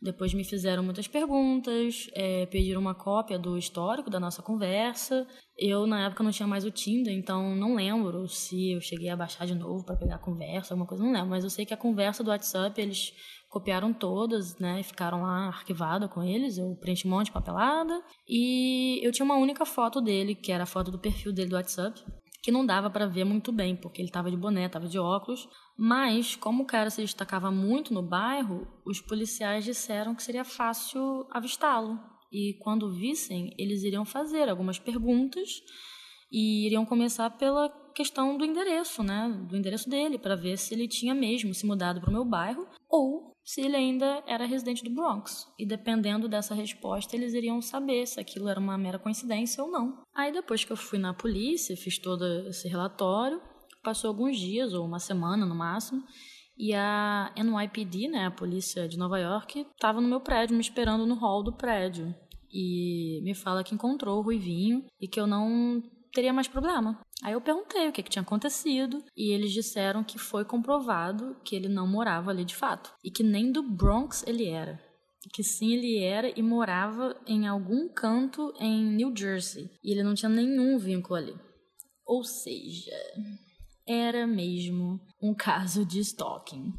Depois 0.00 0.34
me 0.34 0.44
fizeram 0.44 0.82
muitas 0.82 1.08
perguntas, 1.08 2.10
é, 2.12 2.44
pediram 2.46 2.80
uma 2.80 2.94
cópia 2.94 3.38
do 3.38 3.56
histórico 3.56 4.10
da 4.10 4.20
nossa 4.20 4.42
conversa. 4.42 5.26
Eu, 5.56 5.86
na 5.86 6.06
época, 6.06 6.22
não 6.22 6.30
tinha 6.30 6.46
mais 6.46 6.64
o 6.64 6.70
Tinder, 6.70 7.14
então 7.14 7.54
não 7.56 7.74
lembro 7.74 8.28
se 8.28 8.72
eu 8.72 8.80
cheguei 8.80 9.08
a 9.08 9.16
baixar 9.16 9.46
de 9.46 9.54
novo 9.54 9.84
para 9.84 9.96
pegar 9.96 10.16
a 10.16 10.18
conversa, 10.18 10.74
alguma 10.74 10.86
coisa, 10.86 11.02
não 11.02 11.12
lembro. 11.12 11.30
Mas 11.30 11.44
eu 11.44 11.50
sei 11.50 11.64
que 11.64 11.72
a 11.72 11.76
conversa 11.76 12.22
do 12.22 12.30
WhatsApp 12.30 12.78
eles 12.80 13.14
copiaram 13.54 13.92
todas, 13.92 14.58
né, 14.58 14.82
ficaram 14.82 15.22
lá 15.22 15.46
arquivada 15.46 16.08
com 16.08 16.22
eles. 16.24 16.58
Eu 16.58 16.76
preenchi 16.80 17.06
um 17.06 17.10
monte 17.12 17.26
de 17.26 17.32
papelada. 17.32 18.02
E 18.28 19.00
eu 19.06 19.12
tinha 19.12 19.24
uma 19.24 19.36
única 19.36 19.64
foto 19.64 20.00
dele, 20.00 20.34
que 20.34 20.50
era 20.50 20.64
a 20.64 20.66
foto 20.66 20.90
do 20.90 20.98
perfil 20.98 21.32
dele 21.32 21.50
do 21.50 21.56
WhatsApp, 21.56 22.04
que 22.42 22.50
não 22.50 22.66
dava 22.66 22.90
para 22.90 23.06
ver 23.06 23.24
muito 23.24 23.52
bem, 23.52 23.76
porque 23.76 24.02
ele 24.02 24.10
tava 24.10 24.28
de 24.28 24.36
boné, 24.36 24.68
tava 24.68 24.88
de 24.88 24.98
óculos. 24.98 25.48
Mas, 25.78 26.34
como 26.34 26.64
o 26.64 26.66
cara 26.66 26.90
se 26.90 27.00
destacava 27.00 27.50
muito 27.50 27.94
no 27.94 28.02
bairro, 28.02 28.66
os 28.84 29.00
policiais 29.00 29.64
disseram 29.64 30.14
que 30.14 30.22
seria 30.22 30.44
fácil 30.44 31.26
avistá-lo. 31.30 31.98
E 32.32 32.54
quando 32.60 32.92
vissem, 32.92 33.54
eles 33.56 33.84
iriam 33.84 34.04
fazer 34.04 34.48
algumas 34.48 34.78
perguntas 34.80 35.62
e 36.30 36.66
iriam 36.66 36.84
começar 36.84 37.30
pela 37.30 37.68
questão 37.94 38.36
do 38.36 38.44
endereço, 38.44 39.04
né? 39.04 39.28
Do 39.48 39.56
endereço 39.56 39.88
dele, 39.88 40.18
para 40.18 40.34
ver 40.34 40.58
se 40.58 40.74
ele 40.74 40.88
tinha 40.88 41.14
mesmo 41.14 41.54
se 41.54 41.64
mudado 41.64 42.00
para 42.00 42.10
o 42.10 42.12
meu 42.12 42.24
bairro 42.24 42.66
ou 42.88 43.33
se 43.44 43.60
ele 43.60 43.76
ainda 43.76 44.22
era 44.26 44.46
residente 44.46 44.82
do 44.82 44.94
Bronx. 44.94 45.46
E 45.58 45.66
dependendo 45.66 46.28
dessa 46.28 46.54
resposta, 46.54 47.14
eles 47.14 47.34
iriam 47.34 47.60
saber 47.60 48.06
se 48.06 48.18
aquilo 48.18 48.48
era 48.48 48.58
uma 48.58 48.78
mera 48.78 48.98
coincidência 48.98 49.62
ou 49.62 49.70
não. 49.70 50.02
Aí 50.14 50.32
depois 50.32 50.64
que 50.64 50.72
eu 50.72 50.76
fui 50.76 50.98
na 50.98 51.12
polícia, 51.12 51.76
fiz 51.76 51.98
todo 51.98 52.24
esse 52.48 52.66
relatório, 52.68 53.40
passou 53.82 54.08
alguns 54.08 54.38
dias 54.38 54.72
ou 54.72 54.86
uma 54.86 54.98
semana 54.98 55.44
no 55.44 55.54
máximo, 55.54 56.02
e 56.56 56.72
a 56.72 57.32
NYPD, 57.36 58.08
né, 58.08 58.26
a 58.26 58.30
polícia 58.30 58.88
de 58.88 58.96
Nova 58.96 59.18
York, 59.18 59.66
estava 59.74 60.00
no 60.00 60.08
meu 60.08 60.20
prédio 60.20 60.54
me 60.54 60.62
esperando 60.62 61.04
no 61.04 61.16
hall 61.16 61.42
do 61.42 61.52
prédio 61.52 62.14
e 62.50 63.20
me 63.24 63.34
fala 63.34 63.64
que 63.64 63.74
encontrou 63.74 64.18
o 64.18 64.22
Ruivinho 64.22 64.86
e 65.00 65.08
que 65.08 65.18
eu 65.18 65.26
não 65.26 65.82
teria 66.12 66.32
mais 66.32 66.46
problema. 66.46 67.00
Aí 67.22 67.32
eu 67.32 67.40
perguntei 67.40 67.88
o 67.88 67.92
que, 67.92 68.02
que 68.02 68.10
tinha 68.10 68.22
acontecido 68.22 69.02
e 69.16 69.32
eles 69.32 69.52
disseram 69.52 70.02
que 70.02 70.18
foi 70.18 70.44
comprovado 70.44 71.36
que 71.44 71.54
ele 71.54 71.68
não 71.68 71.86
morava 71.86 72.30
ali 72.30 72.44
de 72.44 72.56
fato 72.56 72.92
e 73.02 73.10
que 73.10 73.22
nem 73.22 73.52
do 73.52 73.62
Bronx 73.62 74.24
ele 74.26 74.46
era. 74.48 74.82
Que 75.32 75.42
sim, 75.42 75.72
ele 75.72 75.98
era 75.98 76.38
e 76.38 76.42
morava 76.42 77.16
em 77.26 77.46
algum 77.46 77.88
canto 77.88 78.52
em 78.58 78.84
New 78.84 79.14
Jersey. 79.16 79.70
E 79.82 79.90
ele 79.90 80.02
não 80.02 80.14
tinha 80.14 80.28
nenhum 80.28 80.76
vínculo 80.78 81.16
ali. 81.16 81.34
Ou 82.04 82.22
seja, 82.22 82.92
era 83.88 84.26
mesmo 84.26 85.00
um 85.22 85.34
caso 85.34 85.86
de 85.86 86.00
stalking, 86.00 86.74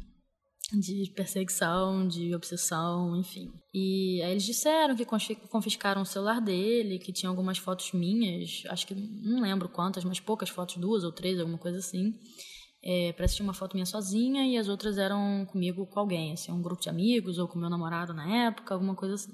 de 0.72 1.12
perseguição, 1.14 2.08
de 2.08 2.34
obsessão, 2.34 3.16
enfim. 3.16 3.52
E 3.72 4.20
aí 4.22 4.32
eles 4.32 4.42
disseram 4.42 4.96
que 4.96 5.04
confi- 5.04 5.36
confiscaram 5.48 6.02
o 6.02 6.06
celular 6.06 6.40
dele, 6.40 6.98
que 6.98 7.12
tinha 7.12 7.30
algumas 7.30 7.58
fotos 7.58 7.92
minhas, 7.92 8.64
acho 8.68 8.86
que 8.86 8.94
não 8.94 9.42
lembro 9.42 9.68
quantas, 9.68 10.04
mas 10.04 10.18
poucas 10.18 10.48
fotos, 10.48 10.76
duas 10.76 11.04
ou 11.04 11.12
três, 11.12 11.38
alguma 11.38 11.58
coisa 11.58 11.78
assim. 11.78 12.12
É, 12.82 13.12
que 13.12 13.26
tinha 13.28 13.44
uma 13.44 13.54
foto 13.54 13.74
minha 13.74 13.86
sozinha 13.86 14.46
e 14.46 14.56
as 14.56 14.68
outras 14.68 14.96
eram 14.96 15.44
comigo 15.50 15.86
com 15.86 15.98
alguém, 15.98 16.32
assim, 16.32 16.52
um 16.52 16.62
grupo 16.62 16.80
de 16.82 16.88
amigos 16.88 17.38
ou 17.38 17.48
com 17.48 17.58
meu 17.58 17.70
namorado 17.70 18.12
na 18.14 18.46
época, 18.46 18.74
alguma 18.74 18.94
coisa 18.94 19.14
assim. 19.14 19.32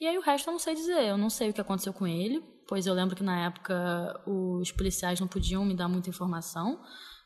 E 0.00 0.06
aí 0.06 0.16
o 0.16 0.22
resto 0.22 0.48
eu 0.48 0.52
não 0.52 0.58
sei 0.58 0.74
dizer, 0.74 1.04
eu 1.04 1.18
não 1.18 1.28
sei 1.28 1.50
o 1.50 1.52
que 1.52 1.60
aconteceu 1.60 1.92
com 1.92 2.06
ele, 2.06 2.42
pois 2.66 2.86
eu 2.86 2.94
lembro 2.94 3.14
que 3.14 3.22
na 3.22 3.46
época 3.46 4.22
os 4.26 4.72
policiais 4.72 5.20
não 5.20 5.28
podiam 5.28 5.64
me 5.64 5.74
dar 5.74 5.86
muita 5.86 6.08
informação, 6.08 6.80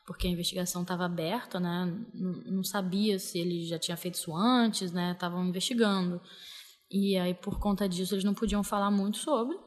porque 0.06 0.28
a 0.28 0.30
investigação 0.30 0.82
estava 0.82 1.04
aberta, 1.04 1.58
né? 1.58 1.92
Não, 2.14 2.62
sabia 2.62 3.18
se 3.18 3.38
ele 3.38 3.66
já 3.66 3.78
tinha 3.78 3.96
feito 3.96 4.14
isso 4.14 4.34
antes, 4.34 4.92
né? 4.92 5.12
Estavam 5.12 5.44
investigando. 5.44 6.20
E 6.90 7.16
aí 7.16 7.34
por 7.34 7.58
conta 7.58 7.88
disso 7.88 8.14
eles 8.14 8.24
não 8.24 8.32
podiam 8.32 8.62
falar 8.62 8.90
muito 8.90 9.18
sobre. 9.18 9.58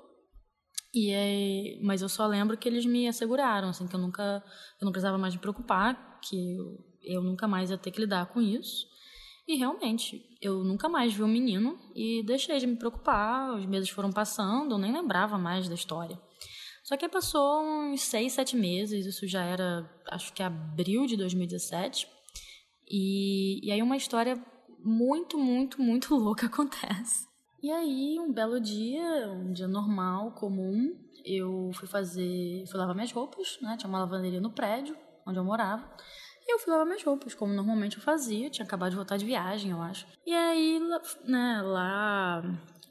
E 0.94 1.14
aí, 1.14 1.80
mas 1.84 2.02
eu 2.02 2.10
só 2.10 2.26
lembro 2.26 2.58
que 2.58 2.68
eles 2.68 2.86
me 2.86 3.08
asseguraram, 3.08 3.70
assim, 3.70 3.86
que 3.86 3.96
eu 3.96 4.00
nunca, 4.00 4.44
eu 4.82 4.86
não 4.86 4.92
precisava 4.92 5.20
mais 5.20 5.36
me 5.36 5.42
preocupar, 5.42 6.20
que 6.22 6.56
eu, 6.56 6.80
eu 7.04 7.22
nunca 7.22 7.48
mais 7.48 7.70
ia 7.70 7.78
ter 7.78 7.92
que 7.92 8.02
lidar 8.02 8.26
com 8.28 8.42
isso. 8.42 8.88
E 9.48 9.56
realmente, 9.56 10.24
eu 10.42 10.64
nunca 10.64 10.88
mais 10.88 11.14
vi 11.14 11.22
o 11.22 11.28
menino 11.28 11.78
e 11.96 12.24
deixei 12.24 12.58
de 12.60 12.66
me 12.66 12.76
preocupar, 12.76 13.54
os 13.56 13.66
meses 13.66 13.90
foram 13.90 14.12
passando, 14.12 14.74
eu 14.74 14.78
nem 14.78 14.94
lembrava 14.94 15.38
mais 15.38 15.68
da 15.68 15.76
história. 15.76 16.20
Só 16.84 16.98
que 16.98 17.08
passou 17.08 17.62
uns 17.62 18.02
seis, 18.02 18.34
sete 18.34 18.56
meses, 18.56 19.06
isso 19.06 19.28
já 19.28 19.44
era, 19.44 19.90
acho 20.08 20.34
que 20.34 20.42
abril 20.42 21.06
de 21.06 21.16
2017, 21.18 22.08
e, 22.90 23.66
e 23.68 23.72
aí 23.72 23.82
uma 23.82 23.98
história 23.98 24.44
muito, 24.84 25.38
muito, 25.38 25.82
muito 25.82 26.16
louca 26.18 26.48
acontece. 26.48 27.28
E 27.62 27.70
aí, 27.70 28.18
um 28.20 28.32
belo 28.32 28.60
dia, 28.60 29.30
um 29.30 29.52
dia 29.52 29.68
normal, 29.68 30.32
comum, 30.32 30.98
eu 31.26 31.72
fui 31.74 31.88
fazer, 31.88 32.66
fui 32.68 32.80
lavar 32.80 32.96
minhas 32.96 33.12
roupas, 33.12 33.60
né? 33.62 33.76
Tinha 33.78 33.90
uma 33.90 34.00
lavanderia 34.00 34.40
no 34.40 34.52
prédio 34.52 34.98
onde 35.28 35.38
eu 35.38 35.44
morava. 35.44 35.86
E 36.48 36.54
eu 36.54 36.60
fui 36.60 36.72
lavar 36.72 36.86
minhas 36.86 37.04
roupas, 37.04 37.36
como 37.36 37.54
normalmente 37.54 37.98
eu 37.98 38.04
fazia. 38.04 38.50
Tinha 38.50 38.66
acabado 38.66 38.92
de 38.92 38.96
voltar 38.96 39.18
de 39.18 39.26
viagem, 39.26 39.72
eu 39.72 39.82
acho. 39.82 40.08
E 40.26 40.34
aí, 40.34 40.82
né, 41.26 41.62
lá 41.62 42.42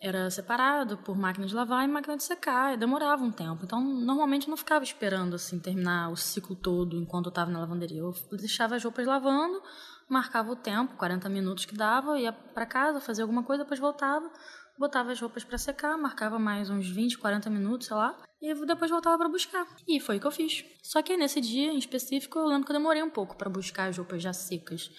era 0.00 0.30
separado 0.30 0.98
por 0.98 1.16
máquina 1.16 1.46
de 1.46 1.54
lavar 1.54 1.84
e 1.84 1.88
máquina 1.88 2.16
de 2.16 2.22
secar. 2.22 2.74
E 2.74 2.76
demorava 2.76 3.22
um 3.22 3.30
tempo. 3.30 3.64
Então, 3.64 3.82
normalmente 3.82 4.46
eu 4.46 4.50
não 4.50 4.56
ficava 4.56 4.84
esperando, 4.84 5.34
assim, 5.34 5.58
terminar 5.58 6.10
o 6.10 6.16
ciclo 6.16 6.54
todo 6.56 6.96
enquanto 6.96 7.26
eu 7.26 7.30
estava 7.30 7.50
na 7.50 7.60
lavanderia. 7.60 8.00
Eu 8.00 8.14
deixava 8.32 8.76
as 8.76 8.84
roupas 8.84 9.06
lavando, 9.06 9.62
marcava 10.08 10.50
o 10.50 10.56
tempo, 10.56 10.96
40 10.96 11.28
minutos 11.28 11.64
que 11.64 11.74
dava, 11.74 12.18
ia 12.18 12.32
para 12.32 12.66
casa, 12.66 13.00
fazia 13.00 13.24
alguma 13.24 13.42
coisa, 13.42 13.64
depois 13.64 13.80
voltava, 13.80 14.30
botava 14.78 15.12
as 15.12 15.20
roupas 15.20 15.44
para 15.44 15.58
secar, 15.58 15.98
marcava 15.98 16.38
mais 16.38 16.70
uns 16.70 16.88
20, 16.88 17.18
40 17.18 17.50
minutos, 17.50 17.88
sei 17.88 17.96
lá, 17.96 18.16
e 18.40 18.54
depois 18.66 18.90
voltava 18.90 19.18
para 19.18 19.28
buscar. 19.28 19.66
E 19.86 20.00
foi 20.00 20.16
o 20.16 20.20
que 20.20 20.26
eu 20.26 20.30
fiz. 20.30 20.64
Só 20.82 21.02
que 21.02 21.16
nesse 21.16 21.40
dia 21.40 21.72
em 21.72 21.78
específico, 21.78 22.38
eu 22.38 22.46
lembro 22.46 22.64
que 22.64 22.72
eu 22.72 22.76
demorei 22.76 23.02
um 23.02 23.10
pouco 23.10 23.36
para 23.36 23.50
buscar 23.50 23.88
as 23.88 23.98
roupas 23.98 24.22
já 24.22 24.32
secas. 24.32 24.90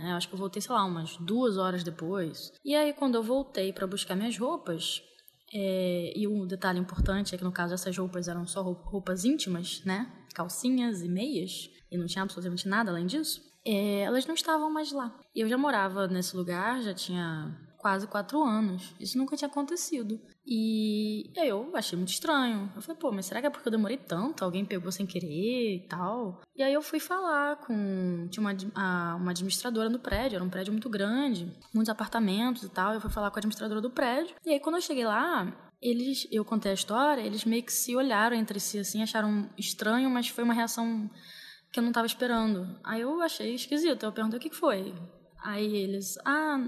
Né? 0.00 0.12
Eu 0.12 0.16
acho 0.16 0.28
que 0.28 0.34
eu 0.34 0.38
voltei, 0.38 0.60
sei 0.62 0.74
lá, 0.74 0.84
umas 0.84 1.16
duas 1.18 1.56
horas 1.56 1.82
depois. 1.84 2.50
E 2.64 2.74
aí, 2.74 2.92
quando 2.92 3.14
eu 3.16 3.22
voltei 3.22 3.72
para 3.72 3.86
buscar 3.86 4.16
minhas 4.16 4.36
roupas, 4.38 5.02
é, 5.52 6.12
e 6.16 6.26
um 6.28 6.46
detalhe 6.46 6.78
importante 6.78 7.34
é 7.34 7.38
que 7.38 7.44
no 7.44 7.52
caso 7.52 7.74
essas 7.74 7.96
roupas 7.96 8.28
eram 8.28 8.46
só 8.46 8.62
rou- 8.62 8.80
roupas 8.84 9.24
íntimas, 9.24 9.82
né? 9.84 10.10
Calcinhas 10.34 11.02
e 11.02 11.08
meias, 11.08 11.68
e 11.90 11.96
não 11.98 12.06
tinha 12.06 12.22
absolutamente 12.22 12.68
nada 12.68 12.90
além 12.90 13.06
disso. 13.06 13.40
é, 13.66 14.00
elas 14.02 14.24
não 14.26 14.34
estavam 14.34 14.70
mais 14.72 14.90
lá. 14.90 15.14
E 15.34 15.40
eu 15.40 15.48
já 15.48 15.58
morava 15.58 16.06
nesse 16.08 16.34
lugar, 16.36 16.80
já 16.82 16.94
tinha 16.94 17.54
quase 17.80 18.06
quatro 18.06 18.42
anos. 18.42 18.94
Isso 19.00 19.16
nunca 19.18 19.36
tinha 19.36 19.48
acontecido. 19.48 20.20
E 20.46 21.30
eu 21.36 21.70
achei 21.74 21.96
muito 21.96 22.10
estranho. 22.12 22.70
Eu 22.74 22.82
falei, 22.82 23.00
pô, 23.00 23.10
mas 23.12 23.26
será 23.26 23.40
que 23.40 23.46
é 23.46 23.50
porque 23.50 23.66
eu 23.68 23.72
demorei 23.72 23.96
tanto? 23.96 24.44
Alguém 24.44 24.64
pegou 24.64 24.90
sem 24.92 25.06
querer 25.06 25.76
e 25.76 25.86
tal? 25.88 26.40
E 26.56 26.62
aí 26.62 26.72
eu 26.74 26.82
fui 26.82 27.00
falar 27.00 27.56
com. 27.56 28.28
Tinha 28.30 28.40
uma, 28.40 28.56
a- 28.74 29.16
uma 29.16 29.30
administradora 29.30 29.88
no 29.88 29.98
prédio, 29.98 30.36
era 30.36 30.44
um 30.44 30.50
prédio 30.50 30.72
muito 30.72 30.88
grande, 30.90 31.52
muitos 31.74 31.88
apartamentos 31.90 32.62
e 32.62 32.68
tal. 32.68 32.92
Eu 32.94 33.00
fui 33.00 33.10
falar 33.10 33.30
com 33.30 33.36
a 33.36 33.40
administradora 33.40 33.80
do 33.80 33.90
prédio. 33.90 34.34
E 34.44 34.50
aí 34.50 34.60
quando 34.60 34.76
eu 34.76 34.82
cheguei 34.82 35.04
lá, 35.06 35.70
eles, 35.80 36.26
eu 36.30 36.44
contei 36.44 36.70
a 36.72 36.74
história, 36.74 37.22
eles 37.22 37.44
meio 37.44 37.62
que 37.62 37.72
se 37.72 37.96
olharam 37.96 38.36
entre 38.36 38.60
si, 38.60 38.78
assim, 38.78 39.02
acharam 39.02 39.48
estranho, 39.56 40.10
mas 40.10 40.28
foi 40.28 40.44
uma 40.44 40.52
reação 40.54 41.08
que 41.72 41.78
eu 41.78 41.84
não 41.84 41.92
tava 41.92 42.06
esperando. 42.06 42.78
Aí 42.84 43.00
eu 43.00 43.20
achei 43.22 43.54
esquisito, 43.54 44.02
eu 44.04 44.12
perguntei 44.12 44.38
o 44.38 44.42
que 44.42 44.50
foi. 44.50 44.92
Aí 45.42 45.74
eles, 45.76 46.18
ah, 46.26 46.58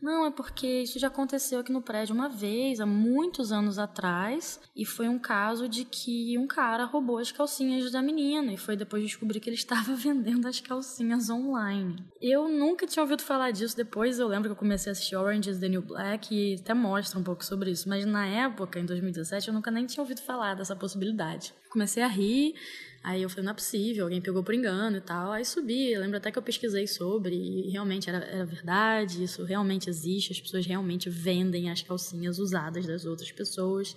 não, 0.00 0.26
é 0.26 0.30
porque 0.30 0.82
isso 0.82 0.98
já 0.98 1.08
aconteceu 1.08 1.60
aqui 1.60 1.72
no 1.72 1.82
prédio 1.82 2.14
uma 2.14 2.28
vez, 2.28 2.80
há 2.80 2.86
muitos 2.86 3.52
anos 3.52 3.78
atrás, 3.78 4.60
e 4.74 4.84
foi 4.84 5.08
um 5.08 5.18
caso 5.18 5.68
de 5.68 5.84
que 5.84 6.38
um 6.38 6.46
cara 6.46 6.84
roubou 6.84 7.18
as 7.18 7.30
calcinhas 7.30 7.90
da 7.90 8.00
menina, 8.00 8.52
e 8.52 8.56
foi 8.56 8.76
depois 8.76 9.02
descobrir 9.02 9.40
que 9.40 9.50
ele 9.50 9.56
estava 9.60 9.94
vendendo 9.94 10.48
as 10.48 10.60
calcinhas 10.60 11.28
online. 11.28 12.02
Eu 12.20 12.48
nunca 12.48 12.86
tinha 12.86 13.02
ouvido 13.02 13.22
falar 13.22 13.50
disso, 13.50 13.76
depois 13.76 14.18
eu 14.18 14.28
lembro 14.28 14.48
que 14.48 14.52
eu 14.52 14.56
comecei 14.56 14.90
a 14.90 14.92
assistir 14.92 15.16
Orange 15.16 15.50
is 15.50 15.58
the 15.58 15.68
New 15.68 15.82
Black, 15.82 16.34
e 16.34 16.54
até 16.54 16.72
mostra 16.72 17.18
um 17.18 17.22
pouco 17.22 17.44
sobre 17.44 17.70
isso, 17.70 17.88
mas 17.88 18.06
na 18.06 18.26
época, 18.26 18.78
em 18.78 18.86
2017, 18.86 19.48
eu 19.48 19.54
nunca 19.54 19.70
nem 19.70 19.86
tinha 19.86 20.02
ouvido 20.02 20.22
falar 20.22 20.54
dessa 20.54 20.74
possibilidade. 20.74 21.52
Comecei 21.70 22.02
a 22.02 22.08
rir, 22.08 22.54
Aí 23.02 23.22
eu 23.22 23.30
falei, 23.30 23.44
não 23.44 23.52
é 23.52 23.54
possível, 23.54 24.04
alguém 24.04 24.20
pegou 24.20 24.42
por 24.42 24.54
engano 24.54 24.98
e 24.98 25.00
tal. 25.00 25.32
Aí 25.32 25.44
subi, 25.44 25.96
lembro 25.96 26.18
até 26.18 26.30
que 26.30 26.38
eu 26.38 26.42
pesquisei 26.42 26.86
sobre 26.86 27.34
e 27.34 27.70
realmente 27.70 28.10
era, 28.10 28.18
era 28.18 28.44
verdade, 28.44 29.24
isso 29.24 29.42
realmente 29.44 29.88
existe, 29.88 30.32
as 30.32 30.40
pessoas 30.40 30.66
realmente 30.66 31.08
vendem 31.08 31.70
as 31.70 31.80
calcinhas 31.80 32.38
usadas 32.38 32.86
das 32.86 33.06
outras 33.06 33.32
pessoas. 33.32 33.96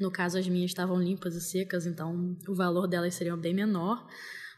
No 0.00 0.10
caso, 0.10 0.38
as 0.38 0.48
minhas 0.48 0.70
estavam 0.70 1.00
limpas 1.00 1.36
e 1.36 1.40
secas, 1.40 1.86
então 1.86 2.36
o 2.48 2.54
valor 2.54 2.88
delas 2.88 3.14
seria 3.14 3.36
bem 3.36 3.54
menor. 3.54 4.04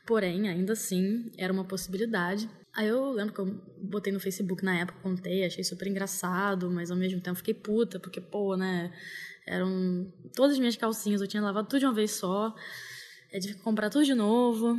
Porém, 0.06 0.48
ainda 0.48 0.72
assim, 0.72 1.30
era 1.36 1.52
uma 1.52 1.64
possibilidade. 1.64 2.48
Aí 2.74 2.88
eu 2.88 3.12
lembro 3.12 3.34
que 3.34 3.40
eu 3.40 3.46
botei 3.78 4.12
no 4.12 4.20
Facebook 4.20 4.64
na 4.64 4.78
época, 4.78 4.98
contei, 5.00 5.44
achei 5.44 5.62
super 5.62 5.86
engraçado, 5.86 6.70
mas 6.70 6.90
ao 6.90 6.96
mesmo 6.96 7.20
tempo 7.20 7.36
fiquei 7.36 7.54
puta, 7.54 8.00
porque, 8.00 8.20
pô, 8.20 8.56
né, 8.56 8.92
eram 9.46 10.12
todas 10.34 10.52
as 10.52 10.58
minhas 10.58 10.76
calcinhas, 10.76 11.20
eu 11.20 11.28
tinha 11.28 11.42
lavado 11.42 11.68
tudo 11.68 11.80
de 11.80 11.86
uma 11.86 11.94
vez 11.94 12.12
só. 12.12 12.54
Tive 13.40 13.54
que 13.54 13.60
comprar 13.60 13.90
tudo 13.90 14.04
de 14.04 14.14
novo. 14.14 14.78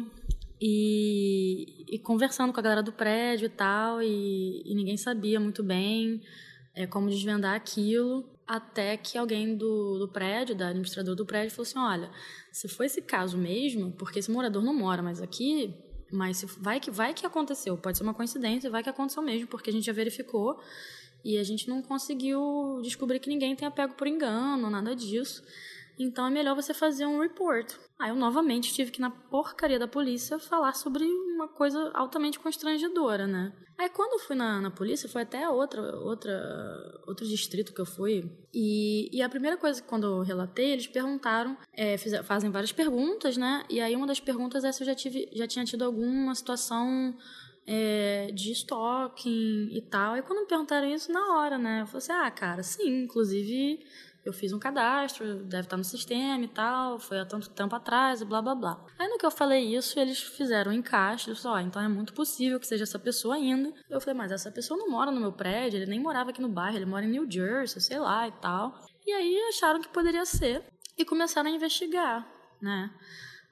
e, 0.60 1.86
e 1.88 1.99
conversando 1.99 2.53
com 2.53 2.60
a 2.60 2.64
galera 2.64 2.82
do 2.82 2.91
prédio 2.91 3.47
e 3.47 3.49
tal, 3.49 4.01
e, 4.01 4.62
e 4.66 4.74
ninguém 4.74 4.97
sabia 4.97 5.39
muito 5.39 5.62
bem 5.62 6.22
é, 6.74 6.88
como 6.88 7.10
desvendar 7.10 7.56
aquilo, 7.56 8.26
até 8.47 8.95
que 8.97 9.18
alguém 9.18 9.56
do, 9.56 9.97
do 9.99 10.08
prédio, 10.08 10.56
da 10.56 10.70
administradora 10.70 11.16
do 11.16 11.26
prédio, 11.26 11.51
falou 11.51 11.64
assim: 11.64 11.80
olha, 11.80 12.12
se 12.51 12.68
for 12.68 12.84
esse 12.84 13.01
caso 13.01 13.38
mesmo, 13.38 13.91
porque 13.93 14.20
esse 14.20 14.32
morador 14.32 14.64
não 14.64 14.74
mora 14.74 15.01
mais 15.01 15.22
aqui, 15.22 15.74
mas 16.12 16.38
se, 16.38 16.45
vai, 16.45 16.80
que, 16.80 16.91
vai 16.91 17.14
que 17.14 17.26
aconteceu, 17.26 17.78
pode 17.78 17.97
ser 17.97 18.03
uma 18.03 18.14
coincidência, 18.14 18.70
vai 18.70 18.84
que 18.84 18.89
aconteceu 18.89 19.24
mesmo, 19.24 19.47
porque 19.47 19.70
a 19.70 19.74
gente 19.74 19.86
já 19.86 19.93
verificou 19.93 20.60
e 21.24 21.38
a 21.38 21.43
gente 21.43 21.68
não 21.68 21.82
conseguiu 21.82 22.80
descobrir 22.84 23.20
que 23.20 23.30
ninguém 23.30 23.56
tenha 23.56 23.72
pego 23.72 23.95
por 23.95 24.08
engano, 24.08 24.70
nada 24.70 24.95
disso. 24.95 25.43
Então 25.98 26.28
é 26.28 26.30
melhor 26.30 26.56
você 26.56 26.74
fazer 26.74 27.06
um 27.06 27.20
report. 27.22 27.74
Aí 28.00 28.10
eu 28.10 28.16
novamente 28.16 28.74
tive 28.74 28.91
que 28.91 29.00
na 29.00 29.10
porcaria 29.10 29.80
da 29.80 29.88
polícia 29.88 30.38
falar 30.38 30.74
sobre 30.74 31.06
uma 31.06 31.48
coisa 31.48 31.91
altamente 31.93 32.39
constrangedora, 32.39 33.26
né? 33.26 33.54
Aí 33.78 33.89
quando 33.89 34.14
eu 34.14 34.20
fui 34.20 34.36
na, 34.36 34.62
na 34.62 34.72
polícia, 34.72 35.08
foi 35.10 35.24
até 35.24 35.48
outra, 35.50 35.82
outra, 35.98 36.34
outro 37.08 37.26
distrito 37.26 37.74
que 37.74 37.82
eu 37.82 37.86
fui. 37.86 38.30
E, 38.54 39.10
e 39.16 39.22
a 39.22 39.28
primeira 39.30 39.58
coisa 39.58 39.82
que 39.82 39.88
quando 39.88 40.06
eu 40.08 40.22
relatei, 40.22 40.72
eles 40.72 40.88
perguntaram, 40.88 41.58
é, 41.74 41.98
fiz- 41.98 42.26
fazem 42.26 42.50
várias 42.50 42.72
perguntas, 42.72 43.36
né? 43.38 43.64
E 43.70 43.80
aí 43.82 43.96
uma 43.96 44.08
das 44.08 44.20
perguntas 44.20 44.64
é 44.64 44.72
se 44.72 44.82
eu 44.82 44.88
já, 44.88 44.96
tive, 44.96 45.30
já 45.34 45.46
tinha 45.48 45.66
tido 45.66 45.84
alguma 45.84 46.34
situação 46.36 47.16
é, 47.68 48.30
de 48.34 48.52
stalking 48.52 49.70
e 49.72 49.82
tal. 49.89 50.16
E 50.18 50.22
quando 50.22 50.41
me 50.41 50.48
perguntaram 50.48 50.88
isso, 50.88 51.12
na 51.12 51.38
hora, 51.38 51.58
né? 51.58 51.82
Eu 51.82 51.88
falei 51.88 51.98
assim, 51.98 52.12
ah, 52.14 52.32
cara, 52.32 52.64
sim, 52.64 53.04
inclusive 53.04 53.80
eu 54.26 54.34
fiz 54.34 54.51
um 54.51 54.57
cadastro, 54.57 55.43
deve 55.43 55.67
estar 55.67 55.78
no 55.78 55.84
sistema 55.84 56.43
e 56.43 56.47
tal, 56.47 56.99
foi 56.99 57.19
há 57.19 57.26
tanto 57.26 57.47
tempo 57.51 57.76
atrás 57.76 58.21
e 58.21 58.26
blá 58.26 58.41
blá 58.41 58.55
blá. 58.55 58.86
Aí 58.97 59.07
no 59.07 59.19
que 59.19 59.26
eu 59.26 59.30
falei 59.30 59.76
isso, 59.76 59.99
eles 59.99 60.19
fizeram 60.19 60.71
um 60.71 60.76
encaixe, 60.76 61.30
eles 61.30 61.41
falaram, 61.41 61.63
ó, 61.63 61.67
então 61.67 61.82
é 61.82 61.88
muito 61.88 62.11
possível 62.13 62.59
que 62.59 62.65
seja 62.65 62.84
essa 62.84 62.97
pessoa 62.97 63.36
ainda. 63.36 63.71
Eu 63.88 64.01
falei, 64.01 64.17
mas 64.17 64.32
essa 64.32 64.51
pessoa 64.51 64.80
não 64.80 64.89
mora 64.89 65.11
no 65.11 65.21
meu 65.21 65.32
prédio, 65.32 65.78
ele 65.78 65.86
nem 65.86 65.99
morava 65.99 66.32
aqui 66.32 66.41
no 66.41 66.49
bairro, 66.49 66.78
ele 66.78 66.86
mora 66.86 67.05
em 67.05 67.11
New 67.11 67.30
Jersey, 67.30 67.80
sei 67.80 67.99
lá 67.99 68.28
e 68.28 68.32
tal. 68.34 68.73
E 69.05 69.11
aí 69.11 69.39
acharam 69.49 69.80
que 69.80 69.89
poderia 69.89 70.26
ser 70.26 70.63
e 70.97 71.05
começaram 71.05 71.49
a 71.49 71.53
investigar, 71.53 72.28
né? 72.59 72.89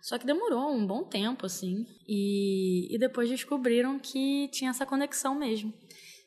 Só 0.02 0.18
que 0.18 0.26
demorou 0.26 0.72
um 0.72 0.86
bom 0.86 1.04
tempo, 1.04 1.46
assim, 1.46 1.86
e, 2.08 2.94
e 2.94 2.98
depois 2.98 3.30
descobriram 3.30 4.00
que 4.00 4.50
tinha 4.50 4.72
essa 4.72 4.86
conexão 4.86 5.36
mesmo, 5.36 5.72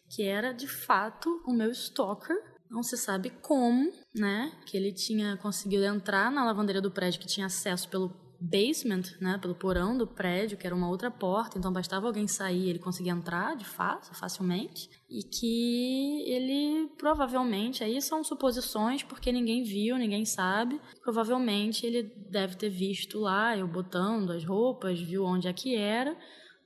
que 0.09 0.23
era 0.23 0.53
de 0.53 0.69
fato 0.69 1.43
o 1.45 1.53
meu 1.53 1.71
stalker 1.73 2.56
não 2.71 2.83
se 2.83 2.97
sabe 2.97 3.31
como, 3.43 3.91
né? 4.15 4.53
Que 4.67 4.77
ele 4.77 4.93
tinha 4.93 5.37
conseguido 5.37 5.85
entrar 5.85 6.31
na 6.31 6.45
lavanderia 6.45 6.83
do 6.83 6.91
prédio 6.91 7.21
que 7.21 7.27
tinha 7.27 7.47
acesso 7.47 7.89
pelo 7.89 8.11
basement, 8.41 9.03
né? 9.21 9.39
Pelo 9.39 9.55
porão 9.55 9.97
do 9.97 10.07
prédio, 10.07 10.57
que 10.57 10.67
era 10.67 10.75
uma 10.75 10.89
outra 10.89 11.11
porta. 11.11 11.59
Então 11.59 11.73
bastava 11.73 12.07
alguém 12.07 12.27
sair, 12.27 12.69
ele 12.69 12.79
conseguia 12.79 13.13
entrar 13.13 13.57
de 13.57 13.65
fato, 13.65 14.15
facilmente. 14.15 14.89
E 15.09 15.23
que 15.23 16.23
ele 16.31 16.89
provavelmente, 16.99 17.83
aí 17.83 18.01
são 18.01 18.23
suposições, 18.23 19.03
porque 19.03 19.33
ninguém 19.33 19.63
viu, 19.63 19.97
ninguém 19.97 20.25
sabe. 20.25 20.81
Provavelmente 21.03 21.87
ele 21.87 22.03
deve 22.31 22.57
ter 22.57 22.71
visto 22.71 23.19
lá 23.19 23.57
eu 23.57 23.67
botando 23.67 24.31
as 24.31 24.45
roupas, 24.45 25.01
viu 25.01 25.25
onde 25.25 25.49
é 25.49 25.53
que 25.53 25.75
era, 25.75 26.17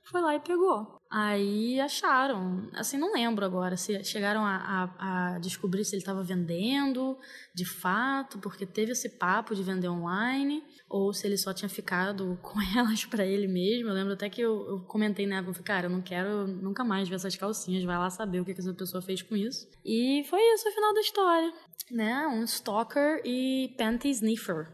foi 0.03 0.21
lá 0.21 0.35
e 0.35 0.39
pegou. 0.39 1.00
Aí 1.13 1.77
acharam, 1.81 2.69
assim, 2.73 2.97
não 2.97 3.11
lembro 3.11 3.43
agora 3.43 3.75
se 3.75 4.01
chegaram 4.01 4.45
a, 4.45 4.55
a- 4.97 5.33
a 5.35 5.39
descobrir 5.39 5.83
se 5.83 5.93
ele 5.93 6.01
estava 6.01 6.23
vendendo 6.23 7.17
de 7.53 7.65
fato, 7.65 8.39
porque 8.39 8.65
teve 8.65 8.93
esse 8.93 9.09
papo 9.09 9.53
de 9.53 9.61
vender 9.61 9.89
online, 9.89 10.63
ou 10.87 11.11
se 11.13 11.27
ele 11.27 11.35
só 11.37 11.53
tinha 11.53 11.67
ficado 11.67 12.39
com 12.41 12.57
elas 12.77 13.03
para 13.03 13.25
ele 13.25 13.45
mesmo. 13.45 13.89
Eu 13.89 13.93
lembro 13.93 14.13
até 14.13 14.29
que 14.29 14.39
eu, 14.39 14.65
eu 14.69 14.79
comentei 14.87 15.27
na 15.27 15.35
época, 15.39 15.49
eu 15.49 15.53
falei, 15.55 15.65
cara, 15.67 15.85
eu 15.87 15.89
não 15.89 16.01
quero 16.01 16.47
nunca 16.47 16.81
mais 16.85 17.09
ver 17.09 17.15
essas 17.15 17.35
calcinhas, 17.35 17.83
vai 17.83 17.97
lá 17.97 18.09
saber 18.09 18.39
o 18.39 18.45
que, 18.45 18.53
que 18.53 18.61
essa 18.61 18.73
pessoa 18.73 19.01
fez 19.01 19.21
com 19.21 19.35
isso. 19.35 19.67
E 19.83 20.23
foi 20.29 20.39
isso 20.53 20.69
o 20.69 20.71
final 20.71 20.93
da 20.93 21.01
história, 21.01 21.53
né? 21.91 22.25
Um 22.27 22.43
stalker 22.45 23.21
e 23.25 23.75
panty 23.77 24.09
sniffer. 24.11 24.69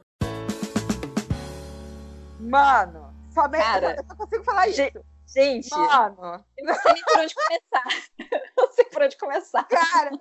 Mano, 2.40 3.12
somente, 3.34 3.64
Cara, 3.64 3.96
eu 3.98 4.06
só 4.06 4.16
consigo 4.16 4.44
falar 4.44 4.70
ge- 4.70 4.88
isso. 4.96 5.04
Gente, 5.28 5.70
Mano, 5.70 6.44
eu 6.58 6.66
não 6.66 6.76
sei 6.76 6.94
nem 6.94 7.04
por 7.04 7.20
onde 7.20 7.36
começar. 7.36 7.84
Não 8.58 8.72
sei 8.72 8.86
por 8.86 9.02
onde 9.04 9.18
começar. 9.18 9.64
cara, 9.68 10.12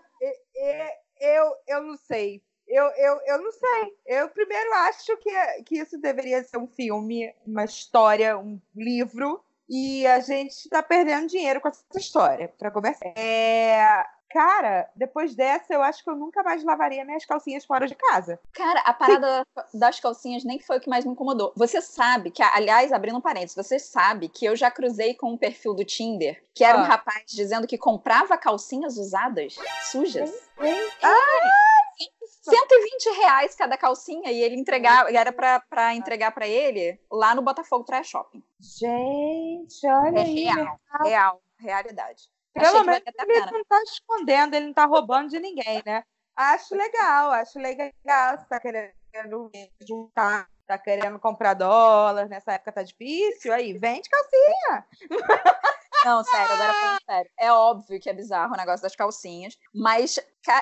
eu, 1.20 1.56
eu 1.66 1.82
não 1.82 1.96
sei. 1.96 2.42
Eu, 2.66 2.84
eu, 2.96 3.20
eu 3.26 3.42
não 3.42 3.52
sei. 3.52 3.96
Eu 4.06 4.28
primeiro 4.28 4.72
acho 4.74 5.16
que, 5.18 5.30
que 5.64 5.78
isso 5.78 5.98
deveria 5.98 6.42
ser 6.42 6.58
um 6.58 6.66
filme, 6.66 7.32
uma 7.46 7.64
história, 7.64 8.36
um 8.36 8.60
livro. 8.74 9.42
E 9.68 10.06
a 10.06 10.20
gente 10.20 10.68
tá 10.68 10.82
perdendo 10.82 11.26
dinheiro 11.28 11.60
com 11.60 11.68
essa 11.68 11.82
história, 11.96 12.52
pra 12.58 12.70
conversar. 12.70 13.06
É, 13.16 14.04
cara, 14.30 14.88
depois 14.94 15.34
dessa, 15.34 15.74
eu 15.74 15.82
acho 15.82 16.04
que 16.04 16.10
eu 16.10 16.14
nunca 16.14 16.42
mais 16.42 16.62
lavaria 16.62 17.04
minhas 17.04 17.24
calcinhas 17.24 17.64
fora 17.64 17.86
de 17.88 17.94
casa. 17.96 18.38
Cara, 18.52 18.80
a 18.80 18.92
parada 18.92 19.44
das 19.74 19.98
calcinhas 19.98 20.44
nem 20.44 20.60
foi 20.60 20.76
o 20.78 20.80
que 20.80 20.88
mais 20.88 21.04
me 21.04 21.10
incomodou. 21.12 21.52
Você 21.56 21.80
sabe 21.82 22.30
que, 22.30 22.42
aliás, 22.42 22.92
abrindo 22.92 23.18
um 23.18 23.20
parênteses, 23.20 23.56
você 23.56 23.78
sabe 23.78 24.28
que 24.28 24.44
eu 24.44 24.54
já 24.54 24.70
cruzei 24.70 25.14
com 25.14 25.32
um 25.32 25.36
perfil 25.36 25.74
do 25.74 25.84
Tinder 25.84 26.42
que 26.54 26.64
era 26.64 26.78
um 26.78 26.82
Ah. 26.82 26.84
rapaz 26.86 27.24
dizendo 27.26 27.66
que 27.66 27.76
comprava 27.76 28.38
calcinhas 28.38 28.96
usadas, 28.96 29.56
sujas. 29.90 30.32
Ah, 31.02 31.75
120 32.50 33.10
reais 33.18 33.54
cada 33.54 33.76
calcinha 33.76 34.30
e 34.30 34.42
ele 34.42 34.56
entregava, 34.56 35.10
era 35.10 35.32
pra 35.32 35.94
entregar 35.94 36.32
pra 36.32 36.46
ele 36.46 37.00
lá 37.10 37.34
no 37.34 37.42
Botafogo 37.42 37.84
Praia 37.84 38.04
Shopping. 38.04 38.42
gente, 38.60 39.86
olha 39.86 40.20
É 40.20 40.22
aí. 40.22 40.44
real, 40.44 40.80
real, 41.02 41.42
realidade. 41.58 42.28
Pelo 42.52 42.84
menos 42.84 43.02
ele 43.06 43.50
não 43.52 43.64
tá 43.64 43.82
escondendo, 43.82 44.54
ele 44.54 44.66
não 44.66 44.72
tá 44.74 44.86
roubando 44.86 45.28
de 45.28 45.38
ninguém, 45.38 45.82
né? 45.84 46.02
Acho 46.34 46.74
legal, 46.74 47.30
acho 47.32 47.58
legal. 47.58 48.38
Você 48.38 48.46
tá 48.48 48.60
querendo 48.60 49.50
juntar, 49.86 50.48
tá 50.66 50.78
querendo 50.78 51.18
comprar 51.18 51.54
dólar, 51.54 52.28
nessa 52.28 52.52
época 52.52 52.72
tá 52.72 52.82
difícil, 52.82 53.52
aí 53.52 53.76
vende 53.78 54.08
calcinha. 54.08 54.86
Não, 56.06 56.22
sério, 56.22 56.52
agora 56.54 56.72
falando 56.72 56.98
sério. 57.04 57.30
É 57.36 57.52
óbvio 57.52 58.00
que 58.00 58.08
é 58.08 58.12
bizarro 58.12 58.54
o 58.54 58.56
negócio 58.56 58.82
das 58.82 58.94
calcinhas, 58.94 59.58
mas 59.74 60.18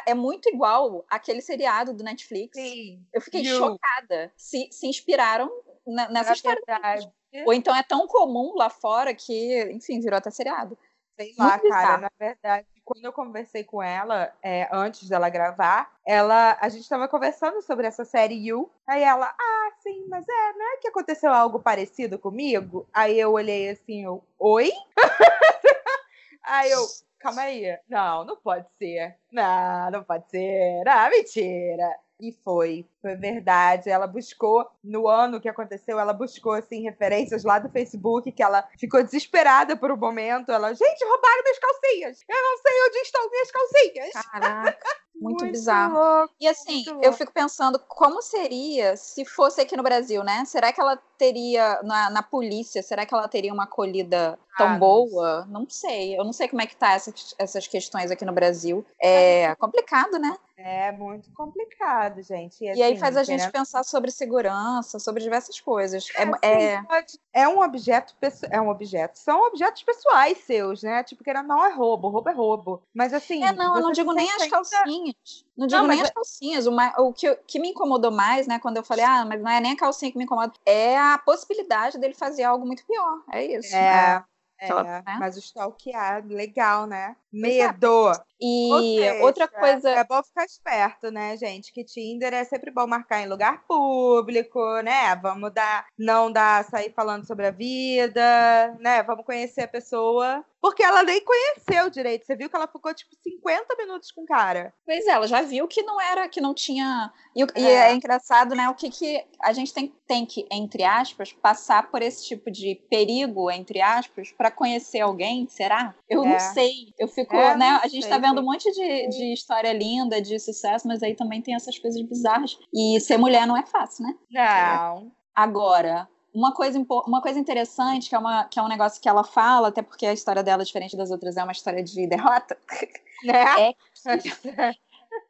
é 0.07 0.15
muito 0.15 0.49
igual 0.49 1.05
aquele 1.11 1.43
seriado 1.43 1.93
do 1.93 2.03
Netflix. 2.03 2.57
Sim, 2.59 3.05
Eu 3.13 3.21
fiquei 3.21 3.43
You. 3.43 3.59
chocada. 3.59 4.33
Se, 4.37 4.69
se 4.73 4.87
inspiraram 4.87 5.51
na- 5.87 6.09
nessa 6.09 6.31
na 6.31 6.35
história. 6.37 6.63
verdade. 6.67 7.13
Ou 7.47 7.53
então 7.53 7.77
é 7.77 7.83
tão 7.83 8.07
comum 8.07 8.55
lá 8.57 8.71
fora 8.71 9.15
que, 9.15 9.63
enfim, 9.71 10.01
virou 10.01 10.17
até 10.17 10.31
seriado. 10.31 10.79
Sei 11.21 11.35
lá, 11.39 11.59
cara, 11.59 11.99
na 11.99 12.09
verdade, 12.19 12.67
quando 12.85 13.05
eu 13.05 13.13
conversei 13.13 13.65
com 13.65 13.83
ela, 13.83 14.33
é, 14.43 14.69
antes 14.71 15.09
dela 15.09 15.29
gravar, 15.29 15.91
ela, 16.07 16.57
a 16.61 16.69
gente 16.69 16.89
tava 16.89 17.09
conversando 17.09 17.63
sobre 17.63 17.87
essa 17.87 18.05
série 18.05 18.47
You, 18.47 18.71
aí 18.87 19.03
ela, 19.03 19.27
ah, 19.27 19.71
sim, 19.83 20.07
mas 20.09 20.27
é, 20.29 20.53
não 20.53 20.75
é 20.75 20.77
que 20.77 20.89
aconteceu 20.89 21.33
algo 21.33 21.59
parecido 21.59 22.19
comigo? 22.19 22.87
Aí 22.93 23.19
eu 23.19 23.33
olhei 23.33 23.71
assim, 23.71 24.05
eu, 24.05 24.23
oi? 24.39 24.71
aí 26.45 26.71
eu, 26.71 26.87
calma 27.19 27.43
aí, 27.43 27.79
não, 27.89 28.25
não 28.25 28.37
pode 28.37 28.67
ser, 28.79 29.17
não, 29.33 29.91
não 29.91 30.05
pode 30.05 30.29
ser, 30.31 30.83
ah, 30.87 31.09
mentira. 31.09 32.04
E 32.25 32.33
foi, 32.43 32.87
foi 33.03 33.15
verdade. 33.17 33.91
Ela 33.91 34.07
buscou, 34.07 34.67
no 34.83 35.07
ano 35.07 35.39
que 35.39 35.49
aconteceu, 35.49 35.99
ela 36.01 36.15
buscou, 36.15 36.53
assim, 36.53 36.81
referências 36.83 37.45
lá 37.45 37.59
do 37.59 37.69
Facebook, 37.69 38.33
que 38.33 38.43
ela 38.43 38.67
ficou 38.79 39.03
desesperada 39.03 39.77
por 39.77 39.93
um 39.93 39.97
momento. 39.97 40.51
Ela, 40.51 40.73
gente, 40.73 41.05
roubaram 41.05 41.43
minhas 41.43 41.59
calcinhas! 41.59 42.21
Eu 42.27 42.43
não 42.43 42.57
sei 42.59 42.73
onde 42.89 42.97
estão 42.99 43.31
minhas 43.31 43.51
calcinhas! 43.51 44.13
Caraca, 44.31 44.79
muito, 45.15 45.45
bizarro. 45.45 45.95
louco. 45.95 46.35
E 46.41 46.49
assim, 46.49 46.83
muito 46.87 47.05
eu 47.05 47.13
fico 47.13 47.31
pensando 47.31 47.79
como 47.79 48.23
seria 48.23 48.97
se 48.97 49.25
fosse 49.27 49.61
aqui 49.61 49.77
no 49.77 49.83
Brasil, 49.83 50.25
né? 50.25 50.45
Será 50.47 50.73
que 50.73 50.81
ela 50.81 50.97
teria, 51.19 51.81
na, 51.83 52.09
na 52.09 52.23
polícia, 52.23 52.83
será 52.83 53.05
que 53.05 53.15
ela 53.15 53.29
teria 53.29 53.53
uma 53.53 53.65
acolhida 53.65 54.39
tão 54.57 54.69
Ah, 54.69 54.79
boa? 54.79 55.47
Não 55.51 55.69
sei. 55.69 56.19
Eu 56.19 56.25
não 56.25 56.33
sei 56.33 56.49
como 56.49 56.63
é 56.63 56.67
que 56.67 56.75
tá 56.77 56.93
essas, 56.93 57.35
essas 57.39 57.67
questões 57.67 58.11
aqui 58.11 58.25
no 58.25 58.33
Brasil. 58.33 58.85
É 59.01 59.55
complicado, 59.57 60.19
né? 60.19 60.37
É 60.57 60.93
muito 60.93 61.33
complicado, 61.33 62.23
gente. 62.23 62.63
E 62.63 62.69
aí 62.69 62.93
assim, 62.93 62.97
faz 62.97 63.17
a 63.17 63.25
gente 63.25 63.51
pensar 63.51 63.83
sobre 63.83 64.11
segurança, 64.11 65.01
sobre 65.01 65.21
diversas 65.23 65.59
coisas. 65.61 66.09
É, 66.15 66.23
Assim, 66.23 66.37
é- 66.43 66.83
pode- 66.83 67.19
é 67.33 67.49
um 67.49 67.61
objeto, 67.61 68.15
é 68.51 68.61
um 68.61 68.69
objeto. 68.69 69.19
São 69.19 69.47
objetos 69.49 69.83
pessoais 69.83 70.39
seus, 70.39 70.83
né? 70.83 71.03
Tipo, 71.03 71.25
que 71.25 71.33
não 71.35 71.65
é 71.65 71.73
roubo, 71.73 72.09
roubo 72.09 72.31
é 72.31 72.33
roubo. 72.33 72.83
Mas 72.95 73.13
assim. 73.13 73.43
É, 73.43 73.53
não, 73.53 73.77
eu 73.77 73.83
não 73.83 73.93
digo 73.93 74.13
nem 74.13 74.31
as 74.31 74.47
calcinhas. 74.47 75.45
Não 75.57 75.67
digo 75.67 75.81
Não, 75.81 75.89
nem 75.89 75.99
mas 75.99 76.07
as 76.09 76.15
calcinhas. 76.15 76.67
O, 76.67 76.73
ma- 76.73 76.95
o 76.99 77.13
que, 77.13 77.35
que 77.47 77.59
me 77.59 77.71
incomodou 77.71 78.13
mais, 78.13 78.47
né, 78.47 78.61
quando 78.61 78.77
eu 78.77 78.85
falei, 78.85 79.05
ah, 79.05 79.25
mas 79.25 79.43
não 79.43 79.51
é 79.51 79.61
nem 79.61 79.73
a 79.73 79.77
calcinha 79.77 80.11
que 80.13 80.19
me 80.19 80.25
incomoda, 80.25 80.53
é 80.65 80.97
a 80.97 81.19
possibilidade 81.19 81.99
dele 81.99 82.15
fazer 82.15 82.45
algo 82.45 82.65
muito 82.65 82.87
pior. 82.87 83.23
É 83.33 83.45
isso. 83.45 83.75
É, 83.75 84.23
que 84.59 84.65
ela- 84.65 84.81
É, 84.81 85.03
né? 85.03 85.17
mas 85.19 85.37
o 85.37 85.41
stalkear, 85.41 86.25
legal, 86.27 86.87
né? 86.87 87.17
É. 87.35 87.37
Medo. 87.37 88.13
E 88.41 88.97
seja, 88.99 89.25
outra 89.25 89.49
coisa. 89.49 89.91
É 89.91 90.05
bom 90.05 90.23
ficar 90.23 90.45
esperto, 90.45 91.11
né, 91.11 91.37
gente? 91.37 91.73
Que 91.73 91.85
Tinder 91.85 92.33
é 92.33 92.45
sempre 92.45 92.71
bom 92.71 92.87
marcar 92.87 93.21
em 93.21 93.29
lugar 93.29 93.63
público, 93.67 94.61
né? 94.83 95.15
Vamos 95.17 95.53
dar, 95.53 95.87
não 95.99 96.31
dar, 96.31 96.65
sair 96.65 96.93
falando 96.95 97.27
sobre 97.27 97.47
a 97.47 97.51
vida, 97.51 98.77
né? 98.81 99.03
Vamos 99.03 99.25
conhecer 99.25 99.63
a 99.63 99.69
pessoa. 99.69 100.45
Porque 100.65 100.83
ela 100.83 101.03
nem 101.03 101.21
conheceu 101.23 101.91
direito. 101.91 102.25
Você 102.25 102.35
viu 102.35 102.49
que 102.49 102.57
ela 102.57 102.67
ficou, 102.67 102.95
tipo, 102.95 103.15
50 103.23 103.77
minutos 103.77 104.11
com 104.11 104.23
o 104.23 104.27
cara. 104.27 104.73
Pois 104.87 105.07
é, 105.07 105.11
ela 105.11 105.27
já 105.27 105.43
viu 105.43 105.69
que 105.69 105.83
não 105.83 106.01
era, 106.01 106.27
que 106.27 106.41
não 106.41 106.55
tinha. 106.55 107.13
E, 107.37 107.45
o- 107.45 107.49
e 107.55 107.67
É. 107.67 107.91
é 107.91 107.95
engraçado, 107.95 108.55
né? 108.55 108.67
O 108.71 108.75
que, 108.75 108.89
que 108.89 109.23
a 109.43 109.53
gente 109.53 109.75
tem, 109.75 109.93
tem 110.09 110.25
que, 110.25 110.47
entre 110.51 110.83
aspas, 110.83 111.35
passar 111.35 111.91
por 111.91 112.01
esse 112.01 112.25
tipo 112.27 112.51
de 112.51 112.77
perigo, 112.89 113.51
entre 113.51 113.83
aspas, 113.83 114.33
para 114.33 114.51
conhecer 114.51 115.01
alguém, 115.01 115.47
será? 115.51 115.95
Eu 116.09 116.25
É. 116.25 116.29
não 116.29 116.41
sei. 116.41 116.73
Eu 116.99 117.09
fico, 117.09 117.37
É, 117.37 117.55
né? 117.59 117.79
A 117.83 117.87
gente 117.87 118.01
sei, 118.01 118.11
tá 118.11 118.17
vendo 118.17 118.41
um 118.41 118.45
monte 118.47 118.73
de, 118.73 119.09
de 119.09 119.35
história 119.35 119.71
linda, 119.71 120.23
de 120.23 120.39
sucesso, 120.39 120.89
mas 120.89 121.03
aí 121.03 121.15
também 121.15 121.43
tem 121.43 121.55
essas 121.55 121.79
coisas 121.79 122.01
bizarras. 122.09 122.57
E 122.73 122.99
ser 123.01 123.19
mulher 123.19 123.47
não 123.47 123.55
é 123.59 123.67
fácil, 123.67 124.07
né? 124.07 124.15
Não. 124.31 125.13
Agora, 125.37 126.09
uma 126.35 126.53
coisa, 126.53 126.85
uma 127.07 127.23
coisa 127.23 127.39
interessante, 127.39 128.09
que 128.09 128.15
é, 128.15 128.19
uma, 128.19 128.45
que 128.45 128.59
é 128.59 128.63
um 128.63 128.69
negócio 128.69 129.01
que 129.01 129.09
ela 129.09 129.23
fala, 129.23 129.69
até 129.69 129.81
porque 129.83 130.05
a 130.05 130.13
história 130.13 130.43
dela, 130.43 130.65
diferente 130.65 130.97
das 130.97 131.11
outras, 131.11 131.37
é 131.37 131.43
uma 131.43 131.53
história 131.53 131.83
de 131.83 132.07
derrota. 132.07 132.57
Né? 133.25 133.75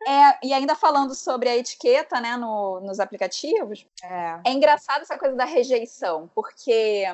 É, 0.07 0.47
e 0.47 0.53
ainda 0.53 0.75
falando 0.75 1.15
sobre 1.15 1.49
a 1.49 1.57
etiqueta, 1.57 2.19
né, 2.21 2.37
no- 2.37 2.81
nos 2.81 2.99
aplicativos, 2.99 3.87
É. 4.03 4.41
é 4.47 4.53
engraçado 4.53 5.03
essa 5.03 5.19
coisa 5.19 5.37
da 5.37 5.45
rejeição, 5.45 6.29
porque 6.35 7.05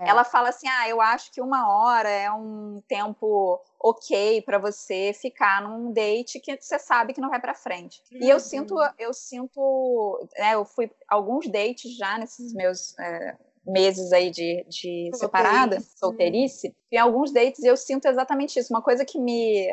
ela 0.00 0.22
fala 0.22 0.50
assim: 0.50 0.68
ah, 0.68 0.88
eu 0.88 1.00
acho 1.00 1.32
que 1.32 1.40
uma 1.40 1.68
hora 1.68 2.08
é 2.08 2.30
um 2.30 2.82
tempo 2.86 3.58
ok 3.82 4.42
pra 4.42 4.58
você 4.58 5.12
ficar 5.14 5.62
num 5.62 5.90
date 5.92 6.38
que 6.38 6.56
você 6.60 6.78
sabe 6.78 7.14
que 7.14 7.20
não 7.20 7.30
vai 7.30 7.40
pra 7.40 7.54
frente. 7.54 8.02
E 8.12 8.28
eu 8.28 8.34
Uhum. 8.34 8.40
sinto, 8.40 8.74
eu 8.98 9.12
sinto, 9.14 10.28
né, 10.38 10.54
eu 10.54 10.64
fui 10.64 10.90
alguns 11.08 11.48
dates 11.48 11.96
já 11.96 12.18
nesses 12.18 12.52
meus 12.52 12.96
é, 12.98 13.36
meses 13.66 14.12
aí 14.12 14.30
de, 14.30 14.64
de 14.68 15.10
separada, 15.14 15.80
Solteirice. 15.80 15.98
solteirice, 15.98 16.76
e 16.92 16.98
alguns 16.98 17.32
dates 17.32 17.64
eu 17.64 17.76
sinto 17.76 18.06
exatamente 18.06 18.58
isso. 18.58 18.72
Uma 18.72 18.82
coisa 18.82 19.04
que 19.04 19.18
me 19.18 19.68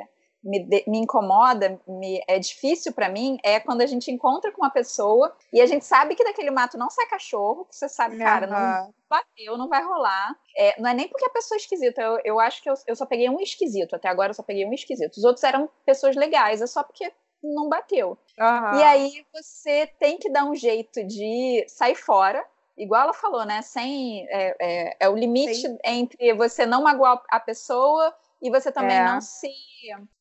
me, 0.47 0.83
me 0.87 0.97
incomoda, 0.99 1.79
me, 1.85 2.21
é 2.27 2.39
difícil 2.39 2.93
pra 2.93 3.09
mim, 3.09 3.37
é 3.43 3.59
quando 3.59 3.81
a 3.81 3.85
gente 3.85 4.09
encontra 4.09 4.51
com 4.51 4.61
uma 4.61 4.69
pessoa 4.69 5.35
e 5.51 5.59
a 5.61 5.65
gente 5.65 5.85
sabe 5.85 6.15
que 6.15 6.23
daquele 6.23 6.49
mato 6.49 6.77
não 6.77 6.89
sai 6.89 7.05
cachorro, 7.07 7.65
que 7.65 7.75
você 7.75 7.89
sabe, 7.89 8.17
cara, 8.17 8.47
não 8.47 8.55
Aham. 8.57 8.93
bateu, 9.09 9.57
não 9.57 9.67
vai 9.67 9.83
rolar. 9.83 10.35
É, 10.55 10.79
não 10.81 10.89
é 10.89 10.93
nem 10.93 11.07
porque 11.07 11.25
a 11.25 11.29
pessoa 11.29 11.57
é 11.57 11.59
esquisita, 11.59 12.01
eu, 12.01 12.19
eu 12.23 12.39
acho 12.39 12.63
que 12.63 12.69
eu, 12.69 12.73
eu 12.87 12.95
só 12.95 13.05
peguei 13.05 13.29
um 13.29 13.39
esquisito, 13.41 13.95
até 13.95 14.07
agora 14.07 14.29
eu 14.31 14.35
só 14.35 14.43
peguei 14.43 14.65
um 14.65 14.73
esquisito. 14.73 15.17
Os 15.17 15.23
outros 15.23 15.43
eram 15.43 15.69
pessoas 15.85 16.15
legais, 16.15 16.61
é 16.61 16.67
só 16.67 16.81
porque 16.81 17.11
não 17.43 17.67
bateu. 17.69 18.17
Aham. 18.39 18.79
E 18.79 18.83
aí 18.83 19.25
você 19.33 19.87
tem 19.99 20.17
que 20.17 20.29
dar 20.29 20.45
um 20.45 20.55
jeito 20.55 21.03
de 21.03 21.65
sair 21.67 21.95
fora. 21.95 22.43
Igual 22.77 23.01
ela 23.03 23.13
falou, 23.13 23.43
né? 23.45 23.61
Sem. 23.63 24.27
É, 24.29 24.55
é- 24.59 24.97
é 24.99 25.09
o 25.09 25.15
limite 25.15 25.55
Sim. 25.55 25.77
entre 25.83 26.33
você 26.33 26.65
não 26.65 26.83
magoar 26.83 27.21
a 27.29 27.39
pessoa 27.39 28.13
e 28.41 28.49
você 28.49 28.71
também 28.71 28.97
É. 28.97 29.03
não 29.05 29.19
se 29.21 29.49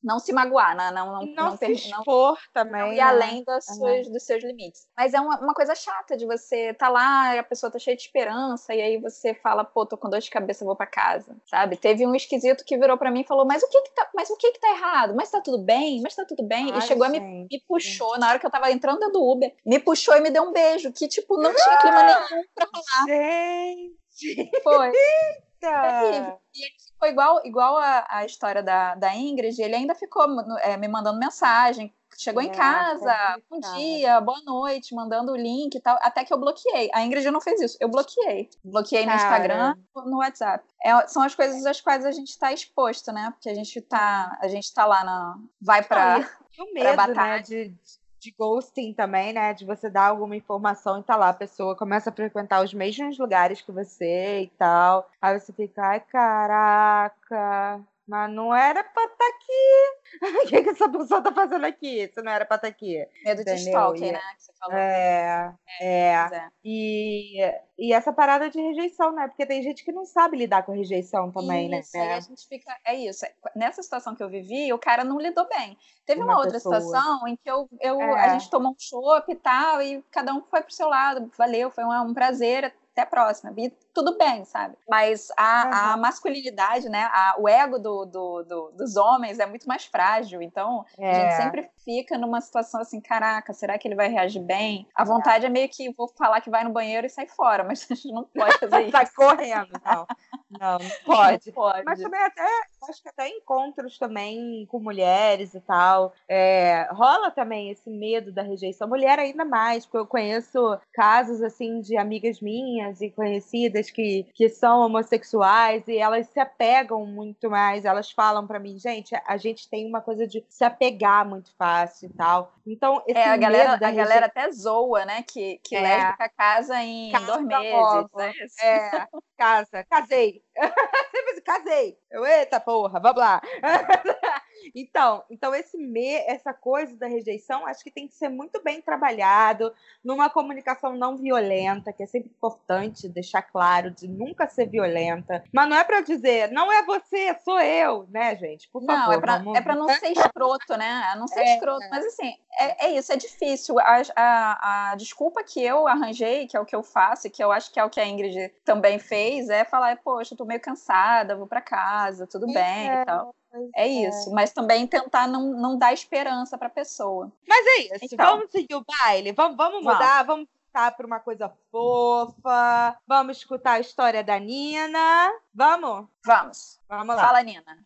não 0.02 0.18
se 0.20 0.32
magoar, 0.32 0.76
né? 0.76 0.90
Não, 0.92 1.06
não, 1.12 1.26
não, 1.26 1.34
não, 1.34 1.52
se 1.52 1.58
per- 1.58 1.68
não 1.90 1.98
expor 2.00 2.38
também. 2.52 2.80
não 2.80 2.92
ir 2.92 2.96
né? 2.96 3.02
além 3.02 3.42
das 3.42 3.64
suas, 3.64 4.08
dos 4.08 4.22
seus 4.22 4.44
limites. 4.44 4.86
Mas 4.96 5.12
é 5.14 5.20
uma, 5.20 5.40
uma 5.40 5.54
coisa 5.54 5.74
chata 5.74 6.16
de 6.16 6.24
você 6.26 6.72
tá 6.74 6.88
lá 6.88 7.36
a 7.38 7.42
pessoa 7.42 7.72
tá 7.72 7.78
cheia 7.78 7.96
de 7.96 8.02
esperança 8.02 8.74
e 8.74 8.80
aí 8.80 8.98
você 9.00 9.34
fala, 9.34 9.64
pô, 9.64 9.84
tô 9.84 9.96
com 9.96 10.08
dor 10.10 10.20
de 10.20 10.30
cabeça, 10.30 10.64
vou 10.64 10.76
pra 10.76 10.86
casa, 10.86 11.34
sabe? 11.46 11.76
Teve 11.76 12.06
um 12.06 12.14
esquisito 12.14 12.64
que 12.64 12.76
virou 12.78 12.96
pra 12.96 13.10
mim 13.10 13.22
e 13.22 13.26
falou, 13.26 13.44
mas 13.46 13.62
o 13.62 13.68
que 13.68 13.80
que 13.82 13.94
tá, 13.94 14.08
mas 14.14 14.30
o 14.30 14.36
que 14.36 14.52
que 14.52 14.60
tá 14.60 14.68
errado? 14.70 15.14
Mas 15.16 15.30
tá 15.30 15.40
tudo 15.40 15.58
bem? 15.58 16.00
Mas 16.02 16.14
tá 16.14 16.24
tudo 16.24 16.44
bem? 16.44 16.70
Ai, 16.72 16.78
e 16.78 16.82
chegou 16.82 17.06
a 17.06 17.08
me, 17.08 17.18
gente. 17.18 17.48
me 17.50 17.60
puxou 17.66 18.18
na 18.18 18.28
hora 18.28 18.38
que 18.38 18.46
eu 18.46 18.50
tava 18.50 18.70
entrando 18.70 18.98
dentro 19.00 19.14
do 19.14 19.24
Uber, 19.32 19.52
me 19.64 19.78
puxou 19.80 20.14
e 20.16 20.20
me 20.20 20.30
deu 20.30 20.44
um 20.44 20.52
beijo 20.52 20.92
que 20.92 21.08
tipo 21.08 21.36
não 21.40 21.52
tinha 21.54 21.76
clima 21.78 22.02
nenhum 22.04 22.44
pra 22.54 22.66
rolar. 22.72 23.06
Gente. 23.08 24.50
Foi. 24.62 24.92
Terrível. 25.70 26.40
E 26.54 26.64
ele 26.66 26.74
ficou 26.92 27.08
igual, 27.08 27.40
igual 27.44 27.76
a, 27.76 28.06
a 28.08 28.24
história 28.24 28.62
da, 28.62 28.94
da 28.94 29.14
Ingrid, 29.14 29.60
ele 29.60 29.74
ainda 29.74 29.94
ficou 29.94 30.26
no- 30.26 30.58
é, 30.58 30.76
me 30.76 30.88
mandando 30.88 31.18
mensagem. 31.18 31.92
Chegou 32.18 32.40
em 32.42 32.48
É, 32.48 32.54
casa, 32.54 33.14
bom 33.50 33.56
complicado. 33.56 33.76
dia, 33.76 34.20
boa 34.22 34.40
noite, 34.46 34.94
mandando 34.94 35.32
o 35.32 35.36
link 35.36 35.74
e 35.74 35.80
tal, 35.80 35.98
até 36.00 36.24
que 36.24 36.32
eu 36.32 36.38
bloqueei. 36.38 36.88
A 36.94 37.02
Ingrid 37.02 37.30
não 37.30 37.42
fez 37.42 37.60
isso, 37.60 37.76
eu 37.78 37.88
bloqueei. 37.90 38.48
Bloqueei 38.64 39.04
no 39.04 39.12
Cara. 39.12 39.22
Instagram, 39.22 39.74
no 39.94 40.16
WhatsApp. 40.18 40.64
É, 40.82 41.06
são 41.08 41.20
as 41.22 41.34
coisas 41.34 41.66
às 41.66 41.78
quais 41.82 42.06
a 42.06 42.12
gente 42.12 42.28
está 42.28 42.52
exposto, 42.54 43.12
né? 43.12 43.30
Porque 43.32 43.50
a 43.50 43.54
gente 43.54 43.82
tá, 43.82 44.34
a 44.40 44.48
gente 44.48 44.72
tá 44.72 44.86
lá 44.86 45.04
na. 45.04 45.36
Vai 45.60 45.82
pra. 45.82 46.20
E 46.56 46.62
o 46.62 46.72
medo, 46.72 47.14
né, 47.14 47.38
de, 47.40 47.74
de 48.20 48.30
ghosting 48.38 48.92
também, 48.94 49.32
né? 49.32 49.52
De 49.54 49.64
você 49.64 49.88
dar 49.90 50.08
alguma 50.08 50.36
informação 50.36 51.00
e 51.00 51.02
tá 51.02 51.16
lá, 51.16 51.30
a 51.30 51.34
pessoa 51.34 51.76
começa 51.76 52.10
a 52.10 52.12
frequentar 52.12 52.62
os 52.64 52.72
mesmos 52.74 53.18
lugares 53.18 53.60
que 53.62 53.72
você 53.72 54.42
e 54.42 54.48
tal. 54.58 55.08
Aí 55.20 55.38
você 55.38 55.52
fica, 55.52 55.82
ai, 55.82 56.00
caraca, 56.00 57.80
mas 58.06 58.32
não 58.32 58.54
era 58.54 58.82
pra 58.84 59.04
estar 59.04 59.26
aqui. 59.26 59.96
O 60.46 60.46
que, 60.48 60.62
que 60.62 60.70
essa 60.70 60.88
pessoa 60.88 61.20
tá 61.22 61.32
fazendo 61.32 61.64
aqui? 61.66 62.08
Se 62.14 62.22
não 62.22 62.32
era 62.32 62.46
pra 62.46 62.56
estar 62.56 62.68
aqui. 62.68 63.06
Medo 63.24 63.44
de 63.44 63.54
stalking, 63.54 64.12
né? 64.12 64.20
Que 64.36 64.42
você 64.42 64.52
falou. 64.58 64.76
É, 64.76 65.54
é. 65.80 66.26
Pois 66.28 66.32
é. 66.40 66.48
E, 66.64 67.40
e 67.78 67.92
essa 67.92 68.12
parada 68.12 68.48
de 68.48 68.60
rejeição, 68.60 69.12
né? 69.12 69.28
Porque 69.28 69.44
tem 69.44 69.62
gente 69.62 69.84
que 69.84 69.92
não 69.92 70.04
sabe 70.06 70.36
lidar 70.36 70.62
com 70.62 70.72
rejeição 70.72 71.30
também, 71.32 71.74
isso, 71.78 71.96
aí 71.96 72.06
né? 72.06 72.14
a 72.14 72.20
gente 72.20 72.46
fica. 72.48 72.74
É 72.86 72.94
isso. 72.94 73.26
Nessa 73.54 73.82
situação 73.82 74.14
que 74.14 74.22
eu 74.22 74.28
vivi, 74.30 74.72
o 74.72 74.78
cara 74.78 75.04
não 75.04 75.20
lidou 75.20 75.46
bem. 75.48 75.76
Teve 76.06 76.22
uma, 76.22 76.32
Uma 76.34 76.36
outra 76.38 76.52
pessoa. 76.52 76.80
situação 76.80 77.26
em 77.28 77.36
que 77.36 77.50
eu, 77.50 77.68
eu, 77.80 78.00
É. 78.00 78.20
a 78.26 78.38
gente 78.38 78.48
tomou 78.48 78.72
um 78.72 78.76
chopp 78.78 79.30
e 79.30 79.36
tal, 79.36 79.82
e 79.82 80.02
cada 80.10 80.32
um 80.32 80.42
foi 80.42 80.62
pro 80.62 80.72
seu 80.72 80.88
lado. 80.88 81.30
Valeu, 81.36 81.70
foi 81.70 81.84
um, 81.84 81.92
um 81.92 82.14
prazer. 82.14 82.72
Até 82.96 83.02
a 83.02 83.06
próxima. 83.06 83.52
E 83.58 83.68
tudo 83.92 84.16
bem, 84.16 84.42
sabe? 84.46 84.74
Mas 84.88 85.28
a, 85.36 85.62
a 85.62 85.90
Aham. 85.92 85.96
masculinidade, 85.98 86.88
né? 86.88 87.04
a- 87.12 87.34
o 87.38 87.46
ego 87.46 87.78
do, 87.78 88.06
do- 88.06 88.42
do- 88.42 88.70
dos 88.72 88.96
homens 88.96 89.38
é 89.38 89.44
muito 89.44 89.68
mais 89.68 89.84
frágil. 89.84 90.40
Então, 90.40 90.82
a 90.98 91.02
É. 91.04 91.14
gente 91.14 91.34
sempre 91.34 91.70
fica 91.84 92.16
numa 92.16 92.40
situação 92.40 92.80
assim: 92.80 92.98
caraca, 92.98 93.52
será 93.52 93.76
que 93.78 93.86
ele 93.86 93.94
vai 93.94 94.08
reagir 94.08 94.40
bem? 94.40 94.88
A 94.94 95.04
vontade 95.04 95.44
é, 95.44 95.50
meio 95.50 95.68
que 95.68 95.92
vou 95.92 96.08
falar 96.16 96.40
que 96.40 96.48
vai 96.48 96.64
no 96.64 96.70
banheiro 96.72 97.06
e 97.06 97.10
sai 97.10 97.26
fora, 97.26 97.62
mas 97.62 97.86
a 97.90 97.94
gente 97.94 98.10
não 98.14 98.24
pode 98.24 98.56
fazer 98.58 98.80
isso. 98.84 98.92
Sai 98.92 99.06
correndo, 99.14 99.72
não. 99.84 100.06
Não, 100.50 100.78
não 100.78 100.90
pode. 101.04 101.48
Não 101.48 101.54
pode. 101.54 101.84
Mas 101.84 102.00
também 102.00 102.22
até, 102.22 102.46
acho 102.88 103.02
que 103.02 103.08
até 103.10 103.28
encontros 103.28 103.98
também 103.98 104.64
com 104.70 104.78
mulheres 104.80 105.52
e 105.52 105.60
tal. 105.60 106.14
É, 106.26 106.88
rola 106.92 107.30
também 107.30 107.68
esse 107.70 107.90
medo 107.90 108.32
da 108.32 108.40
rejeição. 108.40 108.88
Mulher 108.88 109.18
ainda 109.18 109.44
mais, 109.44 109.84
porque 109.84 109.98
eu 109.98 110.06
conheço 110.06 110.78
casos 110.94 111.42
assim 111.42 111.80
de 111.80 111.96
amigas 111.98 112.40
minhas 112.40 112.85
e 113.00 113.10
conhecidas 113.10 113.90
que, 113.90 114.26
que 114.34 114.48
são 114.48 114.80
homossexuais 114.80 115.86
e 115.88 115.98
elas 115.98 116.28
se 116.28 116.40
apegam 116.40 117.04
muito 117.06 117.50
mais. 117.50 117.84
Elas 117.84 118.10
falam 118.10 118.46
pra 118.46 118.58
mim, 118.58 118.78
gente, 118.78 119.14
a 119.26 119.36
gente 119.36 119.68
tem 119.68 119.86
uma 119.86 120.00
coisa 120.00 120.26
de 120.26 120.44
se 120.48 120.64
apegar 120.64 121.26
muito 121.28 121.54
fácil 121.56 122.08
e 122.08 122.12
tal. 122.12 122.52
Então, 122.66 123.02
esse 123.06 123.18
É, 123.18 123.28
a 123.30 123.36
galera, 123.36 123.72
a 123.74 123.90
galera 123.90 124.26
até 124.26 124.50
zoa, 124.50 125.04
né? 125.04 125.22
Que, 125.22 125.58
que 125.62 125.76
É. 125.76 125.80
lésbica 125.80 126.28
casa 126.36 126.82
em 126.82 127.12
Casa 127.12 127.26
dois 127.38 127.46
meses. 127.46 128.58
É. 128.60 128.96
É, 128.96 129.06
casa, 129.36 129.84
casei. 129.88 130.42
Sempre 131.14 131.40
casei. 131.42 131.98
Eu, 132.10 132.24
eita 132.26 132.58
porra, 132.60 132.98
vamos 133.00 133.18
lá. 133.20 133.40
então, 134.74 135.24
então 135.30 135.54
esse 135.54 135.76
me, 135.76 136.14
essa 136.26 136.52
coisa 136.52 136.96
da 136.96 137.06
rejeição, 137.06 137.66
acho 137.66 137.82
que 137.84 137.90
tem 137.90 138.06
que 138.08 138.14
ser 138.14 138.28
muito 138.28 138.62
bem 138.62 138.80
trabalhado 138.80 139.72
numa 140.04 140.28
comunicação 140.30 140.94
não 140.96 141.16
violenta, 141.16 141.92
que 141.92 142.02
é 142.02 142.06
sempre 142.06 142.30
importante 142.30 143.08
deixar 143.08 143.42
claro 143.42 143.90
de 143.90 144.08
nunca 144.08 144.48
ser 144.48 144.66
violenta. 144.68 145.42
Mas 145.52 145.68
não 145.68 145.76
é 145.76 145.84
pra 145.84 146.00
dizer, 146.00 146.50
não 146.50 146.72
é 146.72 146.82
você, 146.84 147.34
sou 147.44 147.60
eu, 147.60 148.06
né, 148.10 148.36
gente? 148.36 148.68
Por 148.70 148.84
favor. 148.84 148.96
Não, 149.06 149.12
é 149.12 149.20
vamos- 149.38 149.58
é 149.58 149.74
não 149.74 149.88
ser 149.88 150.12
escroto, 150.16 150.76
né? 150.76 151.10
É 151.12 151.18
não 151.18 151.26
ser 151.28 151.40
É. 151.40 151.54
escroto. 151.54 151.86
Mas 151.90 152.04
assim, 152.06 152.34
é, 152.58 152.86
é 152.86 152.90
isso, 152.92 153.12
é 153.12 153.16
difícil. 153.16 153.78
A, 153.78 154.02
a, 154.16 154.90
a 154.90 154.94
desculpa 154.96 155.42
que 155.44 155.62
eu 155.62 155.86
arranjei, 155.86 156.46
que 156.46 156.56
é 156.56 156.60
o 156.60 156.64
que 156.64 156.74
eu 156.74 156.82
faço, 156.82 157.26
e 157.26 157.30
que 157.30 157.42
eu 157.42 157.52
acho 157.52 157.72
que 157.72 157.78
é 157.78 157.84
o 157.84 157.90
que 157.90 158.00
a 158.00 158.06
Ingrid 158.06 158.52
também 158.64 158.98
fez, 158.98 159.48
é 159.48 159.64
falar, 159.64 159.96
poxa, 160.02 160.34
eu 160.34 160.38
tô 160.38 160.44
meio 160.44 160.60
cansada, 160.60 161.36
vou 161.36 161.46
pra 161.46 161.60
casa, 161.60 162.26
tudo 162.26 162.46
bem 162.46 162.88
É, 162.90 163.02
e 163.02 163.04
tal. 163.04 163.34
É 163.74 163.86
isso. 163.86 164.30
Mas 164.32 164.52
também 164.52 164.86
tentar 164.86 165.26
não, 165.26 165.52
não 165.52 165.78
dar 165.78 165.92
esperança 165.92 166.58
pra 166.58 166.68
pessoa. 166.68 167.32
Mas 167.48 167.66
é 167.66 167.94
isso, 167.94 168.14
Então. 168.14 168.36
vamos 168.36 168.50
seguir 168.50 168.74
o 168.74 168.84
baile, 168.84 169.32
vamos, 169.32 169.56
vamos 169.56 169.82
mudar, 169.82 170.22
vamos 170.24 170.48
passar 170.72 170.94
por 170.96 171.06
uma 171.06 171.20
coisa 171.20 171.50
fofa, 171.70 172.98
vamos 173.06 173.38
escutar 173.38 173.72
a 173.72 173.80
história 173.80 174.22
da 174.22 174.38
Nina. 174.38 175.32
Vamos? 175.54 176.06
Vamos. 176.24 176.80
Vamos 176.88 177.16
lá. 177.16 177.26
Fala, 177.26 177.42
Nina. 177.42 177.78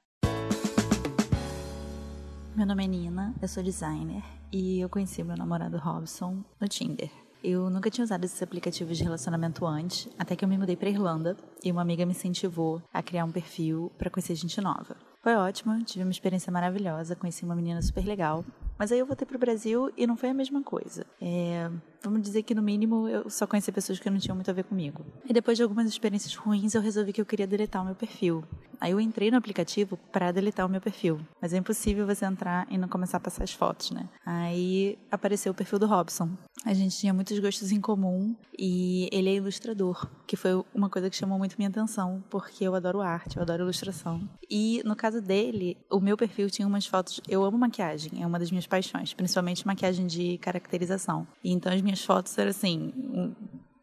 Meu 2.56 2.66
nome 2.66 2.84
é 2.84 2.88
Nina, 2.88 3.34
eu 3.40 3.48
sou 3.48 3.62
designer 3.62 4.22
e 4.52 4.80
eu 4.80 4.88
conheci 4.88 5.22
meu 5.22 5.36
namorado 5.36 5.78
Robson 5.78 6.42
no 6.60 6.68
Tinder. 6.68 7.10
Eu 7.42 7.70
nunca 7.70 7.90
tinha 7.90 8.04
usado 8.04 8.24
esses 8.24 8.42
aplicativos 8.42 8.98
de 8.98 9.04
relacionamento 9.04 9.66
antes, 9.66 10.08
até 10.18 10.36
que 10.36 10.44
eu 10.44 10.48
me 10.48 10.58
mudei 10.58 10.76
para 10.76 10.90
Irlanda 10.90 11.36
e 11.64 11.72
uma 11.72 11.82
amiga 11.82 12.04
me 12.04 12.12
incentivou 12.12 12.82
a 12.92 13.02
criar 13.02 13.24
um 13.24 13.32
perfil 13.32 13.90
para 13.96 14.10
conhecer 14.10 14.34
gente 14.34 14.60
nova. 14.60 14.96
Foi 15.22 15.34
ótimo, 15.34 15.82
tive 15.84 16.04
uma 16.04 16.10
experiência 16.10 16.50
maravilhosa, 16.52 17.16
conheci 17.16 17.44
uma 17.44 17.54
menina 17.54 17.82
super 17.82 18.04
legal. 18.04 18.44
Mas 18.78 18.90
aí 18.90 18.98
eu 18.98 19.06
voltei 19.06 19.26
pro 19.26 19.38
Brasil 19.38 19.90
e 19.96 20.06
não 20.06 20.16
foi 20.16 20.30
a 20.30 20.34
mesma 20.34 20.62
coisa. 20.62 21.06
É, 21.20 21.70
vamos 22.02 22.22
dizer 22.22 22.42
que 22.42 22.54
no 22.54 22.62
mínimo 22.62 23.08
eu 23.08 23.28
só 23.28 23.46
conheci 23.46 23.70
pessoas 23.72 23.98
que 23.98 24.10
não 24.10 24.18
tinham 24.18 24.34
muito 24.34 24.50
a 24.50 24.54
ver 24.54 24.64
comigo. 24.64 25.04
E 25.28 25.32
depois 25.32 25.56
de 25.56 25.62
algumas 25.62 25.86
experiências 25.86 26.34
ruins, 26.34 26.74
eu 26.74 26.80
resolvi 26.80 27.12
que 27.12 27.20
eu 27.20 27.26
queria 27.26 27.46
deletar 27.46 27.82
o 27.82 27.84
meu 27.84 27.94
perfil. 27.94 28.44
Aí 28.80 28.92
eu 28.92 29.00
entrei 29.00 29.30
no 29.30 29.36
aplicativo 29.36 29.98
para 30.10 30.32
deletar 30.32 30.64
o 30.64 30.68
meu 30.68 30.80
perfil, 30.80 31.20
mas 31.40 31.52
é 31.52 31.58
impossível 31.58 32.06
você 32.06 32.24
entrar 32.24 32.66
e 32.70 32.78
não 32.78 32.88
começar 32.88 33.18
a 33.18 33.20
passar 33.20 33.44
as 33.44 33.52
fotos, 33.52 33.90
né? 33.90 34.08
Aí 34.24 34.98
apareceu 35.10 35.52
o 35.52 35.54
perfil 35.54 35.78
do 35.78 35.86
Robson. 35.86 36.30
A 36.64 36.72
gente 36.72 36.96
tinha 36.96 37.12
muitos 37.12 37.38
gostos 37.38 37.72
em 37.72 37.80
comum 37.80 38.34
e 38.58 39.08
ele 39.10 39.30
é 39.30 39.34
ilustrador, 39.34 40.06
que 40.26 40.36
foi 40.36 40.62
uma 40.74 40.90
coisa 40.90 41.08
que 41.08 41.16
chamou 41.16 41.38
muito 41.38 41.56
minha 41.56 41.70
atenção, 41.70 42.22
porque 42.28 42.64
eu 42.64 42.74
adoro 42.74 43.00
arte, 43.00 43.36
eu 43.36 43.42
adoro 43.42 43.62
ilustração. 43.62 44.28
E 44.48 44.82
no 44.84 44.94
caso 44.94 45.20
dele, 45.22 45.76
o 45.90 46.00
meu 46.00 46.16
perfil 46.16 46.50
tinha 46.50 46.68
umas 46.68 46.86
fotos. 46.86 47.20
Eu 47.26 47.42
amo 47.42 47.56
maquiagem, 47.56 48.22
é 48.22 48.26
uma 48.26 48.38
das 48.38 48.50
minhas 48.50 48.66
paixões, 48.66 49.14
principalmente 49.14 49.66
maquiagem 49.66 50.06
de 50.06 50.36
caracterização. 50.38 51.26
E 51.42 51.50
então 51.50 51.72
as 51.72 51.80
minhas 51.80 51.89
fotos 51.98 52.36
eram 52.38 52.50
assim. 52.50 52.92
um 52.96 53.34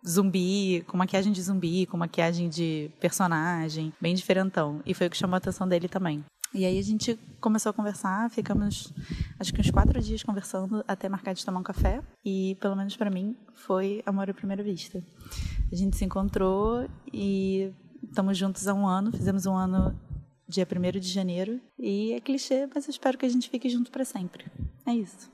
zumbi, 0.07 0.83
com 0.87 0.95
maquiagem 0.95 1.33
de 1.33 1.41
zumbi, 1.41 1.85
com 1.85 1.97
maquiagem 1.97 2.47
de 2.47 2.89
personagem, 2.99 3.91
bem 3.99 4.15
diferentão. 4.15 4.81
E 4.85 4.93
foi 4.93 5.07
o 5.07 5.09
que 5.09 5.17
chamou 5.17 5.35
a 5.35 5.37
atenção 5.37 5.67
dele 5.67 5.89
também. 5.89 6.23
E 6.53 6.65
aí 6.65 6.79
a 6.79 6.81
gente 6.81 7.19
começou 7.41 7.71
a 7.71 7.73
conversar, 7.73 8.29
ficamos 8.29 8.93
acho 9.37 9.53
que 9.53 9.59
uns 9.59 9.69
quatro 9.69 10.01
dias 10.01 10.23
conversando 10.23 10.83
até 10.87 11.09
marcar 11.09 11.33
de 11.33 11.45
tomar 11.45 11.59
um 11.59 11.63
café. 11.63 12.01
E 12.23 12.55
pelo 12.61 12.75
menos 12.75 12.95
para 12.95 13.09
mim 13.09 13.35
foi 13.53 14.01
amor 14.05 14.29
à 14.29 14.33
primeira 14.33 14.63
vista. 14.63 15.03
A 15.71 15.75
gente 15.75 15.97
se 15.97 16.05
encontrou 16.05 16.87
e 17.13 17.71
estamos 18.01 18.37
juntos 18.37 18.67
há 18.67 18.73
um 18.73 18.87
ano, 18.87 19.11
fizemos 19.11 19.45
um 19.45 19.55
ano 19.55 19.99
dia 20.47 20.65
1 20.65 20.99
de 20.99 21.09
janeiro. 21.09 21.59
E 21.77 22.13
é 22.13 22.21
clichê, 22.21 22.67
mas 22.73 22.87
eu 22.87 22.91
espero 22.91 23.17
que 23.17 23.25
a 23.25 23.29
gente 23.29 23.49
fique 23.49 23.67
junto 23.69 23.91
para 23.91 24.05
sempre. 24.05 24.45
É 24.85 24.93
isso. 24.93 25.29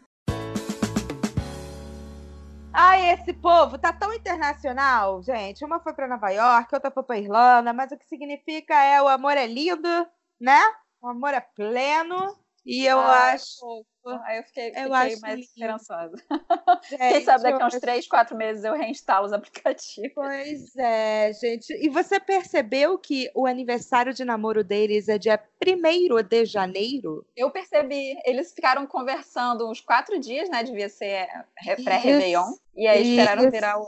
Ai, 2.86 3.12
esse 3.12 3.32
povo 3.34 3.78
tá 3.78 3.94
tão 3.94 4.14
internacional, 4.14 5.22
gente. 5.24 5.64
Uma 5.64 5.80
foi 5.80 5.94
pra 5.94 6.08
Nova 6.08 6.30
York, 6.30 6.74
outra 6.76 6.92
foi 6.92 7.04
pra 7.04 7.18
Irlanda, 7.18 7.72
mas 7.72 7.92
o 7.92 7.98
que 7.98 8.06
significa 8.06 8.74
é 8.76 9.02
o 9.02 9.08
amor 9.08 9.38
é 9.38 9.48
lindo, 9.48 9.88
né? 10.40 10.60
O 11.02 11.08
amor 11.08 11.34
é 11.34 11.40
pleno. 11.42 12.36
E 12.66 12.86
eu 12.86 12.98
Ai, 13.00 13.36
acho. 13.36 13.86
Aí 14.26 14.38
eu 14.38 14.44
fiquei, 14.44 14.70
eu 14.70 14.74
fiquei 14.74 15.16
mais 15.18 15.36
lindo. 15.36 15.40
esperançosa. 15.40 16.16
Quem 16.90 16.98
Gente, 16.98 17.26
sabe 17.26 17.44
daqui 17.44 17.62
a 17.62 17.68
uns 17.68 17.80
3, 17.80 18.08
4 18.08 18.38
meses 18.38 18.64
eu 18.64 18.74
reinstalo 18.74 19.26
os 19.26 19.34
aplicativos. 19.34 20.12
Pois 20.14 20.76
é, 20.78 21.32
gente. 21.34 21.74
E 21.74 21.90
você 21.90 22.20
percebeu 22.20 22.98
que 22.98 23.30
o 23.36 23.46
aniversário 23.46 24.14
de 24.14 24.24
namoro 24.26 24.64
deles 24.64 25.08
é 25.10 25.18
dia 25.18 25.42
1 25.66 26.24
de 26.24 26.46
janeiro? 26.46 27.26
Eu 27.36 27.50
percebi, 27.52 28.18
eles 28.26 28.54
ficaram 28.54 28.86
conversando 28.88 29.70
uns 29.70 29.82
quatro 29.82 30.18
dias, 30.20 30.50
né? 30.50 30.64
Devia 30.64 30.90
ser 30.90 31.28
re- 31.58 31.76
pré-Réveillon. 31.84 32.54
E 32.76 32.88
aí 32.88 33.02
esperaram 33.12 33.44
Isso. 33.44 33.52
virar 33.52 33.80
o. 33.80 33.88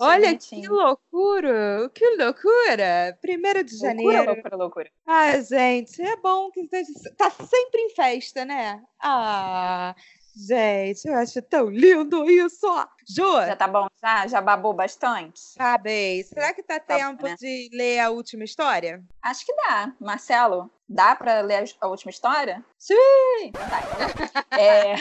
Olha 0.00 0.36
que 0.38 0.66
loucura! 0.68 1.90
Que 1.92 2.16
loucura! 2.16 3.18
1 3.24 3.64
de 3.64 3.76
janeiro. 3.76 4.12
Loucura, 4.12 4.32
loucura, 4.32 4.56
loucura. 4.56 4.90
Ah, 5.06 5.40
gente, 5.40 6.00
é 6.00 6.16
bom 6.16 6.48
que 6.50 6.68
tá 7.16 7.28
sempre 7.30 7.80
em 7.80 7.90
festa, 7.90 8.44
né? 8.44 8.80
Ah, 9.02 9.96
gente, 10.36 11.06
eu 11.08 11.14
acho 11.16 11.42
tão 11.42 11.68
lindo 11.68 12.30
isso! 12.30 12.66
Ju, 13.08 13.32
Já 13.46 13.56
tá 13.56 13.66
bom? 13.66 13.88
Já? 14.00 14.26
Já 14.28 14.40
babou 14.40 14.72
bastante? 14.72 15.40
sabe, 15.40 16.22
será 16.22 16.52
que 16.54 16.62
tá 16.62 16.78
Tá 16.78 16.94
bom, 16.94 17.00
tempo 17.16 17.24
né? 17.26 17.34
de 17.36 17.68
ler 17.72 17.98
a 17.98 18.10
última 18.10 18.44
história? 18.44 19.02
Acho 19.22 19.44
que 19.44 19.52
dá. 19.56 19.92
Marcelo, 20.00 20.70
dá 20.88 21.16
pra 21.16 21.40
ler 21.40 21.64
a- 21.80 21.88
última 21.88 22.10
história? 22.10 22.64
Sim! 22.78 23.50
Tá, 23.52 23.80
então. 23.82 24.58
É, 24.58 24.94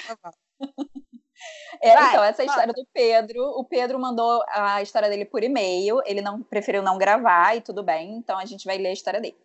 é, 1.82 1.94
Vai, 1.94 2.10
então, 2.10 2.24
essa 2.24 2.38
vai. 2.38 2.46
história 2.46 2.74
do 2.74 2.86
Pedro, 2.94 3.44
o 3.58 3.64
Pedro 3.64 4.00
mandou 4.00 4.44
a 4.50 4.82
história 4.82 5.10
dele 5.10 5.26
por 5.26 5.44
e-mail, 5.44 6.02
ele 6.06 6.22
não 6.22 6.42
preferiu 6.42 6.82
não 6.82 6.98
gravar 6.98 7.56
e 7.56 7.62
tudo 7.62 7.84
bem, 7.84 8.16
então 8.16 8.38
a 8.38 8.46
gente 8.46 8.66
vai 8.66 8.78
ler 8.78 8.90
a 8.90 8.94
história 8.94 9.22
dele. 9.22 9.38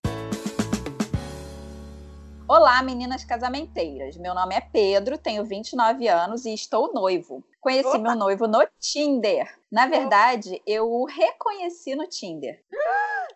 Olá, 2.47 2.83
meninas 2.83 3.25
casamenteiras. 3.25 4.19
Meu 4.19 4.35
nome 4.35 4.55
é 4.55 4.61
Pedro, 4.61 5.17
tenho 5.17 5.45
29 5.45 6.07
anos 6.09 6.45
e 6.45 6.53
estou 6.53 6.93
noivo. 6.93 7.43
Conheci 7.59 7.89
Opa. 7.89 7.99
meu 7.99 8.15
noivo 8.15 8.47
no 8.47 8.67
Tinder. 8.79 9.49
Na 9.73 9.87
verdade, 9.87 10.63
eu 10.67 10.87
o 10.93 11.07
reconheci 11.07 11.95
no 11.95 12.07
Tinder. 12.07 12.63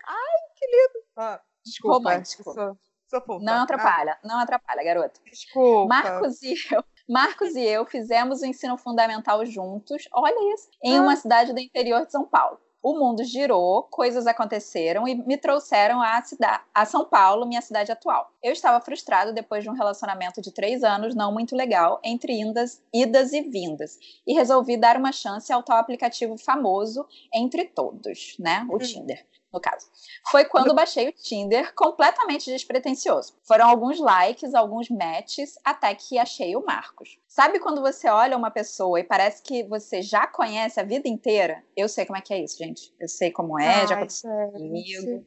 Ah, 1.17 1.41
desculpa, 1.65 1.97
Romântico. 1.97 2.45
Sou, 2.45 2.79
sou 3.09 3.21
fofa. 3.23 3.45
Não 3.45 3.63
atrapalha, 3.63 4.19
não 4.23 4.39
atrapalha, 4.39 4.85
garota. 4.85 5.21
Ah, 5.21 5.31
desculpa. 5.31 5.89
Marcos 5.89 6.43
e 6.43 6.55
eu, 6.71 6.85
Marcos 7.09 7.57
e 7.57 7.63
eu 7.65 7.87
fizemos 7.87 8.43
o 8.43 8.47
ensino 8.47 8.77
fundamental 8.77 9.45
juntos, 9.47 10.07
olha 10.13 10.55
isso, 10.55 10.69
em 10.83 10.99
Ah. 10.99 11.03
uma 11.03 11.17
cidade 11.17 11.53
do 11.53 11.59
interior 11.61 12.05
de 12.05 12.13
São 12.13 12.25
Paulo. 12.25 12.59
O 12.81 12.97
mundo 12.97 13.25
girou, 13.25 13.83
coisas 13.85 14.27
aconteceram 14.27 15.09
e 15.09 15.15
me 15.15 15.37
trouxeram 15.37 16.01
a, 16.01 16.23
cida- 16.23 16.61
a 16.73 16.85
São 16.85 17.05
Paulo, 17.05 17.45
minha 17.45 17.61
cidade 17.61 17.91
atual. 17.91 18.31
Eu 18.41 18.53
estava 18.53 18.81
frustrado 18.81 19.33
depois 19.33 19.65
de 19.65 19.71
um 19.71 19.73
relacionamento 19.73 20.41
de 20.41 20.53
três 20.53 20.85
anos 20.85 21.13
não 21.15 21.33
muito 21.33 21.57
legal, 21.57 21.99
entre 22.05 22.39
indas, 22.39 22.81
idas 22.95 23.33
e 23.33 23.41
vindas, 23.43 23.99
e 24.25 24.33
resolvi 24.33 24.77
dar 24.77 24.97
uma 24.97 25.11
chance 25.11 25.53
ao 25.53 25.63
tal 25.63 25.77
aplicativo 25.79 26.37
famoso 26.39 27.05
entre 27.35 27.65
todos, 27.65 28.37
né? 28.39 28.65
O 28.71 28.77
Hum. 28.77 28.79
Tinder, 28.79 29.27
no 29.53 29.61
caso. 29.61 29.87
Foi 30.31 30.45
quando 30.45 30.75
baixei 30.75 31.09
o 31.09 31.13
Tinder, 31.13 31.75
completamente 31.75 32.51
despretensioso. 32.51 33.39
Foram 33.45 33.67
alguns 33.69 33.99
likes, 33.99 34.55
alguns 34.55 34.89
matches, 34.91 35.59
até 35.65 35.95
que 35.95 36.19
achei 36.19 36.55
o 36.55 36.65
Marcos. 36.65 37.19
Sabe 37.27 37.59
quando 37.59 37.81
você 37.81 38.09
olha 38.09 38.37
uma 38.37 38.51
pessoa 38.51 39.01
e 39.01 39.05
parece 39.05 39.43
que 39.43 39.63
você 39.65 40.03
já 40.03 40.27
conhece 40.27 40.79
a 40.79 40.85
vida 40.85 41.09
inteira? 41.09 41.65
Eu 41.77 41.89
sei 41.89 42.05
como 42.05 42.19
é 42.19 42.21
que 42.21 42.35
é 42.35 42.43
isso, 42.43 42.59
gente. 42.59 42.95
Eu 43.01 43.09
sei 43.09 43.31
como 43.31 43.59
é, 43.59 43.87
já 43.87 43.95
Ai, 43.95 44.03
aconteceu 44.03 44.31
gente. 44.31 44.53
comigo. 44.53 45.27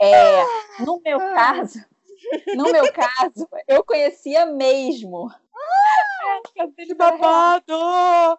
É, 0.00 0.44
no 0.84 1.00
meu 1.04 1.20
Ah. 1.20 1.34
caso, 1.34 1.78
no 2.56 2.64
meu 2.72 2.92
caso, 2.92 3.48
eu 3.68 3.84
conhecia 3.84 4.46
mesmo. 4.46 5.30
Que 6.76 6.94
babado! 6.94 8.38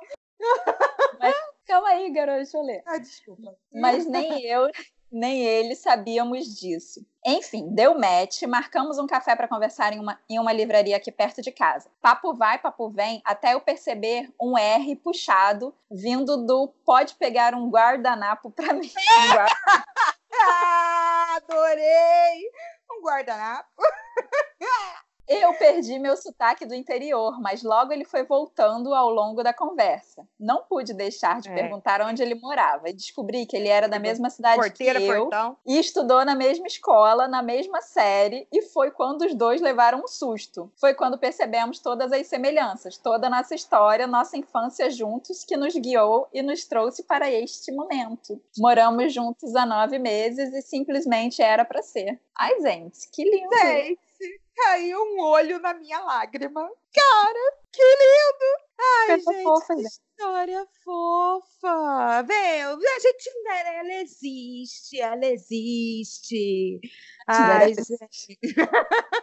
Calma 1.65 1.89
aí, 1.89 2.11
garoto, 2.11 2.38
deixa 2.38 2.57
eu 2.57 2.63
ler. 2.63 2.82
Ah, 2.86 2.97
desculpa. 2.97 3.55
Mas 3.71 4.05
nem 4.05 4.41
eu, 4.45 4.69
nem 5.12 5.41
ele 5.41 5.76
sabíamos 5.76 6.47
disso. 6.59 7.05
Enfim, 7.26 7.68
deu 7.70 7.97
match, 7.99 8.41
marcamos 8.43 8.97
um 8.97 9.05
café 9.05 9.36
para 9.36 9.47
conversar 9.47 9.93
em 9.93 9.99
uma, 9.99 10.20
em 10.30 10.39
uma 10.39 10.53
livraria 10.53 10.97
aqui 10.97 11.12
perto 11.12 11.41
de 11.41 11.51
casa. 11.51 11.89
Papo 12.01 12.34
vai, 12.34 12.57
papo 12.57 12.89
vem, 12.89 13.22
até 13.26 13.53
eu 13.53 13.62
perceber 13.62 14.32
um 14.41 14.57
R 14.57 14.95
puxado 14.95 15.74
vindo 15.89 16.38
do 16.45 16.70
pode 16.86 17.16
pegar 17.16 17.53
um 17.53 17.70
guardanapo 17.70 18.49
para 18.49 18.74
mim. 18.74 18.91
Ah, 20.34 21.36
adorei! 21.36 22.49
Um 22.89 23.01
guardanapo. 23.03 23.70
Eu 25.28 25.53
perdi 25.53 25.97
meu 25.97 26.17
sotaque 26.17 26.65
do 26.65 26.76
interior, 26.76 27.39
mas 27.39 27.63
logo 27.63 27.93
ele 27.93 28.03
foi 28.03 28.24
voltando 28.24 28.93
ao 28.93 29.09
longo 29.09 29.41
da 29.41 29.53
conversa. 29.53 30.28
Não 30.39 30.63
pude 30.63 30.93
deixar 30.93 31.39
de 31.39 31.49
É. 31.49 31.53
perguntar 31.53 32.01
onde 32.01 32.22
ele 32.22 32.36
morava 32.36 32.89
e 32.89 32.93
descobri 32.93 33.45
que 33.45 33.55
ele 33.55 33.69
era 33.69 33.88
da 33.88 33.97
mesma 33.97 34.30
cidade 34.30 34.57
Porteira, 34.61 34.99
que 34.99 35.07
eu. 35.07 35.22
portão. 35.30 35.55
e 35.65 35.80
estudou 35.80 36.26
na 36.26 36.36
mesma 36.36 36.67
escola, 36.67 37.28
na 37.28 37.41
mesma 37.41 37.82
série, 37.82 38.45
e 38.51 38.61
foi 38.63 38.91
quando 38.91 39.22
os 39.22 39.34
dois 39.34 39.61
levaram 39.61 39.99
um 40.03 40.07
susto. 40.07 40.69
Foi 40.76 40.93
quando 40.93 41.17
percebemos 41.17 41.80
todas 41.80 42.11
as 42.11 42.28
semelhanças, 42.28 42.97
toda 42.97 43.28
a 43.28 43.30
nossa 43.30 43.55
história, 43.55 44.05
nossa 44.07 44.38
infância 44.38 44.89
juntos, 44.89 45.45
que 45.45 45.55
nos 45.55 45.74
guiou 45.76 46.28
e 46.34 46.41
nos 46.41 46.65
trouxe 46.65 47.03
para 47.03 47.32
este 47.32 47.72
momento. 47.72 48.41
Moramos 48.57 49.13
juntos 49.13 49.55
há 49.55 49.65
nove 49.65 49.97
meses 49.97 50.53
e 50.53 50.61
simplesmente 50.61 51.41
era 51.41 51.63
para 51.63 51.82
ser. 51.82 52.19
Ai, 52.38 52.59
gente, 52.61 53.07
que 53.11 53.24
lindo! 53.24 53.55
Gente, 53.57 54.40
caiu 54.64 54.99
um 54.99 55.22
olho 55.22 55.59
na 55.59 55.74
minha 55.74 55.99
lágrima. 55.99 56.62
Cara, 56.93 57.57
que 57.72 57.82
lindo! 57.82 58.72
Ai, 58.80 59.20
gente, 59.20 59.43
fofa, 59.43 59.76
que 59.76 59.82
gente. 59.84 59.91
história 59.91 60.68
fofa. 60.84 62.24
Meu, 62.28 62.78
a 62.78 62.99
gente, 62.99 63.43
né, 63.43 63.78
ela 63.80 63.93
existe, 64.01 64.99
ela 64.99 65.26
existe. 65.26 66.80
Ai, 67.28 67.72
existe. 67.72 67.97
gente, 67.97 68.39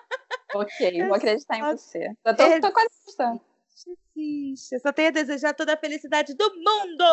Ok, 0.55 1.07
vou 1.07 1.14
acreditar 1.14 1.59
em 1.59 1.62
você. 1.62 2.11
Eu 2.24 2.36
tô, 2.36 2.43
Existe. 2.43 2.61
tô 2.61 2.72
quase 2.72 2.89
assiste. 4.18 4.74
Eu 4.74 4.80
só 4.80 4.93
tenho 4.93 5.09
a 5.09 5.12
desejar 5.12 5.55
toda 5.55 5.74
a 5.74 5.76
felicidade 5.76 6.34
do 6.34 6.55
mundo 6.55 7.05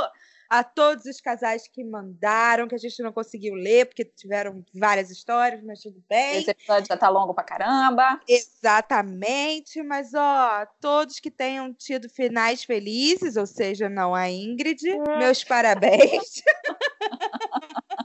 a 0.49 0.63
todos 0.63 1.05
os 1.05 1.19
casais 1.19 1.67
que 1.67 1.83
mandaram, 1.83 2.67
que 2.67 2.75
a 2.75 2.77
gente 2.79 3.01
não 3.01 3.11
conseguiu 3.11 3.53
ler, 3.55 3.85
porque 3.85 4.05
tiveram 4.05 4.63
várias 4.73 5.09
histórias, 5.09 5.63
mas 5.63 5.81
tudo 5.81 6.03
bem. 6.09 6.39
Esse 6.39 6.51
episódio 6.51 6.87
já 6.87 6.97
tá 6.97 7.09
longo 7.09 7.33
pra 7.33 7.43
caramba. 7.43 8.19
Exatamente, 8.27 9.81
mas 9.83 10.13
ó, 10.13 10.65
todos 10.79 11.19
que 11.19 11.31
tenham 11.31 11.73
tido 11.73 12.09
finais 12.09 12.63
felizes, 12.63 13.35
ou 13.35 13.45
seja, 13.45 13.89
não 13.89 14.13
a 14.13 14.29
Ingrid, 14.29 14.81
meus 15.17 15.43
parabéns. 15.43 16.41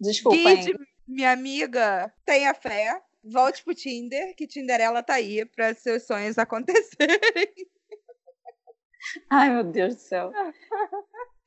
Desculpa, 0.00 0.36
Guide, 0.36 0.78
minha 1.06 1.32
amiga, 1.32 2.12
tenha 2.24 2.54
fé. 2.54 3.02
Volte 3.24 3.64
pro 3.64 3.74
Tinder, 3.74 4.34
que 4.36 4.46
Tinderela 4.46 5.02
tá 5.02 5.14
aí 5.14 5.44
para 5.44 5.74
seus 5.74 6.06
sonhos 6.06 6.38
acontecerem. 6.38 7.18
Ai, 9.30 9.50
meu 9.50 9.64
Deus 9.64 9.96
do 9.96 10.00
céu. 10.00 10.32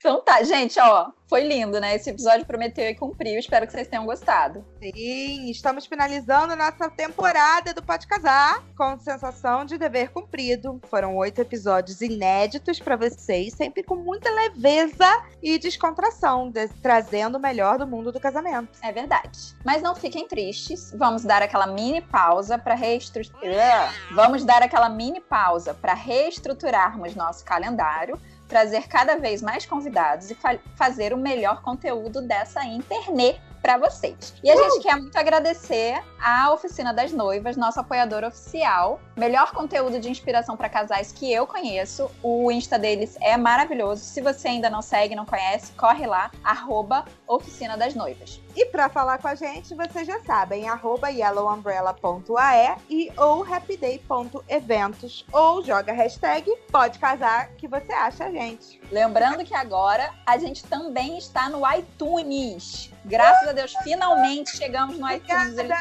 Então 0.01 0.19
tá, 0.19 0.41
gente, 0.41 0.79
ó, 0.79 1.11
foi 1.29 1.43
lindo, 1.47 1.79
né? 1.79 1.95
Esse 1.95 2.09
episódio 2.09 2.43
prometeu 2.43 2.89
e 2.89 2.95
cumpriu. 2.95 3.37
Espero 3.39 3.67
que 3.67 3.71
vocês 3.71 3.87
tenham 3.87 4.03
gostado. 4.03 4.65
Sim, 4.81 5.47
estamos 5.51 5.85
finalizando 5.85 6.55
nossa 6.55 6.89
temporada 6.89 7.71
do 7.71 7.83
Pode 7.83 8.07
Casar 8.07 8.63
com 8.75 8.97
sensação 8.97 9.63
de 9.63 9.77
dever 9.77 10.09
cumprido. 10.09 10.81
Foram 10.89 11.15
oito 11.17 11.39
episódios 11.39 12.01
inéditos 12.01 12.79
para 12.79 12.95
vocês, 12.95 13.53
sempre 13.53 13.83
com 13.83 13.95
muita 13.95 14.27
leveza 14.31 15.07
e 15.41 15.59
descontração, 15.59 16.49
de- 16.49 16.67
trazendo 16.81 17.37
o 17.37 17.39
melhor 17.39 17.77
do 17.77 17.85
mundo 17.85 18.11
do 18.11 18.19
casamento. 18.19 18.79
É 18.81 18.91
verdade. 18.91 19.55
Mas 19.63 19.83
não 19.83 19.93
fiquem 19.93 20.27
tristes. 20.27 20.91
Vamos 20.97 21.21
dar 21.23 21.43
aquela 21.43 21.67
mini 21.67 22.01
pausa 22.01 22.57
para 22.57 22.73
reestruturar. 22.73 23.93
Vamos 24.15 24.43
dar 24.43 24.63
aquela 24.63 24.89
mini 24.89 25.21
pausa 25.21 25.75
para 25.75 25.93
reestruturarmos 25.93 27.13
nosso 27.15 27.45
calendário, 27.45 28.19
trazer 28.51 28.85
cada 28.89 29.15
vez 29.15 29.41
mais 29.41 29.65
convidados 29.65 30.29
e 30.29 30.35
fa- 30.35 30.59
fazer 30.75 31.13
o 31.13 31.17
melhor 31.17 31.61
conteúdo 31.61 32.21
dessa 32.21 32.65
internet 32.65 33.39
para 33.61 33.77
vocês. 33.77 34.33
E 34.43 34.49
a 34.49 34.55
gente 34.55 34.81
quer 34.81 34.95
muito 34.95 35.15
agradecer 35.15 36.01
à 36.19 36.51
Oficina 36.51 36.93
das 36.93 37.11
Noivas, 37.11 37.55
nosso 37.55 37.79
apoiador 37.79 38.23
oficial. 38.23 38.99
Melhor 39.15 39.51
conteúdo 39.51 39.99
de 39.99 40.09
inspiração 40.09 40.57
para 40.57 40.69
casais 40.69 41.11
que 41.11 41.31
eu 41.31 41.45
conheço. 41.45 42.09
O 42.23 42.51
Insta 42.51 42.79
deles 42.79 43.17
é 43.21 43.37
maravilhoso. 43.37 44.03
Se 44.03 44.21
você 44.21 44.47
ainda 44.47 44.69
não 44.69 44.81
segue, 44.81 45.15
não 45.15 45.25
conhece, 45.25 45.71
corre 45.73 46.07
lá, 46.07 46.31
arroba 46.43 47.05
Oficina 47.27 47.77
das 47.77 47.93
Noivas. 47.93 48.41
E 48.55 48.65
para 48.65 48.89
falar 48.89 49.19
com 49.19 49.27
a 49.27 49.35
gente, 49.35 49.75
vocês 49.75 50.05
já 50.05 50.19
sabem, 50.21 50.67
arroba 50.67 51.09
yellowumbrella.ae 51.09 52.75
e 52.89 53.11
ou 53.17 53.43
happyday.eventos 53.43 55.25
ou 55.31 55.63
joga 55.63 55.91
a 55.91 55.95
hashtag 55.95 56.51
pode 56.71 56.99
casar 56.99 57.49
que 57.55 57.67
você 57.67 57.93
acha 57.93 58.25
a 58.25 58.31
gente. 58.31 58.80
Lembrando 58.91 59.43
que 59.45 59.53
agora 59.55 60.11
a 60.25 60.37
gente 60.37 60.63
também 60.65 61.17
está 61.17 61.47
no 61.49 61.61
iTunes. 61.73 62.91
Graças 63.05 63.47
a 63.47 63.51
Deus, 63.53 63.73
finalmente 63.83 64.55
chegamos 64.57 64.99
no 64.99 65.09
iTunes. 65.09 65.57
Eles 65.57 65.77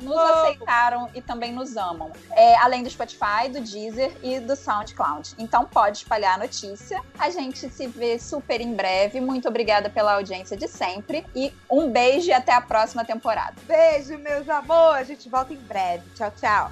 no- 0.00 0.10
nos 0.10 0.16
aceitaram 0.18 1.08
e 1.14 1.22
também 1.22 1.52
nos 1.52 1.76
amam. 1.76 2.12
É, 2.32 2.56
além 2.58 2.82
do 2.82 2.90
Spotify, 2.90 3.48
do 3.50 3.60
Deezer 3.60 4.14
e 4.22 4.38
do 4.40 4.54
SoundCloud. 4.54 5.34
Então 5.38 5.64
pode 5.64 5.98
espalhar 5.98 6.34
a 6.34 6.38
notícia. 6.38 7.02
A 7.18 7.30
gente 7.30 7.68
se 7.70 7.86
vê 7.88 8.18
super 8.18 8.60
em 8.60 8.74
breve. 8.74 9.20
Muito 9.20 9.48
obrigada 9.48 9.88
pela 9.90 10.14
audiência 10.14 10.56
de 10.56 10.68
sempre. 10.68 11.26
E 11.34 11.52
um 11.68 11.90
beijo 11.90 12.28
e 12.28 12.32
até 12.32 12.52
a 12.52 12.60
próxima 12.60 13.04
temporada. 13.04 13.54
Beijo, 13.66 14.16
meus 14.18 14.48
amores. 14.48 15.00
A 15.00 15.04
gente 15.04 15.28
volta 15.28 15.52
em 15.52 15.56
breve. 15.58 16.04
Tchau, 16.14 16.30
tchau. 16.38 16.70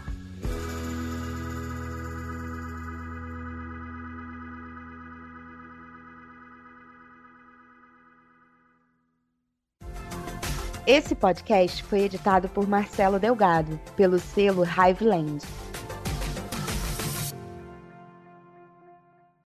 Esse 10.91 11.15
podcast 11.15 11.83
foi 11.83 12.05
editado 12.05 12.49
por 12.49 12.67
Marcelo 12.67 13.19
Delgado, 13.19 13.79
pelo 13.95 14.19
selo 14.19 14.65
Hiveland. 14.65 15.45